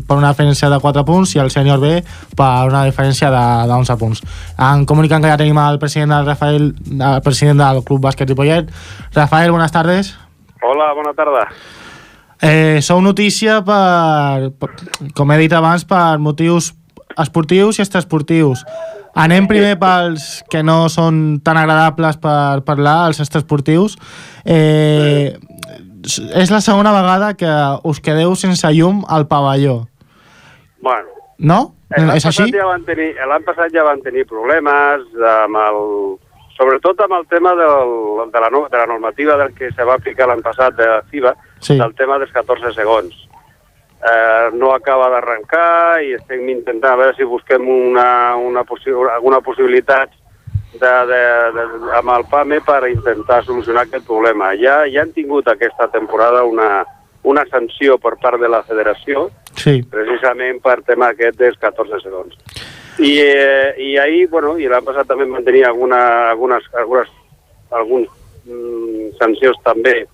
per 0.08 0.18
una 0.18 0.34
diferència 0.34 0.70
de 0.72 0.80
4 0.82 1.06
punts 1.08 1.36
i 1.36 1.42
el 1.44 1.52
sènior 1.54 1.80
B 1.84 2.02
per 2.38 2.52
una 2.70 2.84
diferència 2.88 3.32
de, 3.32 3.46
de 3.70 3.80
11 3.80 3.98
punts. 4.02 4.22
En 4.58 4.86
comunican 4.90 5.24
que 5.24 5.32
ja 5.32 5.40
tenim 5.42 5.60
el 5.62 5.80
president 5.80 6.16
del 6.16 6.30
Rafael, 6.32 6.70
el 7.00 7.24
president 7.26 7.64
del 7.64 7.84
Club 7.88 8.04
Bàsquet 8.06 8.30
Ripollet. 8.30 8.70
Rafael, 9.14 9.52
buenas 9.52 9.72
tardes. 9.72 10.16
Hola, 10.62 10.94
bona 10.98 11.14
tarda. 11.14 11.50
Eh, 12.46 12.82
sou 12.86 13.02
notícia 13.02 13.62
per, 13.66 14.52
per, 14.60 14.70
com 15.18 15.32
he 15.34 15.40
dit 15.42 15.54
abans, 15.56 15.86
per 15.90 16.20
motius 16.22 16.74
esportius 17.18 17.80
i 17.80 17.84
extraesportius. 17.86 18.62
Anem 19.16 19.48
primer 19.48 19.78
pels 19.80 20.44
que 20.52 20.62
no 20.62 20.86
són 20.92 21.40
tan 21.44 21.58
agradables 21.58 22.20
per 22.22 22.62
parlar, 22.68 23.08
els 23.10 23.22
extraesportius. 23.24 23.96
Eh, 24.46 25.34
és 26.38 26.52
la 26.54 26.62
segona 26.62 26.92
vegada 26.94 27.34
que 27.40 27.54
us 27.88 28.02
quedeu 28.04 28.36
sense 28.38 28.70
llum 28.76 29.02
al 29.10 29.26
pavelló. 29.32 29.86
Bueno. 30.84 31.16
No? 31.40 31.60
És 31.96 32.26
així? 32.28 32.50
Ja 32.52 32.68
L'any 32.68 33.46
passat 33.48 33.74
ja 33.74 33.84
van 33.88 34.02
tenir 34.04 34.26
problemes 34.30 35.08
amb 35.32 35.58
el, 35.64 35.82
sobretot 36.58 37.00
amb 37.04 37.18
el 37.20 37.28
tema 37.28 37.54
del, 37.56 37.94
de, 38.32 38.40
la, 38.40 38.50
de 38.50 38.78
la 38.78 38.88
normativa 38.88 39.38
del 39.38 39.54
que 39.56 39.72
se 39.72 39.84
va 39.84 40.00
aplicar 40.00 40.28
l'any 40.30 40.44
passat 40.46 40.76
de 40.78 40.90
FIBA, 41.12 41.36
sí. 41.60 41.78
del 41.78 41.96
tema 41.96 42.20
dels 42.22 42.32
14 42.36 42.74
segons. 42.76 43.16
Eh, 44.06 44.50
no 44.54 44.74
acaba 44.76 45.10
d'arrencar 45.10 46.04
i 46.06 46.14
estem 46.18 46.44
intentant 46.52 46.94
a 46.94 47.00
veure 47.00 47.16
si 47.18 47.26
busquem 47.26 47.64
una, 47.72 48.36
una 48.38 48.64
possi 48.68 48.94
alguna 48.94 49.40
possibilitat 49.42 50.12
de, 50.80 50.92
de, 51.10 51.22
de, 51.56 51.64
amb 51.98 52.12
el 52.14 52.26
PAME 52.30 52.60
per 52.66 52.84
intentar 52.92 53.44
solucionar 53.46 53.86
aquest 53.86 54.06
problema. 54.08 54.52
Ja, 54.60 54.84
ja 54.92 55.04
han 55.06 55.16
tingut 55.16 55.48
aquesta 55.48 55.88
temporada 55.94 56.44
una, 56.46 56.84
una 57.24 57.46
sanció 57.50 57.98
per 57.98 58.16
part 58.22 58.40
de 58.42 58.52
la 58.52 58.62
federació, 58.68 59.30
sí. 59.58 59.80
precisament 59.92 60.62
per 60.64 60.82
tema 60.86 61.12
aquest 61.14 61.40
dels 61.40 61.58
14 61.62 62.04
segons. 62.04 62.38
I, 63.00 63.12
eh, 63.20 63.74
i 63.78 63.98
ahir, 63.98 64.28
bueno, 64.30 64.58
i 64.60 64.68
l'any 64.72 64.86
passat 64.86 65.08
també 65.10 65.26
van 65.28 65.44
tenir 65.44 65.66
alguna, 65.68 66.30
algunes, 66.32 66.64
algunes, 66.80 67.10
alguns 67.72 68.08
mm, 68.46 69.10
sancions 69.20 69.58
també 69.66 70.06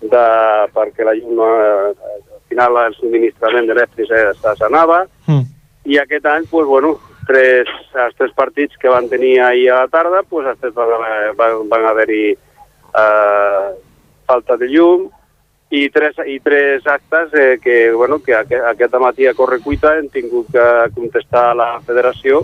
de, 0.00 0.24
perquè 0.72 1.04
la 1.04 1.12
llum 1.18 1.42
eh, 1.44 1.92
al 1.92 2.40
final 2.48 2.78
el 2.86 2.94
subministrament 2.96 3.68
elèctric 3.70 4.08
se- 4.08 4.56
s'anava 4.56 5.02
Mm. 5.28 5.44
i 5.84 5.98
aquest 5.98 6.24
any, 6.26 6.46
pues, 6.50 6.66
bueno, 6.66 6.98
tres, 7.26 7.68
els 7.94 8.14
tres 8.16 8.32
partits 8.34 8.76
que 8.80 8.88
van 8.88 9.08
tenir 9.08 9.38
ahir 9.40 9.70
a 9.70 9.82
la 9.84 9.88
tarda, 9.88 10.22
pues, 10.22 10.46
els 10.46 10.58
tres 10.60 10.72
van, 10.74 10.88
van, 11.36 11.68
van 11.68 11.84
haver-hi 11.86 12.32
eh, 12.32 13.68
falta 14.26 14.56
de 14.56 14.66
llum 14.68 15.08
i 15.70 15.88
tres, 15.90 16.16
i 16.26 16.40
tres 16.42 16.86
actes 16.86 17.32
eh, 17.34 17.58
que, 17.62 17.92
bueno, 17.92 18.18
que 18.18 18.34
aquest, 18.34 18.64
aquest 18.66 18.94
matí 18.98 19.26
a 19.26 19.34
Correcuita 19.38 19.94
hem 19.98 20.08
tingut 20.10 20.50
que 20.50 20.64
contestar 20.96 21.50
a 21.50 21.54
la 21.54 21.68
federació 21.86 22.42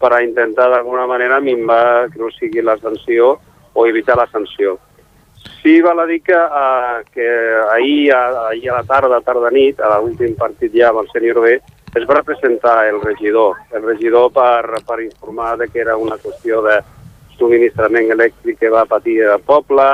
per 0.00 0.12
a 0.12 0.22
intentar 0.24 0.66
d'alguna 0.72 1.06
manera 1.06 1.38
minvar 1.40 2.10
que 2.10 2.18
no 2.18 2.30
sigui 2.34 2.62
la 2.62 2.76
sanció 2.78 3.36
o 3.72 3.86
evitar 3.86 4.16
la 4.18 4.26
sanció. 4.26 4.78
Sí, 5.62 5.80
val 5.80 6.00
a 6.02 6.06
dir 6.06 6.20
que, 6.22 6.34
uh, 6.34 7.04
que 7.14 7.28
ahir, 7.72 8.12
a, 8.12 8.48
ahir 8.48 8.70
a 8.70 8.80
la 8.80 8.84
tarda, 8.84 9.20
tarda 9.22 9.50
nit, 9.54 9.80
a 9.80 10.00
l'últim 10.00 10.34
partit 10.34 10.74
ja 10.74 10.90
amb 10.90 11.04
el 11.04 11.10
sènior 11.14 11.40
B, 11.44 11.54
es 11.96 12.04
va 12.10 12.22
presentar 12.26 12.88
el 12.88 13.00
regidor, 13.00 13.56
el 13.72 13.86
regidor 13.86 14.32
per, 14.34 14.82
per 14.84 15.00
informar 15.04 15.56
de 15.62 15.68
que 15.70 15.80
era 15.80 15.96
una 15.96 16.18
qüestió 16.18 16.60
de 16.66 16.80
subministrament 17.38 18.10
elèctric 18.12 18.58
que 18.58 18.72
va 18.72 18.84
patir 18.90 19.20
el 19.22 19.40
poble, 19.46 19.86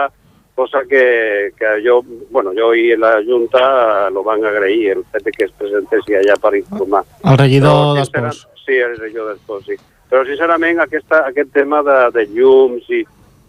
cosa 0.62 0.82
que, 0.88 1.50
que 1.58 1.74
jo, 1.84 2.00
bueno, 2.30 2.52
jo 2.56 2.72
i 2.78 2.94
la 2.96 3.16
Junta 3.26 4.08
lo 4.10 4.22
van 4.24 4.44
agrair, 4.46 4.96
el 4.96 5.04
fet 5.12 5.28
que 5.36 5.44
es 5.50 5.52
presentessi 5.58 6.14
allà 6.18 6.38
per 6.40 6.54
informar. 6.60 7.04
El 7.24 7.38
regidor 7.38 7.96
d'Esports. 7.98 8.36
sincera- 8.42 8.50
Sí, 8.66 8.76
el 8.78 8.96
regidor 8.96 9.32
d'Esports, 9.32 9.66
sí. 9.66 9.76
Però, 10.12 10.24
sincerament, 10.28 10.78
aquesta, 10.84 11.24
aquest 11.26 11.50
tema 11.52 11.80
de, 11.82 11.98
de 12.14 12.26
llums 12.36 12.84
i 12.94 13.00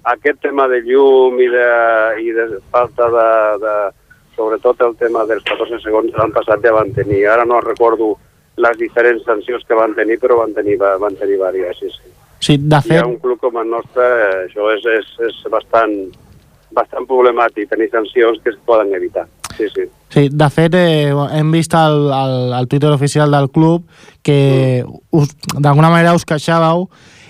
aquest 0.09 0.39
tema 0.41 0.65
de 0.71 0.79
llum 0.87 1.37
i 1.39 1.47
de, 1.51 1.67
i 2.23 2.31
de 2.35 2.47
falta 2.71 3.09
de, 3.13 3.27
de... 3.65 3.75
Sobretot 4.33 4.79
el 4.81 4.95
tema 4.97 5.21
dels 5.29 5.43
14 5.45 5.77
segons 5.83 6.15
l'any 6.17 6.31
passat 6.33 6.63
ja 6.65 6.71
van 6.73 6.89
tenir. 6.95 7.19
Ara 7.29 7.43
no 7.45 7.59
recordo 7.61 8.15
les 8.57 8.77
diferents 8.79 9.21
sancions 9.27 9.61
que 9.69 9.77
van 9.77 9.93
tenir, 9.93 10.17
però 10.23 10.39
van 10.39 10.55
tenir, 10.55 10.79
van 10.81 11.13
tenir 11.19 11.35
diverses, 11.37 11.77
sí, 11.79 11.91
sí. 11.99 12.09
Sí, 12.43 12.55
de 12.57 12.75
I 12.75 12.79
a 12.79 12.81
fet, 12.81 13.05
un 13.05 13.19
club 13.21 13.37
com 13.39 13.59
el 13.61 13.69
nostre 13.69 14.03
eh, 14.03 14.39
això 14.47 14.71
és, 14.73 14.87
és, 14.97 15.11
és 15.29 15.37
bastant, 15.53 15.93
bastant 16.73 17.05
problemàtic, 17.09 17.69
tenir 17.69 17.89
sancions 17.91 18.39
que 18.43 18.49
es 18.51 18.57
poden 18.65 18.93
evitar. 18.95 19.27
Sí, 19.57 19.67
sí. 19.69 19.83
sí, 20.09 20.29
de 20.33 20.47
fet 20.49 20.73
eh, 20.73 21.11
hem 21.37 21.51
vist 21.53 21.75
al, 21.77 22.07
al, 22.11 22.53
al 22.57 22.67
Twitter 22.67 22.89
oficial 22.89 23.29
del 23.31 23.51
club 23.53 23.83
que 24.25 24.83
us- 25.13 25.35
d'alguna 25.59 25.91
manera 25.93 26.15
us 26.17 26.25
queixàveu 26.25 26.87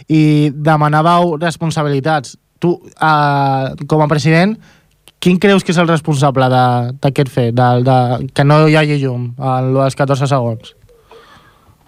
i 0.08 0.52
demanàveu 0.56 1.36
responsabilitats. 1.42 2.38
Tu, 2.64 2.72
eh, 2.96 3.86
com 3.92 4.02
a 4.02 4.08
president, 4.08 4.56
quin 5.20 5.36
creus 5.40 5.64
que 5.68 5.72
és 5.76 5.78
el 5.84 5.88
responsable 5.92 6.48
de- 6.52 6.94
d'aquest 7.04 7.30
fet, 7.32 7.52
de, 7.56 7.68
de, 7.84 7.98
que 8.34 8.44
no 8.48 8.62
hi 8.70 8.76
hagi 8.80 9.02
llum 9.04 9.34
als 9.40 9.96
14 10.00 10.28
segons? 10.32 10.72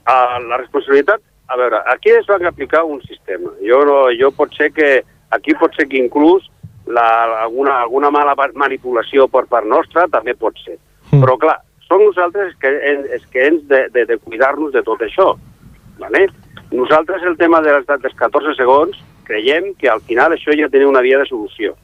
Uh, 0.06 0.38
la 0.49 0.58
responsabilitat, 0.62 1.22
a 1.47 1.56
veure, 1.58 1.80
aquí 1.89 2.12
es 2.12 2.28
va 2.30 2.36
aplicar 2.47 2.84
un 2.84 2.99
sistema. 3.08 3.49
Jo, 3.64 3.80
no, 3.88 4.01
jo 4.20 4.30
pot 4.36 4.51
ser 4.53 4.72
que, 4.76 5.03
aquí 5.32 5.56
pot 5.58 5.74
ser 5.76 5.88
que 5.89 5.97
inclús 5.97 6.43
la, 6.88 7.41
alguna, 7.43 7.79
alguna 7.81 8.11
mala 8.11 8.36
manipulació 8.53 9.27
per 9.27 9.45
part 9.49 9.65
nostra 9.65 10.07
també 10.11 10.36
pot 10.38 10.57
ser. 10.63 10.77
Mm. 11.11 11.21
Però 11.23 11.38
clar, 11.41 11.57
som 11.88 12.03
nosaltres 12.03 12.55
que, 12.61 12.71
és 13.17 13.25
que 13.31 13.47
hem 13.47 13.59
de, 13.69 13.86
de, 13.93 14.05
de 14.05 14.17
cuidar-nos 14.17 14.73
de 14.73 14.83
tot 14.86 15.01
això. 15.05 15.33
Vale? 15.99 16.27
Nosaltres 16.71 17.23
el 17.23 17.38
tema 17.38 17.61
dels, 17.63 17.86
dels 17.88 18.15
14 18.19 18.55
segons 18.57 18.97
creiem 19.25 19.73
que 19.79 19.89
al 19.89 20.01
final 20.05 20.33
això 20.33 20.53
ja 20.57 20.69
tenia 20.69 20.89
una 20.89 21.03
via 21.05 21.19
de 21.21 21.27
solució. 21.29 21.75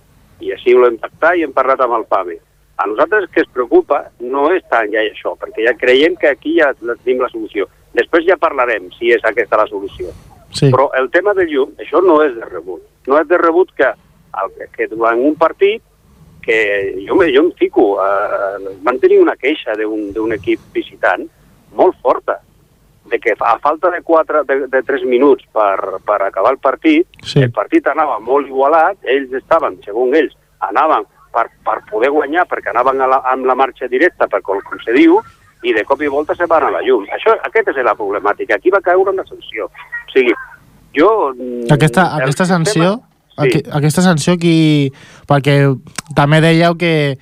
I 0.41 0.53
així 0.55 0.73
ho 0.73 0.85
hem 0.87 0.97
pactat 1.01 1.37
i 1.37 1.45
hem 1.45 1.53
parlat 1.53 1.81
amb 1.85 1.97
el 1.99 2.07
PAME. 2.09 2.37
A 2.81 2.87
nosaltres 2.89 3.29
que 3.29 3.43
es 3.43 3.49
preocupa 3.53 4.07
no 4.25 4.47
és 4.53 4.63
tant 4.69 4.89
ja 4.93 5.03
això, 5.05 5.35
perquè 5.37 5.67
ja 5.67 5.77
creiem 5.77 6.15
que 6.17 6.31
aquí 6.31 6.55
ja 6.57 6.71
tenim 6.81 7.21
la 7.21 7.29
solució. 7.29 7.67
Després 7.93 8.25
ja 8.25 8.39
parlarem 8.41 8.87
si 8.97 9.11
és 9.13 9.25
aquesta 9.27 9.59
la 9.59 9.67
solució. 9.69 10.09
Sí. 10.51 10.71
Però 10.71 10.89
el 10.97 11.09
tema 11.11 11.35
del 11.37 11.51
llum, 11.51 11.75
això 11.79 12.01
no 12.03 12.21
és 12.25 12.33
de 12.35 12.47
rebut. 12.47 12.81
No 13.07 13.19
és 13.21 13.27
de 13.29 13.37
rebut 13.37 13.69
que, 13.77 13.91
el, 14.43 14.51
que, 14.57 14.67
que 14.75 14.87
durant 14.87 15.19
un 15.19 15.35
partit 15.35 15.81
que 16.41 16.57
jo, 17.07 17.15
me, 17.19 17.27
jo 17.35 17.43
em 17.45 17.51
fico, 17.59 17.99
eh, 18.01 18.75
van 18.81 18.97
tenir 18.99 19.19
una 19.21 19.35
queixa 19.37 19.75
d'un 19.77 20.33
equip 20.33 20.59
visitant 20.73 21.27
molt 21.77 21.95
forta, 22.01 22.39
de 23.11 23.19
que 23.19 23.33
a 23.39 23.57
falta 23.59 23.89
de, 23.91 24.01
quatre, 24.01 24.43
de, 24.47 24.67
de 24.71 24.81
3 24.87 25.03
minuts 25.05 25.45
per, 25.53 25.99
per 26.05 26.21
acabar 26.23 26.51
el 26.53 26.59
partit, 26.59 27.07
Sí. 27.23 27.39
el 27.43 27.51
partit 27.51 27.87
anava 27.87 28.19
molt 28.19 28.47
igualat, 28.47 28.97
ells 29.03 29.33
estaven, 29.37 29.77
segons 29.85 30.15
ells, 30.17 30.33
anaven 30.59 31.05
per, 31.33 31.47
per 31.65 31.77
poder 31.91 32.09
guanyar, 32.11 32.47
perquè 32.49 32.69
anaven 32.73 33.01
a 33.01 33.07
la, 33.07 33.21
amb 33.33 33.45
la 33.45 33.55
marxa 33.55 33.87
directa, 33.87 34.27
per 34.27 34.41
com, 34.41 34.59
com 34.65 34.79
se 34.85 34.93
diu, 34.97 35.19
i 35.63 35.73
de 35.77 35.83
cop 35.85 36.01
i 36.01 36.07
volta 36.09 36.33
se 36.35 36.47
van 36.49 36.63
a 36.65 36.71
la 36.73 36.81
llum. 36.81 37.05
Això, 37.13 37.35
aquesta 37.45 37.69
és 37.75 37.85
la 37.85 37.93
problemàtica. 37.95 38.55
Aquí 38.57 38.71
va 38.73 38.81
caure 38.81 39.11
una 39.13 39.25
sanció. 39.29 39.67
O 39.69 40.11
sigui, 40.13 40.33
jo... 40.97 41.09
mm, 41.37 41.67
Aquesta, 41.71 42.07
aquesta 42.17 42.45
sistema- 42.47 42.65
sanció, 42.65 42.95
Sí. 43.43 43.61
aqu 43.65 43.77
aquesta 43.81 44.01
sanció 44.05 44.37
qui... 44.37 44.91
Perquè 45.27 45.55
també 46.15 46.41
dèieu 46.43 46.75
que 46.77 47.17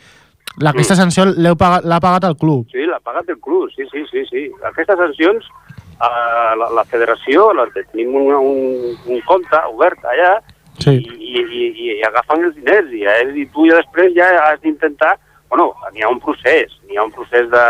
la, 0.59 0.72
aquesta 0.72 0.95
sanció 0.99 1.26
l'heu 1.30 1.55
pagat- 1.55 1.86
l'ha 1.86 1.99
pagat 2.03 2.26
el 2.30 2.38
club. 2.38 2.65
Sí, 2.72 2.86
l'ha 2.86 2.99
pagat 2.99 3.30
el 3.30 3.39
club, 3.39 3.70
sí, 3.76 3.86
sí, 3.91 4.05
sí. 4.11 4.26
sí. 4.30 4.45
Aquestes 4.72 4.97
sancions, 4.97 5.45
eh, 5.76 6.53
la, 6.59 6.70
la 6.76 6.84
federació, 6.86 7.51
la, 7.53 7.67
tenim 7.76 8.15
un, 8.15 8.32
un, 8.34 8.95
un 9.07 9.22
compte 9.28 9.61
obert 9.74 10.03
allà 10.05 10.39
Sí. 10.80 10.93
i, 10.95 11.01
i, 11.36 11.41
i, 11.43 11.63
i 11.84 12.03
agafen 12.07 12.45
els 12.47 12.53
diners 12.55 12.88
i, 12.95 13.01
eh, 13.03 13.26
i 13.36 13.43
tu 13.51 13.65
ja 13.67 13.76
després 13.82 14.13
ja 14.15 14.30
has 14.45 14.61
d'intentar... 14.63 15.17
Bueno, 15.49 15.74
n'hi 15.91 16.05
ha 16.05 16.11
un 16.13 16.22
procés, 16.24 16.72
n'hi 16.88 16.95
ha 16.95 17.03
un 17.03 17.11
procés 17.11 17.49
de 17.51 17.63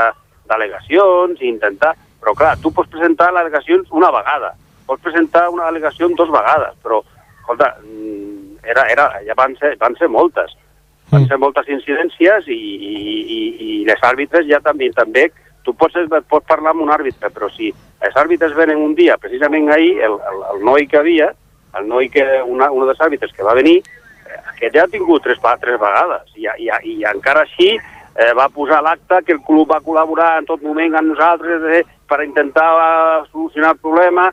d'al·legacions 0.50 1.41
i 1.41 1.50
intentar... 1.50 1.95
Però 2.20 2.34
clar, 2.36 2.58
tu 2.60 2.70
pots 2.76 2.89
presentar 2.91 3.30
al·legacions 3.32 3.88
una 3.95 4.10
vegada, 4.12 4.52
pots 4.86 5.02
presentar 5.02 5.45
una 5.50 5.70
al·legació 5.70 6.10
dues 6.12 6.30
vegades, 6.34 6.74
però, 6.84 7.00
escolta, 7.39 7.70
era, 8.64 8.88
era, 8.91 9.12
ja 9.26 9.36
van 9.38 9.55
ser, 9.60 9.76
van 9.80 9.95
ser 9.99 10.10
moltes 10.10 10.55
van 11.10 11.26
ser 11.26 11.39
moltes 11.41 11.70
incidències 11.74 12.47
i, 12.53 12.55
i, 12.55 12.95
i, 13.36 13.39
i 13.66 13.78
les 13.88 14.01
àrbitres 14.05 14.45
ja 14.49 14.60
també, 14.66 14.91
també 14.93 15.30
tu 15.66 15.74
pots, 15.74 15.95
pots 16.30 16.47
parlar 16.47 16.74
amb 16.74 16.84
un 16.86 16.91
àrbitre, 16.93 17.32
però 17.34 17.49
si 17.53 17.72
els 18.05 18.18
àrbitres 18.18 18.55
venen 18.57 18.82
un 18.82 18.95
dia, 18.97 19.18
precisament 19.22 19.70
ahir, 19.74 19.95
el, 20.05 20.18
el, 20.32 20.43
el 20.53 20.66
noi 20.66 20.88
que 20.89 20.99
havia, 21.01 21.32
el 21.78 21.88
noi 21.89 22.10
que, 22.14 22.26
una, 22.45 22.72
un 22.72 22.88
dels 22.88 23.01
àrbitres 23.05 23.34
que 23.36 23.45
va 23.45 23.57
venir, 23.57 23.80
eh, 23.82 24.41
aquest 24.53 24.76
ja 24.76 24.86
ha 24.86 24.91
tingut 24.91 25.26
tres, 25.26 25.41
tres 25.62 25.80
vegades, 25.82 26.30
i, 26.36 26.47
i, 26.66 26.70
i 26.93 26.95
encara 27.10 27.45
així 27.45 27.74
eh, 27.76 28.34
va 28.38 28.49
posar 28.53 28.82
l'acte 28.86 29.22
que 29.26 29.36
el 29.38 29.43
club 29.45 29.70
va 29.74 29.82
col·laborar 29.86 30.36
en 30.39 30.49
tot 30.49 30.64
moment 30.66 30.97
amb 30.97 31.14
nosaltres 31.14 31.66
eh, 31.74 31.84
per 32.10 32.24
intentar 32.26 32.70
solucionar 33.32 33.76
el 33.76 33.84
problema. 33.84 34.30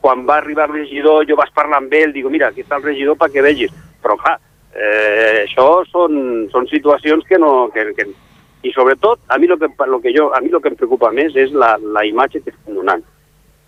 Quan 0.00 0.26
va 0.28 0.38
arribar 0.40 0.68
el 0.68 0.80
regidor, 0.80 1.26
jo 1.28 1.36
vaig 1.36 1.52
parlar 1.54 1.82
amb 1.82 1.92
ell, 1.94 2.12
digo, 2.12 2.30
mira, 2.32 2.48
aquí 2.48 2.64
està 2.64 2.78
el 2.78 2.86
regidor 2.86 3.18
perquè 3.20 3.44
vegis. 3.44 3.72
Però 4.02 4.16
clar, 4.20 4.38
eh, 4.74 5.44
això 5.44 5.84
són, 5.90 6.48
són 6.52 6.68
situacions 6.70 7.26
que 7.28 7.38
no... 7.38 7.70
Que, 7.74 7.90
que, 7.96 8.08
I 8.62 8.70
sobretot, 8.70 9.18
a 9.26 9.38
mi, 9.42 9.48
lo 9.50 9.56
que, 9.58 9.66
lo 9.90 9.98
que 10.00 10.12
jo, 10.14 10.28
a 10.34 10.40
mi 10.40 10.48
lo 10.48 10.60
que 10.62 10.70
em 10.70 10.76
preocupa 10.78 11.10
més 11.10 11.34
és 11.34 11.50
la, 11.50 11.72
la 11.82 12.04
imatge 12.06 12.44
que 12.44 12.52
estem 12.52 12.76
donant. 12.78 13.02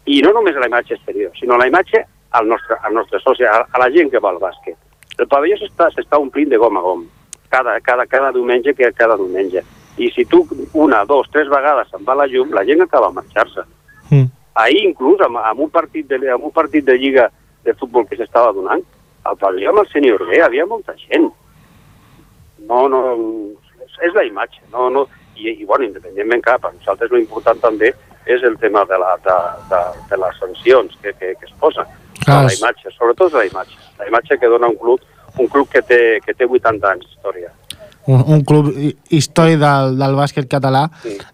I 0.07 0.21
no 0.23 0.31
només 0.37 0.55
la 0.55 0.69
imatge 0.71 0.95
exterior, 0.95 1.33
sinó 1.35 1.59
la 1.59 1.67
imatge 1.67 2.05
al 2.31 2.47
nostre, 2.47 2.77
al 2.83 2.95
nostre 2.95 3.19
soci, 3.19 3.43
a, 3.43 3.65
a 3.67 3.81
la 3.83 3.91
gent 3.91 4.13
que 4.13 4.23
va 4.23 4.31
al 4.31 4.39
bàsquet. 4.39 4.79
El 5.19 5.27
pavelló 5.31 5.59
s'està 5.59 6.19
omplint 6.19 6.51
de 6.51 6.59
gom 6.63 6.79
a 6.79 6.83
gom, 6.85 7.05
cada, 7.51 7.75
cada, 7.81 8.07
cada 8.07 8.31
diumenge 8.35 8.75
que 8.75 8.93
cada 8.93 9.17
diumenge. 9.19 9.63
I 9.99 10.11
si 10.11 10.25
tu 10.27 10.43
una, 10.73 11.05
dos, 11.07 11.29
tres 11.31 11.51
vegades 11.51 11.91
se'n 11.91 12.07
va 12.07 12.17
la 12.19 12.27
llum, 12.31 12.51
la 12.55 12.65
gent 12.67 12.83
acaba 12.83 13.11
a 13.11 13.15
marxar-se. 13.19 13.63
Mm. 14.11 14.27
Ahir 14.55 14.85
inclús, 14.87 15.21
amb, 15.27 15.41
amb, 15.43 15.65
un 15.67 15.71
partit 15.71 16.07
de, 16.11 16.21
amb 16.31 16.45
un 16.47 16.53
partit 16.55 16.85
de 16.87 16.95
lliga 16.99 17.31
de 17.65 17.75
futbol 17.75 18.07
que 18.07 18.19
s'estava 18.19 18.53
donant, 18.55 18.83
al 19.25 19.39
pavelló 19.41 19.73
amb 19.73 19.83
el 19.83 19.91
sènior 19.91 20.23
B 20.29 20.41
havia 20.45 20.67
molta 20.69 20.95
gent. 21.01 21.31
No, 22.69 22.87
no, 22.93 23.01
és, 23.83 23.97
és 24.09 24.15
la 24.15 24.25
imatge. 24.29 24.63
No, 24.73 24.89
no, 24.93 25.07
i, 25.35 25.49
i, 25.51 25.65
bueno, 25.65 25.89
independentment, 25.89 26.45
clar, 26.45 26.61
per 26.63 26.75
nosaltres 26.75 27.13
l'important 27.13 27.61
també 27.63 27.91
és 28.31 28.45
el 28.47 28.57
tema 28.61 28.85
de, 28.89 28.99
la, 29.01 29.17
de, 29.25 29.39
de, 29.73 29.83
de 30.13 30.21
les 30.23 30.39
sancions 30.41 30.95
que, 31.03 31.13
que, 31.19 31.35
que 31.41 31.49
es 31.51 31.57
posen. 31.61 31.89
Clar, 32.23 32.45
la 32.47 32.55
imatge, 32.55 32.93
sobretot 32.95 33.35
la 33.37 33.45
imatge. 33.49 33.77
La 33.99 34.09
imatge 34.09 34.39
que 34.41 34.51
dona 34.53 34.71
un 34.71 34.79
club, 34.81 35.03
un 35.39 35.51
club 35.51 35.69
que 35.73 35.83
té, 35.83 36.01
que 36.25 36.37
té 36.37 36.47
80 36.47 36.93
anys 36.95 37.09
d'història. 37.09 37.51
Un, 38.07 38.23
un 38.37 38.45
club 38.45 38.69
hi- 38.77 38.95
històric 39.17 39.59
del, 39.63 39.97
del 40.01 40.15
bàsquet 40.19 40.49
català. 40.51 40.87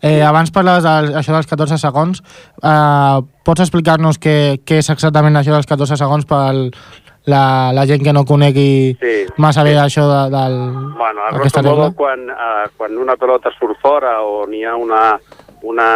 Eh, 0.03 0.21
abans 0.23 0.51
parlaves 0.55 0.85
d'això 0.85 1.35
dels 1.37 1.47
14 1.51 1.79
segons. 1.83 2.23
Eh, 2.63 3.21
pots 3.45 3.65
explicar-nos 3.67 4.19
què, 4.23 4.61
què 4.65 4.79
és 4.83 4.91
exactament 4.93 5.37
això 5.41 5.55
dels 5.57 5.67
14 5.67 5.97
segons 5.99 6.27
per 6.31 6.41
la, 7.29 7.43
la 7.77 7.85
gent 7.87 8.03
que 8.03 8.13
no 8.17 8.25
conegui 8.25 8.97
Sí, 9.01 9.15
massa 9.37 9.63
bé 9.67 9.75
això 9.79 10.07
de, 10.09 10.21
del, 10.33 10.55
Bueno, 10.97 11.27
a 11.27 11.35
grosso 11.35 11.63
modo, 11.63 11.91
quan, 11.99 12.23
uh, 12.31 12.65
quan 12.79 12.97
una 12.99 13.17
pelota 13.21 13.53
surt 13.59 13.77
fora 13.83 14.21
o 14.25 14.47
n'hi 14.49 14.65
ha 14.65 14.73
una, 14.81 15.19
una, 15.63 15.91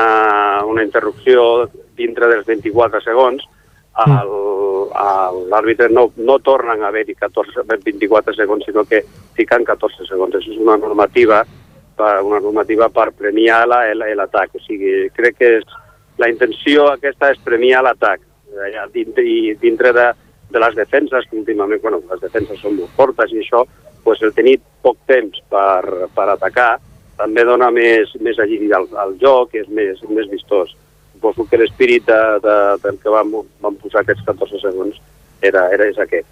una 0.69 0.85
interrupció 0.85 1.71
dintre 1.97 2.29
dels 2.29 2.45
24 2.47 3.01
segons, 3.01 3.43
l'àrbitre 5.51 5.89
no, 5.91 6.09
no 6.17 6.39
tornen 6.43 6.83
a 6.83 6.89
haver-hi 6.89 7.15
14, 7.15 7.63
24 7.69 8.35
segons, 8.35 8.65
sinó 8.67 8.85
que 8.85 9.03
fiquen 9.37 9.65
14 9.65 10.07
segons. 10.09 10.35
Això 10.35 10.53
és 10.53 10.61
una 10.63 10.77
normativa 10.77 11.45
per, 11.97 12.23
una 12.27 12.41
normativa 12.41 12.89
per 12.91 13.13
premiar 13.13 13.65
la- 13.69 13.95
la- 13.95 14.15
l'atac. 14.15 14.55
O 14.55 14.61
sigui, 14.67 15.09
crec 15.15 15.37
que 15.39 15.51
és, 15.59 15.65
la 16.19 16.29
intenció 16.31 16.89
aquesta 16.93 17.31
és 17.33 17.39
premiar 17.45 17.83
l'atac. 17.83 18.21
Eh, 18.55 18.75
I 19.25 19.55
dintre 19.61 19.93
de, 19.93 20.13
de 20.51 20.59
les 20.63 20.75
defenses, 20.75 21.25
que 21.31 21.37
últimament, 21.37 21.81
bueno, 21.83 22.03
les 22.11 22.21
defenses 22.21 22.61
són 22.61 22.77
molt 22.77 22.91
fortes 22.95 23.33
i 23.33 23.41
això, 23.43 23.65
pues, 24.05 24.23
el 24.23 24.33
tenir 24.35 24.61
poc 24.83 24.99
temps 25.07 25.41
per, 25.51 26.09
per 26.15 26.29
atacar 26.29 26.79
també 27.17 27.45
dona 27.45 27.71
més, 27.71 28.11
més 28.21 28.39
agilitat 28.39 28.79
al, 28.93 28.97
al 28.99 29.17
joc, 29.19 29.55
és 29.55 29.69
més, 29.69 30.01
més 30.11 30.29
vistós. 30.31 30.75
Suposo 31.25 31.49
que 31.49 31.57
l'espírit 31.57 32.05
de, 32.05 32.21
de, 32.45 32.55
del 32.83 32.99
que 33.01 33.09
vam, 33.09 33.31
vam 33.65 33.77
posar 33.81 34.03
aquests 34.03 34.27
14 34.27 34.59
segons 34.61 34.99
era, 35.41 35.71
era 35.73 35.87
és 35.89 35.97
aquest. 35.97 36.27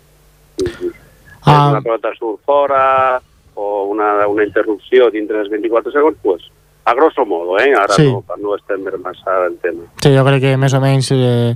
Ah. 1.46 1.70
Una 1.72 1.80
pelota 1.80 2.10
surt 2.18 2.42
fora 2.44 3.20
o 3.54 3.86
una, 3.88 4.26
una 4.28 4.44
interrupció 4.44 5.08
dintre 5.10 5.38
dels 5.38 5.48
24 5.48 5.94
segons, 5.94 6.18
pues, 6.20 6.44
a 6.84 6.92
grosso 6.94 7.24
modo, 7.24 7.56
eh? 7.58 7.72
ara 7.72 7.94
Sí. 7.94 8.04
no, 8.04 8.22
no 8.36 8.56
estendre 8.56 8.98
massa 8.98 9.46
el 9.46 9.56
tema. 9.64 9.88
Sí, 10.02 10.12
jo 10.12 10.24
crec 10.28 10.42
que 10.44 10.56
més 10.60 10.76
o 10.76 10.80
menys 10.82 11.08
eh, 11.16 11.54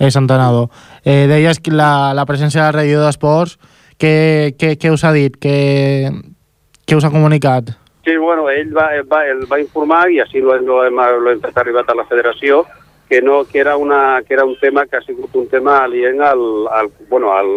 és 0.00 0.16
entenedor. 0.16 0.70
Eh, 1.04 1.26
deies 1.28 1.60
que 1.60 1.74
la, 1.74 2.14
la 2.16 2.24
presència 2.24 2.64
del 2.64 2.78
regidor 2.78 3.04
d'Esports, 3.04 3.58
què, 4.00 4.54
què, 4.56 4.76
què 4.80 4.94
us 4.94 5.04
ha 5.04 5.12
dit? 5.12 5.36
Què, 5.36 5.58
què 6.88 6.96
us 6.96 7.04
ha 7.04 7.12
comunicat? 7.12 7.74
Sí, 8.08 8.16
bueno, 8.16 8.48
ell 8.48 8.70
va, 8.72 8.86
ell 8.96 9.04
va, 9.04 9.18
ell 9.28 9.42
va 9.50 9.58
informar 9.60 10.06
i 10.08 10.22
així 10.22 10.40
lo, 10.40 10.54
lo, 10.64 10.78
hem, 10.86 10.96
lo 10.96 11.28
hem 11.28 11.42
fet 11.42 11.58
arribat 11.60 11.90
a 11.92 11.96
la 11.98 12.06
federació 12.08 12.62
que, 13.06 13.20
no, 13.20 13.42
que, 13.44 13.58
era 13.60 13.74
una, 13.76 14.22
que 14.22 14.32
era 14.32 14.46
un 14.48 14.54
tema 14.56 14.86
que 14.86 14.96
ha 14.96 15.02
sigut 15.02 15.36
un 15.36 15.44
tema 15.52 15.74
alient 15.82 16.22
al, 16.24 16.40
al, 16.72 16.88
bueno, 17.10 17.34
al, 17.36 17.50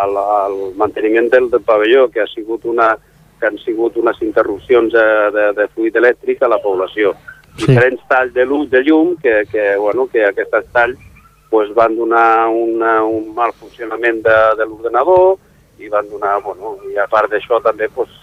al, 0.00 0.16
al 0.16 0.56
manteniment 0.80 1.28
del, 1.28 1.50
del 1.50 1.60
pavelló, 1.60 2.06
que 2.08 2.22
ha 2.24 2.26
sigut 2.32 2.64
una, 2.64 2.94
que 3.38 3.50
han 3.50 3.60
sigut 3.60 4.00
unes 4.00 4.16
interrupcions 4.24 4.96
de, 4.96 5.04
de, 5.36 5.46
de 5.60 5.68
fluid 5.74 6.00
elèctric 6.00 6.40
a 6.40 6.52
la 6.54 6.62
població. 6.64 7.12
Sí. 7.58 7.66
Diferents 7.66 8.08
talls 8.08 8.32
de, 8.32 8.48
luz, 8.48 8.70
de 8.72 8.80
llum 8.88 9.18
que, 9.20 9.42
que, 9.52 9.76
bueno, 9.76 10.08
que 10.08 10.24
aquests 10.24 10.72
talls 10.72 11.04
pues, 11.52 11.68
van 11.76 12.00
donar 12.00 12.48
una, 12.48 13.02
un 13.04 13.34
mal 13.36 13.52
funcionament 13.60 14.24
de, 14.24 14.40
de 14.56 14.72
l'ordenador 14.72 15.36
i 15.84 15.92
van 15.92 16.08
donar, 16.08 16.38
bueno, 16.48 16.78
i 16.88 16.96
a 16.96 17.10
part 17.12 17.28
d'això 17.28 17.60
també 17.60 17.92
pues, 17.92 18.21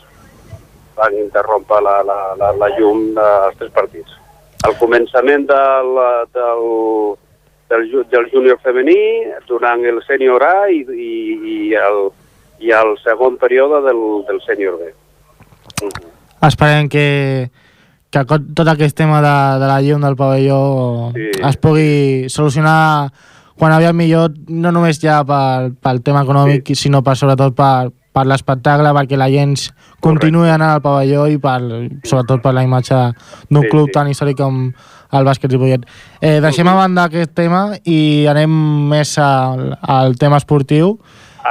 van 1.00 1.16
interrompre 1.18 1.80
la, 1.86 2.00
la, 2.04 2.20
la, 2.40 2.52
la 2.60 2.70
llum 2.78 3.10
dels 3.16 3.58
tres 3.60 3.72
partits. 3.76 4.18
Al 4.68 4.76
començament 4.76 5.46
del, 5.48 5.94
del, 6.36 6.64
del, 7.72 7.86
del 8.12 8.28
júnior 8.34 8.60
femení, 8.64 9.00
durant 9.48 9.86
el 9.88 10.02
sènior 10.08 10.44
A 10.44 10.68
i, 10.68 10.84
i, 10.84 11.14
i, 11.54 11.58
el, 11.80 12.10
i 12.60 12.74
el 12.76 12.96
segon 13.04 13.40
període 13.40 13.80
del, 13.88 14.04
del 14.28 14.44
sènior 14.44 14.76
B. 14.82 14.92
Esperem 16.44 16.90
que, 16.92 17.08
que 18.12 18.24
tot 18.28 18.68
aquest 18.68 18.98
tema 19.00 19.22
de, 19.24 19.36
de 19.64 19.68
la 19.72 19.80
llum 19.86 20.04
del 20.04 20.20
pavelló 20.20 20.62
Sí. 21.16 21.32
es 21.48 21.58
pugui 21.58 22.30
solucionar 22.30 23.10
quan 23.60 23.74
aviat 23.76 23.96
millor, 23.96 24.32
no 24.48 24.72
només 24.72 25.02
ja 25.04 25.20
pel, 25.28 25.74
pel 25.84 26.04
tema 26.04 26.24
econòmic, 26.24 26.68
sí. 26.72 26.88
sinó 26.88 27.02
per, 27.04 27.18
sobretot 27.20 27.56
per, 27.58 27.90
per 28.14 28.26
l'espectacle, 28.26 28.90
perquè 28.98 29.18
la 29.20 29.28
gent 29.30 29.56
continuï 30.02 30.50
anant 30.50 30.76
al 30.78 30.82
pavelló 30.82 31.28
i 31.30 31.38
per, 31.42 31.60
sobretot 32.04 32.42
per 32.42 32.54
la 32.58 32.64
imatge 32.66 32.98
d'un 33.50 33.64
Sí, 33.64 33.70
club 33.70 33.88
sí. 33.90 33.96
tan 33.98 34.10
històric 34.10 34.38
com 34.42 34.62
el 35.12 35.26
bàsquet 35.26 35.52
Ripollet. 35.52 35.86
Eh, 36.22 36.40
deixem 36.42 36.68
a 36.68 36.76
banda 36.78 37.08
aquest 37.10 37.34
tema 37.38 37.68
i 37.86 38.26
anem 38.30 38.52
més 38.92 39.16
al, 39.22 39.76
al 39.82 40.16
tema 40.22 40.38
esportiu. 40.38 40.98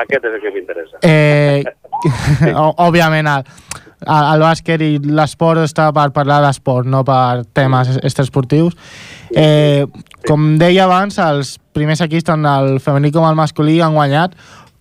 Aquest 0.02 0.24
és 0.28 0.34
el 0.36 0.40
que 0.44 0.52
m'interessa. 0.54 1.00
Eh, 1.02 1.64
o- 2.54 2.74
òbviament, 2.86 3.26
el, 3.26 3.44
el, 4.06 4.26
el 4.34 4.44
bàsquet 4.44 4.82
i 4.84 4.92
l'esport 5.02 5.62
està 5.64 5.88
per 5.96 6.11
parlar 6.14 6.40
d'esport, 6.44 6.86
no 6.86 7.00
per 7.06 7.42
temes 7.56 7.96
extraesportius. 8.02 8.76
Eh, 9.34 9.86
com 10.28 10.52
deia 10.61 10.84
abans, 10.86 11.18
els 11.18 11.56
primers 11.74 12.00
equips, 12.04 12.24
tant 12.30 12.46
el 12.46 12.78
femení 12.82 13.11
com 13.14 13.26
el 13.28 13.36
masculí, 13.38 13.80
han 13.82 13.94
guanyat. 13.98 14.34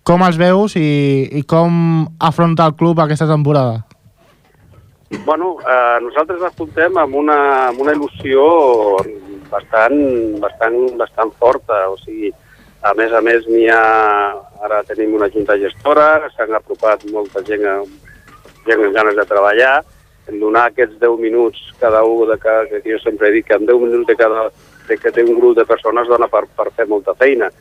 Com 0.08 0.22
els 0.24 0.38
veus 0.40 0.72
i, 0.80 0.88
i 1.36 1.42
com 1.44 2.06
afronta 2.24 2.64
el 2.64 2.72
club 2.80 3.02
aquesta 3.02 3.26
temporada? 3.28 3.82
Bueno, 5.26 5.58
eh, 5.60 5.98
nosaltres 6.00 6.46
afrontem 6.48 6.96
amb 6.96 7.18
una, 7.20 7.36
amb 7.66 7.82
una 7.84 7.92
il·lusió 7.92 8.46
bastant, 9.50 9.98
bastant, 10.40 10.78
bastant 10.96 11.34
forta. 11.36 11.82
O 11.92 11.98
sigui, 12.00 12.32
a 12.88 12.94
més 12.96 13.12
a 13.12 13.20
més, 13.24 13.44
n'hi 13.52 13.66
ha... 13.68 13.84
Ara 14.64 14.80
tenim 14.88 15.12
una 15.14 15.28
junta 15.30 15.54
gestora, 15.60 16.24
s'han 16.34 16.56
apropat 16.56 17.04
molta 17.12 17.44
gent, 17.46 17.62
gent 18.64 18.80
amb 18.82 18.96
ganes 18.96 19.14
de 19.14 19.28
treballar, 19.28 19.76
en 20.26 20.40
donar 20.40 20.64
aquests 20.70 20.96
10 20.98 21.20
minuts 21.20 21.60
cada 21.78 22.00
un 22.02 22.24
de 22.32 22.34
cada, 22.42 22.64
que 22.72 22.80
jo 22.82 22.98
sempre 23.04 23.30
dic 23.36 23.46
que 23.46 23.60
en 23.60 23.68
10 23.68 23.84
minuts 23.84 24.08
de 24.08 24.16
cada 24.18 24.48
de 24.88 24.96
que 24.96 25.12
té 25.12 25.22
un 25.22 25.36
grup 25.36 25.54
de 25.60 25.68
persones 25.68 26.08
dona 26.08 26.26
per, 26.32 26.46
per 26.56 26.72
fer 26.74 26.88
molta 26.90 27.14
feina. 27.14 27.52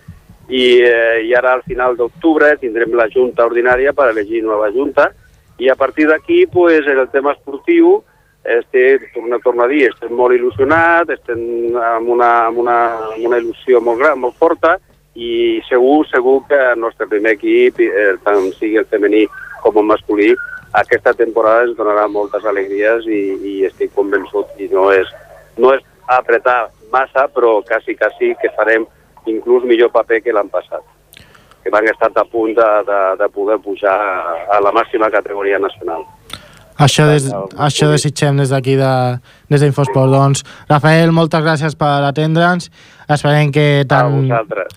I, 0.48 0.80
eh, 0.80 1.24
I 1.28 1.34
ara 1.36 1.54
al 1.54 1.64
final 1.68 1.98
d'octubre 1.98 2.54
tindrem 2.62 2.93
la 2.95 3.10
junta 3.12 3.45
ordinària 3.45 3.93
per 3.93 4.12
elegir 4.12 4.43
nova 4.43 4.72
junta. 4.72 5.12
I 5.60 5.70
a 5.70 5.76
partir 5.76 6.08
d'aquí, 6.08 6.45
pues, 6.48 6.86
el 6.88 7.10
tema 7.10 7.34
esportiu, 7.34 8.04
este, 8.43 9.00
torno, 9.14 9.39
torno 9.39 9.64
a 9.64 9.68
dir, 9.68 9.89
estem 9.89 10.14
molt 10.16 10.36
il·lusionats, 10.38 11.12
estem 11.18 11.76
amb 11.76 12.10
una, 12.10 12.30
amb 12.48 12.62
una, 12.64 12.78
amb 13.12 13.26
una 13.28 13.39
il·lusió 13.41 13.82
molt 13.84 14.00
gran, 14.00 14.20
molt 14.24 14.38
forta, 14.39 14.78
i 15.16 15.60
segur, 15.68 16.06
segur 16.08 16.43
que 16.48 16.60
el 16.72 16.80
nostre 16.80 17.10
primer 17.12 17.34
equip, 17.36 17.82
eh, 17.82 18.14
tant 18.24 18.48
sigui 18.56 18.78
el 18.80 18.86
femení 18.86 19.26
com 19.64 19.82
el 19.82 19.89
masculí, 19.89 20.30
aquesta 20.78 21.14
temporada 21.18 21.66
ens 21.66 21.78
donarà 21.78 22.06
moltes 22.08 22.45
alegries 22.45 23.08
i, 23.10 23.22
i 23.52 23.54
estic 23.68 23.91
convençut, 23.98 24.54
i 24.62 24.70
no 24.72 24.91
és, 24.93 25.10
no 25.58 25.74
és 25.74 25.84
apretar 26.08 26.70
massa, 26.93 27.28
però 27.34 27.58
quasi, 27.68 27.98
quasi 28.00 28.34
que 28.41 28.54
farem 28.56 28.86
inclús 29.28 29.65
millor 29.67 29.91
paper 29.91 30.21
que 30.23 30.36
l'any 30.36 30.49
passat 30.53 30.86
que 31.67 31.71
van 31.73 31.88
estar 31.91 32.11
a 32.15 32.23
punt 32.23 32.53
de, 32.55 32.67
de, 32.88 32.99
de 33.19 33.28
poder 33.30 33.59
pujar 33.59 33.97
a 34.47 34.61
la 34.63 34.71
màxima 34.71 35.09
categoria 35.11 35.59
nacional. 35.59 36.05
Això, 36.78 37.07
des, 37.09 37.25
això 37.57 37.89
desitgem 37.89 38.38
des 38.38 38.51
d'aquí, 38.53 38.75
de, 38.78 38.91
des 39.49 39.63
d'Infosport. 39.65 40.11
Doncs, 40.13 40.43
Rafael, 40.69 41.11
moltes 41.11 41.41
gràcies 41.43 41.75
per 41.75 42.05
atendre'ns. 42.05 42.69
Esperem 43.09 43.51
que 43.51 43.84
tant, 43.89 44.30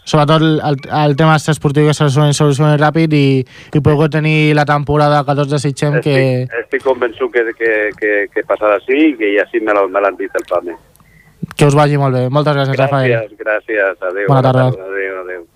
sobretot 0.08 0.42
el, 0.42 0.80
el 1.02 1.16
tema 1.18 1.36
esportiu 1.36 1.90
que 1.90 1.94
se 1.94 2.08
solucioni, 2.08 2.78
ràpid 2.80 3.14
i, 3.14 3.24
i 3.44 3.82
pugueu 3.84 4.08
tenir 4.08 4.54
la 4.56 4.64
temporada 4.64 5.22
que 5.26 5.36
tots 5.36 5.52
desitgem 5.52 6.00
que... 6.00 6.16
Estic, 6.46 6.60
estic 6.64 6.86
convençut 6.88 7.34
que, 7.36 7.50
que, 7.58 7.74
que, 7.98 8.14
que 8.32 8.48
passarà 8.48 8.80
així 8.80 9.10
i 9.10 9.18
que 9.20 9.34
així 9.44 9.60
me 9.62 9.76
l'han 9.76 10.16
dit 10.18 10.40
el 10.40 10.48
PAME. 10.48 10.78
Que 11.56 11.66
us 11.66 11.74
vagi 11.74 11.98
molt 12.00 12.14
bé. 12.16 12.28
Moltes 12.32 12.56
gràcies, 12.56 12.76
Rafael. 12.78 13.10
Gràcies, 13.10 13.38
gràcies. 13.38 13.96
Adéu. 14.10 14.28
Bona 14.28 14.42
tarda. 14.42 14.68
Adéu, 14.68 15.20
adéu. 15.24 15.46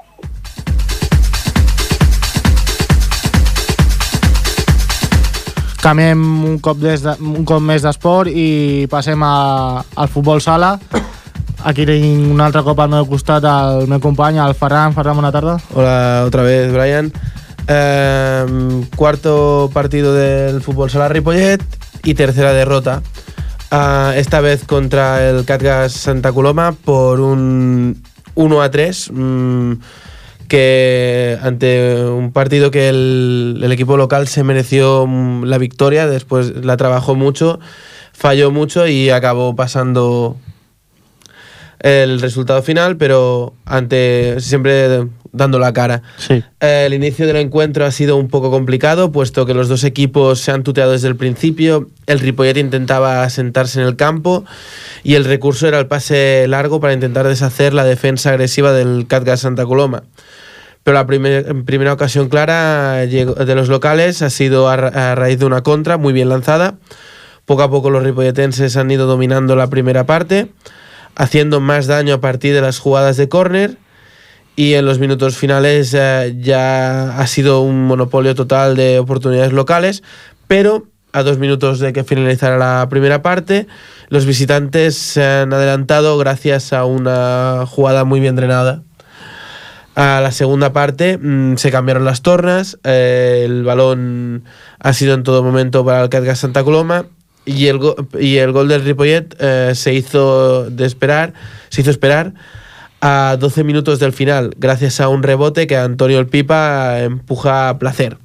Canviem 5.84 6.20
un 6.48 6.58
cop, 6.64 6.78
des 6.80 7.02
de, 7.04 7.12
un 7.20 7.44
cop 7.44 7.60
més 7.60 7.82
d'esport 7.84 8.30
i 8.32 8.86
passem 8.88 9.20
a, 9.20 9.84
al 9.84 10.08
futbol 10.08 10.40
sala. 10.40 10.78
Aquí 11.64 11.84
tinc 11.88 12.32
un 12.32 12.40
altre 12.44 12.62
cop 12.64 12.80
al 12.80 12.90
meu 12.92 13.04
costat 13.08 13.44
el 13.48 13.88
meu 13.88 14.00
company, 14.00 14.40
el 14.40 14.56
Ferran. 14.56 14.96
Ferran, 14.96 15.16
bona 15.20 15.32
tarda. 15.32 15.58
Hola 15.74 16.24
otra 16.26 16.42
vez, 16.42 16.72
Brian. 16.72 17.12
Eh, 17.68 18.44
cuarto 18.96 19.70
partido 19.72 20.12
del 20.14 20.60
fútbol 20.60 20.90
sala 20.90 21.08
Ripollet 21.08 21.62
y 22.02 22.14
tercera 22.14 22.52
derrota. 22.52 23.02
Ah, 23.70 24.12
esta 24.16 24.40
vez 24.40 24.64
contra 24.64 25.28
el 25.28 25.44
Catgas 25.44 25.92
Santa 25.92 26.32
Coloma 26.32 26.72
por 26.72 27.20
un 27.20 28.02
1 28.34 28.62
a 28.62 28.70
3. 28.70 29.10
mm, 29.12 29.72
que 30.48 31.38
ante 31.42 32.04
un 32.04 32.30
partido 32.32 32.70
que 32.70 32.88
el, 32.88 33.66
equipo 33.72 33.96
local 33.96 34.28
se 34.28 34.44
mereció 34.44 35.06
mm, 35.06 35.44
la 35.44 35.58
victoria, 35.58 36.06
después 36.06 36.64
la 36.64 36.76
trabajó 36.76 37.14
mucho, 37.14 37.58
falló 38.12 38.50
mucho 38.50 38.86
y 38.86 39.10
acabó 39.10 39.56
pasando 39.56 40.36
el 41.84 42.18
resultado 42.20 42.62
final, 42.62 42.96
pero 42.96 43.52
ante 43.66 44.40
siempre 44.40 45.06
dando 45.32 45.58
la 45.58 45.72
cara. 45.74 46.00
Sí. 46.16 46.42
Eh, 46.60 46.84
el 46.86 46.94
inicio 46.94 47.26
del 47.26 47.36
encuentro 47.36 47.84
ha 47.84 47.90
sido 47.90 48.16
un 48.16 48.28
poco 48.28 48.50
complicado, 48.50 49.12
puesto 49.12 49.44
que 49.44 49.52
los 49.52 49.68
dos 49.68 49.84
equipos 49.84 50.40
se 50.40 50.50
han 50.50 50.62
tuteado 50.62 50.92
desde 50.92 51.08
el 51.08 51.16
principio. 51.16 51.88
El 52.06 52.20
Ripollet 52.20 52.56
intentaba 52.56 53.22
asentarse 53.22 53.80
en 53.82 53.86
el 53.86 53.96
campo 53.96 54.44
y 55.02 55.14
el 55.16 55.24
recurso 55.26 55.68
era 55.68 55.78
el 55.78 55.86
pase 55.86 56.46
largo 56.48 56.80
para 56.80 56.94
intentar 56.94 57.28
deshacer 57.28 57.74
la 57.74 57.84
defensa 57.84 58.30
agresiva 58.30 58.72
del 58.72 59.06
Catgas 59.06 59.40
Santa 59.40 59.66
Coloma. 59.66 60.04
Pero 60.84 60.94
la 60.94 61.06
primer- 61.06 61.64
primera 61.64 61.92
ocasión 61.92 62.28
clara 62.30 62.94
de 63.06 63.54
los 63.54 63.68
locales 63.68 64.22
ha 64.22 64.30
sido 64.30 64.68
a, 64.70 64.76
ra- 64.76 65.12
a 65.12 65.14
raíz 65.16 65.38
de 65.38 65.44
una 65.46 65.62
contra 65.62 65.98
muy 65.98 66.12
bien 66.14 66.30
lanzada. 66.30 66.76
Poco 67.44 67.62
a 67.62 67.70
poco 67.70 67.90
los 67.90 68.02
ripolletenses 68.04 68.76
han 68.78 68.90
ido 68.90 69.06
dominando 69.06 69.54
la 69.56 69.66
primera 69.68 70.04
parte, 70.06 70.46
haciendo 71.16 71.60
más 71.60 71.86
daño 71.86 72.14
a 72.14 72.20
partir 72.20 72.54
de 72.54 72.60
las 72.60 72.78
jugadas 72.78 73.16
de 73.16 73.28
córner 73.28 73.78
y 74.56 74.74
en 74.74 74.84
los 74.84 74.98
minutos 74.98 75.36
finales 75.36 75.94
eh, 75.94 76.36
ya 76.38 77.18
ha 77.18 77.26
sido 77.26 77.60
un 77.60 77.84
monopolio 77.86 78.34
total 78.34 78.76
de 78.76 78.98
oportunidades 78.98 79.52
locales, 79.52 80.02
pero 80.46 80.86
a 81.12 81.22
dos 81.22 81.38
minutos 81.38 81.78
de 81.78 81.92
que 81.92 82.04
finalizara 82.04 82.58
la 82.58 82.88
primera 82.88 83.22
parte, 83.22 83.66
los 84.08 84.26
visitantes 84.26 84.96
se 84.96 85.24
han 85.24 85.52
adelantado 85.52 86.18
gracias 86.18 86.72
a 86.72 86.84
una 86.84 87.64
jugada 87.66 88.04
muy 88.04 88.20
bien 88.20 88.36
drenada. 88.36 88.82
A 89.94 90.20
la 90.20 90.32
segunda 90.32 90.72
parte 90.72 91.18
mm, 91.18 91.56
se 91.56 91.70
cambiaron 91.70 92.04
las 92.04 92.22
tornas, 92.22 92.78
eh, 92.82 93.42
el 93.44 93.62
balón 93.62 94.42
ha 94.80 94.92
sido 94.92 95.14
en 95.14 95.22
todo 95.22 95.44
momento 95.44 95.84
para 95.84 96.02
el 96.02 96.08
Catgas 96.08 96.40
Santa 96.40 96.64
Coloma 96.64 97.06
y 97.44 97.66
el, 97.66 97.80
y 98.18 98.38
el 98.38 98.52
gol 98.52 98.68
del 98.68 98.84
Ripollet 98.84 99.34
eh, 99.38 99.72
se 99.74 99.94
hizo 99.94 100.68
de 100.70 100.86
esperar, 100.86 101.34
se 101.68 101.82
hizo 101.82 101.90
esperar 101.90 102.34
a 103.00 103.36
12 103.38 103.64
minutos 103.64 103.98
del 103.98 104.12
final, 104.12 104.54
gracias 104.56 105.00
a 105.00 105.08
un 105.08 105.22
rebote 105.22 105.66
que 105.66 105.76
Antonio 105.76 106.18
El 106.18 106.26
Pipa 106.26 107.00
empuja 107.00 107.68
a 107.68 107.78
placer. 107.78 108.16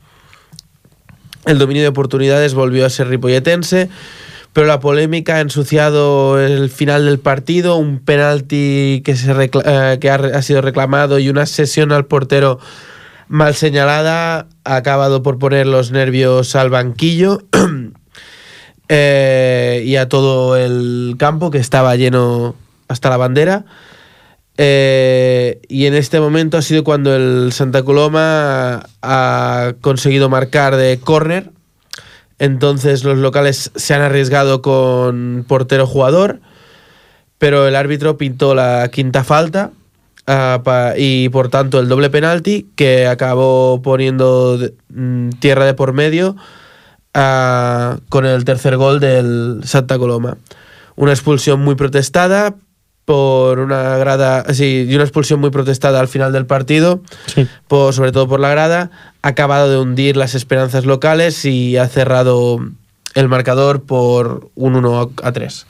El 1.46 1.58
dominio 1.58 1.82
de 1.82 1.90
oportunidades 1.90 2.54
volvió 2.54 2.86
a 2.86 2.90
ser 2.90 3.08
ripolletense, 3.08 3.90
pero 4.54 4.68
la 4.68 4.80
polémica 4.80 5.36
ha 5.36 5.42
ensuciado 5.42 6.40
el 6.40 6.70
final 6.70 7.06
del 7.06 7.20
partido, 7.20 7.76
un 7.76 8.00
penalti 8.00 9.02
que, 9.04 9.16
se 9.16 9.32
eh, 9.32 9.98
que 10.00 10.10
ha, 10.10 10.16
ha 10.16 10.42
sido 10.42 10.62
reclamado 10.62 11.20
y 11.20 11.30
una 11.30 11.46
sesión 11.46 11.92
al 11.92 12.06
portero 12.06 12.60
mal 13.28 13.54
señalada 13.54 14.48
ha 14.64 14.76
acabado 14.76 15.22
por 15.22 15.38
poner 15.38 15.68
los 15.68 15.92
nervios 15.92 16.56
al 16.56 16.70
banquillo 16.70 17.44
eh, 18.90 19.84
y 19.86 19.96
a 19.98 20.10
todo 20.10 20.58
el 20.58 21.16
campo 21.20 21.52
que 21.52 21.60
estaba 21.60 21.96
lleno 21.96 22.56
hasta 22.88 23.10
la 23.10 23.18
bandera. 23.18 23.66
Eh, 24.58 25.62
y 25.70 25.86
en 25.86 25.94
este 25.94 26.20
momento 26.20 26.58
ha 26.58 26.62
sido 26.62 26.84
cuando 26.84 27.16
el 27.16 27.54
Santa 27.54 27.84
Coloma 27.84 28.88
ha 29.02 29.74
conseguido 29.80 30.28
marcar 30.28 30.76
de 30.76 31.00
córner. 31.00 31.52
Entonces 32.40 33.04
los 33.04 33.18
locales 33.18 33.72
se 33.76 33.94
han 33.94 34.02
arriesgado 34.02 34.62
con 34.62 35.46
portero 35.48 35.86
jugador, 35.86 36.40
pero 37.38 37.68
el 37.68 37.76
árbitro 37.76 38.18
pintó 38.18 38.56
la 38.56 38.90
quinta 38.92 39.24
falta 39.24 39.72
ah, 40.26 40.94
y 40.98 41.30
por 41.30 41.50
tanto 41.50 41.80
el 41.80 41.90
doble 41.90 42.10
penalti 42.10 42.68
que 42.76 43.08
acabó 43.08 43.82
poniendo 43.82 44.58
mm, 44.90 45.30
tierra 45.40 45.66
de 45.66 45.74
por 45.74 45.94
medio 45.94 46.36
ah, 47.14 47.98
con 48.10 48.26
el 48.26 48.46
tercer 48.46 48.78
gol 48.78 49.00
del 49.00 49.62
Santa 49.64 49.98
Coloma. 49.98 50.38
Una 50.96 51.12
expulsión 51.12 51.62
muy 51.62 51.76
protestada 51.76 52.56
por 53.06 53.60
una 53.60 53.98
grada, 53.98 54.44
sí, 54.54 54.86
y 54.88 54.94
una 54.94 55.04
expulsión 55.04 55.40
muy 55.40 55.50
protestada 55.50 56.00
al 56.00 56.08
final 56.08 56.32
del 56.32 56.46
partido, 56.46 57.02
por, 57.68 57.94
sobre 57.94 58.12
todo 58.12 58.28
por 58.28 58.40
la 58.40 58.50
grada, 58.50 58.92
ha 59.24 59.30
acabado 59.30 59.70
de 59.70 59.80
hundir 59.80 60.16
las 60.16 60.36
esperanzas 60.36 60.86
locales 60.86 61.44
y 61.46 61.78
ha 61.78 61.88
cerrado 61.88 62.60
el 63.16 63.28
marcador 63.28 63.82
por 63.82 64.50
un 64.56 64.76
1 64.76 65.12
a 65.24 65.32
3. 65.32 65.66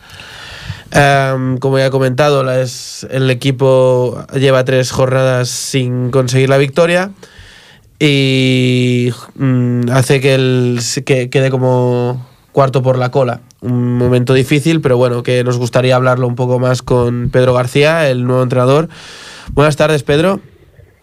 Em, 0.92 1.58
como 1.60 1.78
ya 1.78 1.86
he 1.86 1.90
comentado, 1.92 2.44
la 2.44 2.60
es- 2.60 3.08
el 3.12 3.30
equipo 3.30 4.26
lleva 4.34 4.66
tres 4.66 4.92
jornadas 4.92 5.48
sin 5.50 6.10
conseguir 6.10 6.50
la 6.50 6.58
victoria 6.58 7.12
y 8.00 9.12
mm, 9.36 9.90
hace 9.92 10.22
que, 10.22 10.36
el, 10.36 10.80
que 11.06 11.30
quede 11.30 11.52
como 11.52 12.26
cuarto 12.54 12.82
por 12.82 12.98
la 12.98 13.12
cola. 13.12 13.42
Un 13.62 13.98
momento 13.98 14.34
difícil, 14.34 14.80
pero 14.80 14.98
bueno, 14.98 15.22
que 15.22 15.44
nos 15.44 15.58
gustaría 15.58 15.96
hablarlo 15.96 16.26
un 16.28 16.36
poco 16.36 16.60
más 16.60 16.82
con 16.82 17.30
Pedro 17.30 17.54
García, 17.54 18.10
el 18.10 18.26
nuevo 18.26 18.42
entrenador. 18.42 18.88
Buenas 19.52 19.76
tardes, 19.76 20.04
Pedro. 20.04 20.40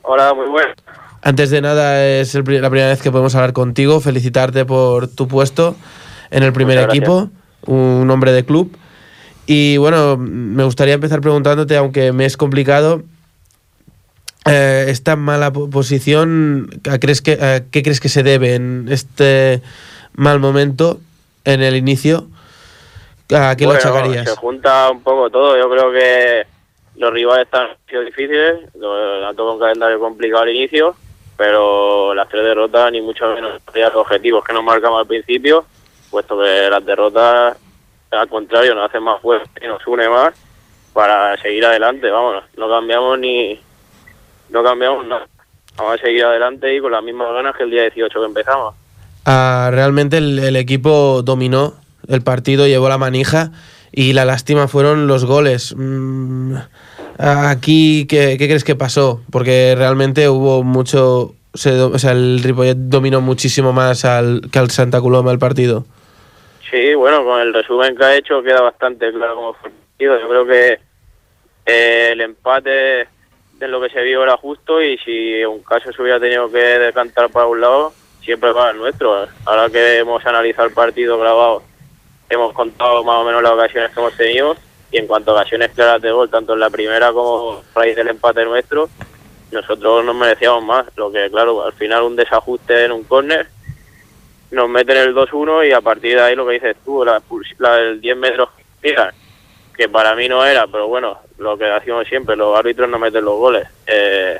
Hola, 0.02 0.32
muy 0.34 0.48
bueno. 0.48 0.72
Antes 1.22 1.50
de 1.50 1.60
nada, 1.60 2.06
es 2.06 2.34
el 2.34 2.44
la 2.44 2.70
primera 2.70 2.88
vez 2.88 3.02
que 3.02 3.10
podemos 3.10 3.34
hablar 3.34 3.52
contigo. 3.52 4.00
Felicitarte 4.00 4.64
por 4.64 5.08
tu 5.08 5.28
puesto 5.28 5.76
en 6.30 6.42
el 6.42 6.52
primer 6.52 6.78
equipo, 6.78 7.30
un 7.66 8.08
hombre 8.10 8.32
de 8.32 8.44
club. 8.44 8.74
Y 9.46 9.76
bueno, 9.76 10.16
me 10.16 10.64
gustaría 10.64 10.94
empezar 10.94 11.20
preguntándote, 11.20 11.76
aunque 11.76 12.12
me 12.12 12.24
es 12.24 12.36
complicado, 12.36 13.02
eh, 14.48 14.86
esta 14.88 15.16
mala 15.16 15.52
po- 15.52 15.68
posición, 15.70 16.68
¿a 16.90 16.98
crees 16.98 17.22
que, 17.22 17.32
a 17.32 17.62
¿qué 17.70 17.82
crees 17.82 18.00
que 18.00 18.08
se 18.08 18.22
debe 18.22 18.54
en 18.54 18.86
este 18.90 19.62
mal 20.14 20.40
momento 20.40 21.00
en 21.44 21.62
el 21.62 21.76
inicio? 21.76 22.28
¿A 23.34 23.56
qué 23.56 23.64
lo 23.64 23.70
Bueno, 23.70 23.80
achacarías? 23.80 24.24
Se 24.28 24.36
junta 24.36 24.90
un 24.90 25.02
poco 25.02 25.30
todo. 25.30 25.56
Yo 25.58 25.68
creo 25.68 25.90
que 25.92 26.46
los 26.96 27.12
rivales 27.12 27.44
están 27.46 27.68
sido 27.88 28.02
difíciles, 28.02 28.60
lo- 28.78 29.20
tocado 29.32 29.54
un 29.54 29.60
calendario 29.60 29.98
complicado 29.98 30.44
al 30.44 30.50
inicio, 30.54 30.94
pero 31.36 32.14
las 32.14 32.28
tres 32.28 32.44
derrotas 32.44 32.90
ni 32.92 33.00
mucho 33.00 33.26
menos 33.34 33.60
los 33.74 33.94
objetivos 33.96 34.44
que 34.44 34.52
nos 34.52 34.62
marcamos 34.64 35.00
al 35.00 35.06
principio, 35.06 35.66
puesto 36.10 36.38
que 36.40 36.70
las 36.70 36.84
derrotas, 36.86 37.56
al 38.10 38.28
contrario, 38.28 38.74
nos 38.74 38.88
hacen 38.88 39.02
más 39.02 39.20
fuertes 39.20 39.50
y 39.62 39.66
nos 39.66 39.84
une 39.86 40.08
más 40.08 40.32
para 40.94 41.36
seguir 41.38 41.66
adelante. 41.66 42.08
Vamos, 42.10 42.42
no 42.56 42.68
cambiamos 42.70 43.18
ni 43.18 43.60
no 44.50 44.62
cambiamos 44.62 45.06
nada. 45.06 45.26
Vamos 45.76 45.94
a 45.94 46.02
seguir 46.02 46.24
adelante 46.24 46.74
y 46.74 46.80
con 46.80 46.92
las 46.92 47.02
mismas 47.02 47.32
ganas 47.32 47.54
que 47.56 47.64
el 47.64 47.70
día 47.70 47.82
18 47.82 48.20
que 48.20 48.26
empezamos. 48.26 48.74
Ah, 49.24 49.68
realmente 49.72 50.18
el, 50.18 50.38
el 50.38 50.56
equipo 50.56 51.22
dominó 51.22 51.74
el 52.08 52.22
partido, 52.22 52.66
llevó 52.66 52.88
la 52.88 52.98
manija 52.98 53.50
y 53.92 54.12
la 54.12 54.24
lástima 54.24 54.68
fueron 54.68 55.06
los 55.06 55.24
goles. 55.24 55.74
Mm, 55.76 56.56
aquí, 57.18 58.06
¿qué, 58.06 58.36
qué 58.38 58.46
crees 58.46 58.64
que 58.64 58.76
pasó? 58.76 59.22
Porque 59.30 59.74
realmente 59.76 60.28
hubo 60.28 60.62
mucho... 60.62 61.34
se 61.54 61.80
o 61.80 61.98
sea, 61.98 62.12
el 62.12 62.42
Ripollet 62.42 62.76
dominó 62.76 63.20
muchísimo 63.20 63.72
más 63.72 64.04
al, 64.04 64.42
que 64.52 64.58
al 64.58 64.70
Santa 64.70 65.00
Coloma 65.00 65.32
el 65.32 65.38
partido. 65.38 65.84
Sí, 66.70 66.94
bueno, 66.94 67.24
con 67.24 67.40
el 67.40 67.54
resumen 67.54 67.96
que 67.96 68.04
ha 68.04 68.16
hecho 68.16 68.42
queda 68.42 68.60
bastante 68.60 69.12
claro 69.12 69.34
cómo 69.34 69.54
fue 69.54 69.70
el 69.70 69.76
partido. 69.76 70.20
Yo 70.20 70.28
creo 70.28 70.46
que 70.46 70.78
eh, 71.66 72.10
el 72.12 72.20
empate 72.20 73.08
de 73.58 73.68
lo 73.68 73.80
que 73.80 73.90
se 73.90 74.02
vio 74.02 74.22
era 74.22 74.36
justo 74.36 74.82
y 74.82 74.98
si 74.98 75.44
un 75.44 75.62
caso 75.62 75.92
se 75.92 76.02
hubiera 76.02 76.20
tenido 76.20 76.50
que 76.50 76.58
decantar 76.58 77.30
para 77.30 77.46
un 77.46 77.60
lado, 77.60 77.92
siempre 78.22 78.52
para 78.52 78.70
el 78.70 78.78
nuestro. 78.78 79.26
Ahora 79.44 79.70
que 79.70 79.98
hemos 79.98 80.24
analizado 80.26 80.68
el 80.68 80.74
partido 80.74 81.18
grabado, 81.18 81.62
hemos 82.28 82.52
contado 82.52 83.02
más 83.04 83.16
o 83.16 83.24
menos 83.24 83.42
las 83.42 83.52
ocasiones 83.52 83.90
que 83.92 84.00
hemos 84.00 84.16
tenido 84.16 84.56
y 84.90 84.98
en 84.98 85.06
cuanto 85.06 85.30
a 85.30 85.40
ocasiones 85.40 85.70
claras 85.72 86.02
de 86.02 86.12
gol, 86.12 86.30
tanto 86.30 86.52
en 86.54 86.60
la 86.60 86.70
primera 86.70 87.12
como 87.12 87.62
a 87.74 87.78
raíz 87.80 87.96
del 87.96 88.08
empate 88.08 88.44
nuestro, 88.44 88.88
nosotros 89.50 90.04
nos 90.04 90.14
merecíamos 90.14 90.62
más. 90.64 90.86
Lo 90.96 91.10
que, 91.10 91.30
claro, 91.30 91.64
al 91.64 91.72
final 91.72 92.02
un 92.02 92.16
desajuste 92.16 92.84
en 92.84 92.92
un 92.92 93.04
córner 93.04 93.48
nos 94.50 94.68
meten 94.68 94.96
el 94.98 95.14
2-1 95.14 95.68
y 95.68 95.72
a 95.72 95.80
partir 95.80 96.16
de 96.16 96.22
ahí 96.22 96.36
lo 96.36 96.46
que 96.46 96.54
dices 96.54 96.76
tú, 96.84 97.04
la, 97.04 97.20
la 97.58 97.76
del 97.76 98.00
10 98.00 98.16
metros 98.16 98.48
que 98.80 98.96
que 99.76 99.88
para 99.88 100.14
mí 100.14 100.28
no 100.28 100.44
era, 100.44 100.66
pero 100.66 100.88
bueno, 100.88 101.18
lo 101.38 101.56
que 101.58 101.64
decimos 101.64 102.06
siempre, 102.08 102.36
los 102.36 102.56
árbitros 102.56 102.88
no 102.88 102.98
meten 102.98 103.24
los 103.24 103.36
goles. 103.36 103.68
Eh, 103.86 104.38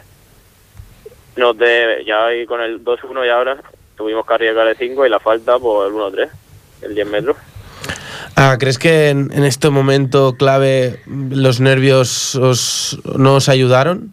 nos 1.37 1.57
de, 1.59 2.03
ya 2.07 2.27
ahí 2.27 2.47
con 2.47 2.61
el 2.63 2.83
2-1 2.83 3.27
y 3.27 3.29
ahora 3.29 3.59
tuvimos 3.97 4.27
que 4.27 4.35
arriesgar 4.35 4.67
el 4.67 4.77
5 4.77 5.07
y 5.07 5.09
la 5.11 5.21
falta 5.21 5.59
por 5.59 5.87
el 5.87 5.93
1-3, 5.93 6.31
el 6.83 6.95
10 6.95 7.07
metros. 7.09 7.37
Ah, 8.35 8.57
¿Crees 8.59 8.79
que 8.79 9.11
en, 9.11 9.31
en 9.33 9.45
este 9.45 9.71
momento 9.71 10.35
clave 10.39 11.01
los 11.07 11.61
nervios 11.61 12.35
os, 12.35 12.99
no 13.17 13.37
os 13.37 13.49
ayudaron? 13.49 14.13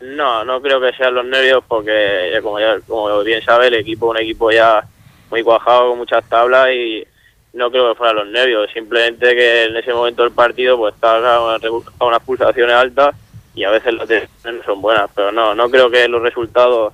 No, 0.00 0.44
no 0.44 0.60
creo 0.60 0.80
que 0.80 0.92
sean 0.94 1.14
los 1.14 1.24
nervios 1.24 1.62
porque, 1.66 2.30
ya 2.32 2.42
como, 2.42 2.58
ya, 2.58 2.80
como 2.86 3.22
bien 3.22 3.42
sabe, 3.42 3.68
el 3.68 3.74
equipo 3.74 4.06
es 4.06 4.10
un 4.18 4.24
equipo 4.24 4.50
ya 4.50 4.84
muy 5.30 5.42
cuajado 5.42 5.90
con 5.90 5.98
muchas 5.98 6.28
tablas 6.28 6.70
y 6.70 7.06
no 7.54 7.70
creo 7.70 7.90
que 7.92 7.98
fueran 7.98 8.16
los 8.16 8.26
nervios. 8.28 8.70
Simplemente 8.72 9.34
que 9.34 9.64
en 9.64 9.76
ese 9.76 9.92
momento 9.92 10.22
del 10.22 10.32
partido 10.32 10.76
pues 10.78 10.94
estaba 10.94 11.36
a 11.36 11.56
una- 11.56 11.68
a 11.98 12.04
unas 12.04 12.22
pulsaciones 12.22 12.74
altas 12.74 13.14
y 13.54 13.64
a 13.64 13.70
veces 13.70 13.92
las 13.94 14.08
decisiones 14.08 14.60
no 14.60 14.64
son 14.64 14.80
buenas. 14.82 15.10
Pero 15.14 15.32
no, 15.32 15.54
no 15.54 15.68
creo 15.70 15.90
que 15.90 16.08
los 16.08 16.22
resultados 16.22 16.92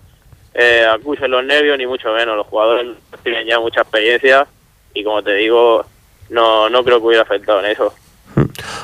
eh, 0.54 0.84
acusen 0.90 1.30
los 1.30 1.44
nervios 1.44 1.78
ni 1.78 1.86
mucho 1.86 2.12
menos. 2.12 2.36
Los 2.36 2.46
jugadores 2.46 2.86
tienen 3.22 3.46
ya 3.46 3.60
mucha 3.60 3.82
experiencia 3.82 4.46
y 4.94 5.04
como 5.04 5.22
te 5.22 5.34
digo, 5.34 5.84
no, 6.30 6.68
no 6.68 6.82
creo 6.84 6.98
que 7.00 7.06
hubiera 7.06 7.22
afectado 7.22 7.60
en 7.60 7.66
eso. 7.66 7.94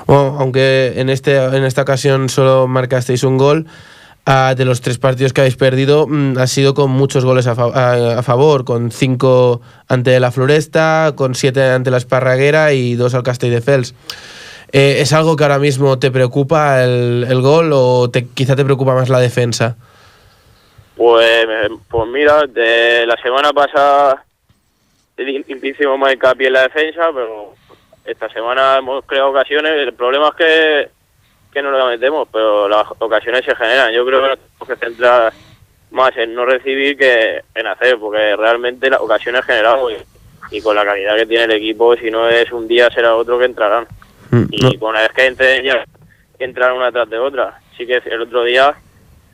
O- 0.07 0.37
aunque 0.39 0.93
en, 0.97 1.09
este, 1.11 1.37
en 1.37 1.65
esta 1.65 1.83
ocasión 1.83 2.29
solo 2.29 2.67
marcasteis 2.69 3.25
un 3.25 3.39
gol, 3.39 3.67
ah, 4.27 4.55
de 4.57 4.65
los 4.65 4.81
tres 4.81 4.99
partidos 4.99 5.33
que 5.33 5.41
habéis 5.43 5.57
perdido 5.57 6.07
mm, 6.07 6.39
ha 6.39 6.47
sido 6.47 6.75
con 6.75 6.91
muchos 6.91 7.25
goles 7.25 7.47
a, 7.47 7.53
a- 7.53 8.23
favor, 8.23 8.65
con 8.65 8.91
cinco 8.91 9.61
ante 9.89 10.19
la 10.21 10.31
Floresta, 10.31 11.13
con 11.17 11.35
siete 11.35 11.63
ante 11.63 11.91
la 11.91 11.97
Esparraguera 11.99 12.73
y 12.73 12.95
dos 12.95 13.15
al 13.15 13.23
Castelldefels. 13.23 13.95
Eh, 14.73 14.97
¿Es 15.01 15.13
algo 15.13 15.37
que 15.37 15.45
ahora 15.45 15.59
mismo 15.61 15.99
te 15.99 16.11
preocupa 16.11 16.83
el, 16.83 17.25
el 17.29 17.41
gol 17.41 17.71
o 17.73 18.11
te, 18.11 18.27
quizá 18.27 18.57
te 18.57 18.65
preocupa 18.65 18.95
más 18.95 19.09
la 19.09 19.21
defensa? 19.21 19.77
Pues, 20.97 21.47
pues 21.89 22.09
mira, 22.09 22.47
de 22.47 23.05
la 23.07 23.17
semana 23.23 23.53
pasada 23.53 24.25
hi- 25.19 25.45
hicimos 25.63 25.99
más 25.99 26.13
hincapié 26.15 26.49
en 26.49 26.53
la 26.55 26.63
defensa, 26.63 27.03
pero 27.15 27.55
esta 28.05 28.29
semana 28.31 28.77
hemos 28.79 29.05
creado 29.05 29.31
ocasiones. 29.31 29.73
El 29.77 29.93
problema 29.95 30.29
es 30.29 30.35
que 30.35 30.89
que 31.55 31.63
no 31.63 31.71
la 31.71 31.87
metemos, 31.87 32.29
pero 32.31 32.69
las 32.69 32.87
ocasiones 32.99 33.45
se 33.45 33.55
generan. 33.57 33.93
Yo 33.93 34.05
creo 34.05 34.21
que 34.23 34.29
nos 34.29 34.39
tenemos 34.39 34.69
que 34.69 34.87
centrar 34.87 35.33
más 35.93 36.17
en 36.17 36.35
no 36.35 36.45
recibir 36.45 36.99
que 36.99 37.43
en 37.55 37.67
hacer, 37.67 37.97
porque 37.99 38.37
realmente 38.37 38.91
las 38.91 39.01
ocasiones 39.01 39.45
generamos 39.45 39.93
y, 39.93 40.57
y 40.57 40.61
con 40.61 40.75
la 40.77 40.85
calidad 40.85 41.17
que 41.17 41.27
tiene 41.27 41.45
el 41.45 41.53
equipo, 41.53 41.97
si 41.97 42.11
no 42.11 42.29
es 42.29 42.51
un 42.53 42.67
día 42.69 42.91
será 42.91 43.15
otro 43.15 43.39
que 43.39 43.45
entrarán. 43.47 43.87
Mm, 44.31 44.45
Y 44.51 44.77
una 44.81 45.01
vez 45.01 45.13
que 45.13 45.27
entren 45.27 45.65
ya 45.65 45.85
entrarán 46.39 46.77
una 46.77 46.91
tras 46.93 47.09
de 47.09 47.19
otra. 47.19 47.61
Sí 47.77 47.87
que 47.87 48.03
el 48.05 48.21
otro 48.21 48.43
día, 48.43 48.75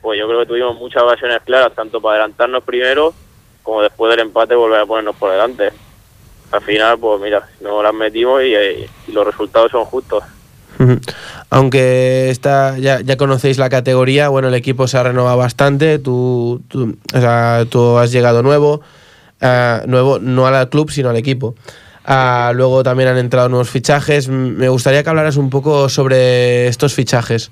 pues 0.01 0.19
yo 0.19 0.27
creo 0.27 0.39
que 0.41 0.45
tuvimos 0.45 0.75
muchas 0.77 1.03
ocasiones 1.03 1.41
claras, 1.43 1.73
tanto 1.73 1.99
para 1.99 2.15
adelantarnos 2.17 2.63
primero 2.63 3.13
como 3.63 3.81
después 3.81 4.09
del 4.11 4.21
empate 4.27 4.55
volver 4.55 4.81
a 4.81 4.85
ponernos 4.85 5.15
por 5.15 5.31
delante. 5.31 5.71
Al 6.51 6.61
final, 6.61 6.97
pues 6.99 7.19
mira, 7.21 7.47
no 7.61 7.81
las 7.81 7.93
metimos 7.93 8.43
y, 8.43 8.53
y 8.55 9.11
los 9.11 9.25
resultados 9.25 9.71
son 9.71 9.85
justos. 9.85 10.23
Aunque 11.49 12.29
está, 12.29 12.77
ya, 12.77 13.01
ya 13.01 13.17
conocéis 13.17 13.57
la 13.57 13.69
categoría, 13.69 14.29
bueno, 14.29 14.47
el 14.47 14.53
equipo 14.55 14.87
se 14.87 14.97
ha 14.97 15.03
renovado 15.03 15.37
bastante, 15.37 15.99
tú, 15.99 16.61
tú, 16.67 16.97
o 17.13 17.19
sea, 17.19 17.65
tú 17.69 17.97
has 17.97 18.11
llegado 18.11 18.41
nuevo, 18.41 18.81
ah, 19.41 19.83
nuevo 19.85 20.19
no 20.19 20.47
al 20.47 20.69
club, 20.69 20.89
sino 20.91 21.09
al 21.09 21.17
equipo. 21.17 21.55
Ah, 22.05 22.51
luego 22.55 22.81
también 22.83 23.09
han 23.09 23.17
entrado 23.17 23.47
nuevos 23.49 23.69
fichajes. 23.69 24.27
Me 24.27 24.69
gustaría 24.69 25.03
que 25.03 25.09
hablaras 25.09 25.37
un 25.37 25.49
poco 25.51 25.87
sobre 25.87 26.67
estos 26.67 26.93
fichajes. 26.95 27.51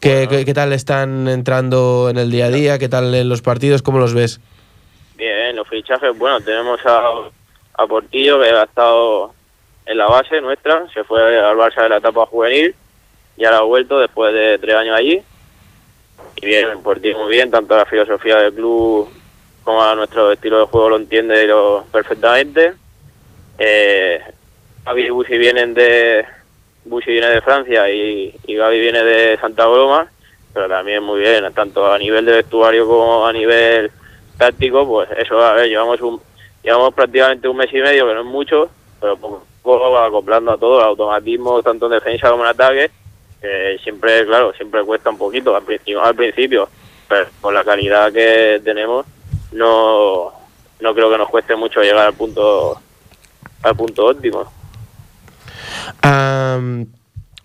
¿Qué, 0.00 0.26
qué- 0.28 0.44
qué 0.44 0.54
tal 0.54 0.72
están 0.72 1.26
entrando 1.26 2.08
en 2.10 2.18
el 2.18 2.30
día 2.30 2.46
a 2.46 2.50
día? 2.50 2.78
¿Qué 2.78 2.88
tal 2.88 3.14
en 3.14 3.28
los 3.28 3.40
partidos? 3.42 3.82
¿Cómo 3.82 3.98
los 3.98 4.14
ves? 4.14 4.40
Bien, 5.16 5.56
los 5.56 5.66
fichajes, 5.68 6.16
bueno, 6.18 6.40
tenemos 6.40 6.78
a, 6.86 7.82
a 7.82 7.86
Portillo 7.86 8.40
que 8.40 8.48
ha 8.50 8.62
estado 8.64 9.32
en 9.88 9.96
la 9.96 10.06
base 10.06 10.40
nuestra, 10.40 10.86
se 10.92 11.02
fue 11.04 11.40
al 11.40 11.56
Barça 11.56 11.82
de 11.82 11.88
la 11.88 11.96
etapa 11.96 12.26
juvenil 12.26 12.74
y 13.38 13.44
ahora 13.44 13.58
ha 13.58 13.62
vuelto 13.62 13.98
después 13.98 14.34
de 14.34 14.58
tres 14.58 14.76
años 14.76 14.94
allí. 14.94 15.22
Y 16.36 16.46
bien, 16.46 16.82
Portillo 16.82 17.18
muy 17.18 17.30
bien, 17.30 17.50
tanto 17.50 17.74
la 17.74 17.86
filosofía 17.86 18.36
del 18.36 18.52
club 18.52 19.08
como 19.64 19.82
a 19.82 19.94
nuestro 19.94 20.30
estilo 20.30 20.60
de 20.60 20.66
juego 20.66 20.90
lo 20.90 20.96
entiende 20.96 21.46
lo, 21.46 21.86
perfectamente. 21.90 22.74
Eh, 23.58 24.20
Gaby 24.84 25.02
y 25.06 25.10
Busi 25.10 25.38
vienen 25.38 25.72
de 25.72 26.24
Busi 26.84 27.10
viene 27.10 27.28
de 27.28 27.40
Francia 27.40 27.90
y, 27.90 28.34
y 28.46 28.54
Gaby 28.56 28.80
viene 28.80 29.02
de 29.02 29.38
Santa 29.38 29.64
Coloma, 29.64 30.06
pero 30.52 30.68
también 30.68 31.02
muy 31.02 31.20
bien, 31.20 31.50
tanto 31.54 31.90
a 31.90 31.98
nivel 31.98 32.26
de 32.26 32.32
vestuario 32.32 32.86
como 32.86 33.26
a 33.26 33.32
nivel 33.32 33.90
táctico, 34.36 34.86
pues 34.86 35.08
eso, 35.16 35.42
a 35.42 35.54
ver, 35.54 35.68
llevamos 35.68 36.00
un 36.02 36.20
llevamos 36.62 36.92
prácticamente 36.92 37.48
un 37.48 37.56
mes 37.56 37.72
y 37.72 37.80
medio, 37.80 38.06
que 38.06 38.14
no 38.14 38.20
es 38.20 38.26
mucho, 38.26 38.70
pero 39.00 39.16
poco 39.62 39.98
acoplando 39.98 40.52
a 40.52 40.58
todo, 40.58 40.80
el 40.80 40.86
automatismo, 40.86 41.62
tanto 41.62 41.86
en 41.86 41.92
defensa 41.92 42.30
como 42.30 42.44
en 42.44 42.50
ataque, 42.50 42.90
que 43.40 43.78
siempre, 43.82 44.26
claro, 44.26 44.52
siempre 44.54 44.84
cuesta 44.84 45.10
un 45.10 45.18
poquito 45.18 45.54
al 45.54 46.14
principio, 46.14 46.68
pero 47.08 47.26
con 47.40 47.54
la 47.54 47.64
calidad 47.64 48.12
que 48.12 48.60
tenemos, 48.64 49.06
no, 49.52 50.32
no 50.80 50.94
creo 50.94 51.10
que 51.10 51.18
nos 51.18 51.28
cueste 51.28 51.56
mucho 51.56 51.80
llegar 51.80 52.06
al 52.06 52.14
punto 52.14 52.80
al 53.62 53.76
punto 53.76 54.06
óptimo. 54.06 54.44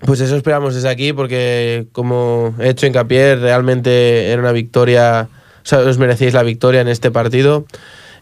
Pues 0.06 0.20
eso 0.20 0.36
esperamos 0.36 0.76
desde 0.76 0.90
aquí, 0.90 1.14
porque 1.14 1.88
como 1.94 2.54
he 2.60 2.70
hecho 2.70 2.86
hincapié, 2.86 3.36
realmente 3.36 4.30
era 4.30 4.42
una 4.42 4.52
victoria, 4.52 5.30
o 5.64 5.66
sea, 5.66 5.80
os 5.80 5.98
merecéis 5.98 6.34
la 6.34 6.44
victoria 6.44 6.82
en 6.82 6.90
este 6.90 7.10
partido 7.10 7.66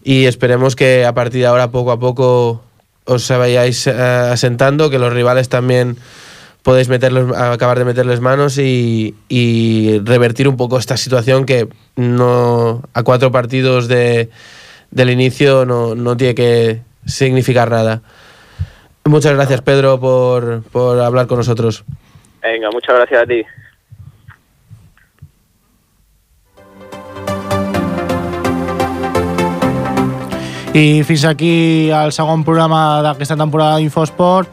y 0.04 0.26
esperemos 0.26 0.76
que 0.76 1.06
a 1.06 1.14
partir 1.14 1.42
de 1.42 1.48
ahora 1.48 1.72
poco 1.72 1.92
a 1.92 2.00
poco 2.00 2.62
os 3.06 3.28
vayáis 3.30 3.88
eh, 3.88 3.92
asentando, 3.92 4.90
que 4.90 5.00
los 5.00 5.14
rivales 5.14 5.50
también 5.50 5.98
podéis 6.64 6.90
meterlos, 6.90 7.36
acabar 7.36 7.80
de 7.80 7.86
meterles 7.86 8.20
manos 8.20 8.58
y, 8.58 9.16
revertir 10.04 10.48
un 10.48 10.58
poco 10.58 10.78
esta 10.78 10.98
situación 10.98 11.46
que 11.46 11.68
no 11.96 12.84
a 12.94 13.04
cuatro 13.04 13.32
partidos 13.32 13.88
de, 13.88 14.30
del 14.92 15.10
inicio 15.10 15.66
no, 15.66 15.96
no 15.96 16.16
tiene 16.18 16.36
que 16.36 16.82
significar 17.06 17.72
nada. 17.72 18.02
Muchas 19.06 19.34
gracias, 19.34 19.62
Pedro, 19.62 20.00
por, 20.00 20.62
por 20.72 21.00
hablar 21.00 21.26
con 21.28 21.38
nosotros. 21.38 21.84
Venga, 22.42 22.70
muchas 22.72 22.96
gracias 22.96 23.24
a 23.24 23.26
ti. 23.26 23.44
I 30.74 31.04
fins 31.04 31.26
aquí 31.28 31.90
el 31.92 32.14
segon 32.16 32.46
programa 32.48 33.02
d'aquesta 33.04 33.36
temporada 33.36 33.76
d'Infosport. 33.82 34.48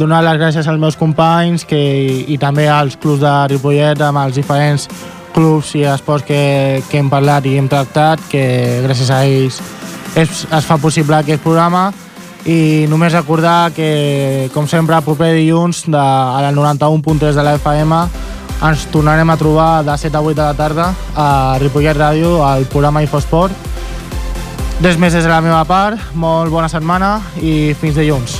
Donar 0.00 0.22
les 0.24 0.38
gràcies 0.40 0.64
als 0.64 0.80
meus 0.80 0.96
companys 0.96 1.66
que, 1.68 1.78
i 2.24 2.38
també 2.40 2.64
als 2.72 2.96
clubs 2.96 3.20
de 3.20 3.32
Ripollet, 3.52 4.00
amb 4.00 4.22
els 4.22 4.38
diferents 4.38 4.88
clubs 5.34 5.74
i 5.76 5.84
esports 5.84 6.24
que, 6.24 6.80
que 6.88 7.02
hem 7.02 7.10
parlat 7.12 7.44
i 7.44 7.58
hem 7.60 7.68
tractat, 7.68 8.22
que 8.32 8.42
gràcies 8.86 9.12
a 9.12 9.20
ells 9.28 9.60
es, 10.16 10.46
es 10.48 10.64
fa 10.64 10.78
possible 10.80 11.18
aquest 11.18 11.44
programa. 11.44 11.90
I 12.48 12.86
només 12.88 13.12
recordar 13.12 13.74
que, 13.76 14.48
com 14.54 14.64
sempre, 14.70 14.96
el 14.96 15.04
proper 15.04 15.34
dilluns 15.36 15.84
de, 15.84 16.00
a 16.00 16.40
la 16.46 16.54
91.3 16.56 17.36
de 17.36 17.44
la 17.44 17.58
FM 17.60 18.04
ens 18.64 18.88
tornarem 18.90 19.28
a 19.28 19.36
trobar 19.36 19.72
de 19.84 19.98
7 20.00 20.16
a 20.16 20.22
8 20.24 20.32
de 20.32 20.46
la 20.46 20.56
tarda 20.56 20.92
a 21.14 21.58
Ripollet 21.60 21.98
Ràdio, 21.98 22.38
al 22.46 22.64
programa 22.72 23.04
Infosport. 23.04 23.76
Res 24.78 24.94
més 24.94 25.10
des 25.10 25.24
de 25.26 25.30
la 25.30 25.40
meva 25.42 25.64
part, 25.66 26.12
molt 26.14 26.54
bona 26.54 26.68
setmana 26.70 27.16
i 27.42 27.74
fins 27.80 27.98
dilluns. 27.98 28.38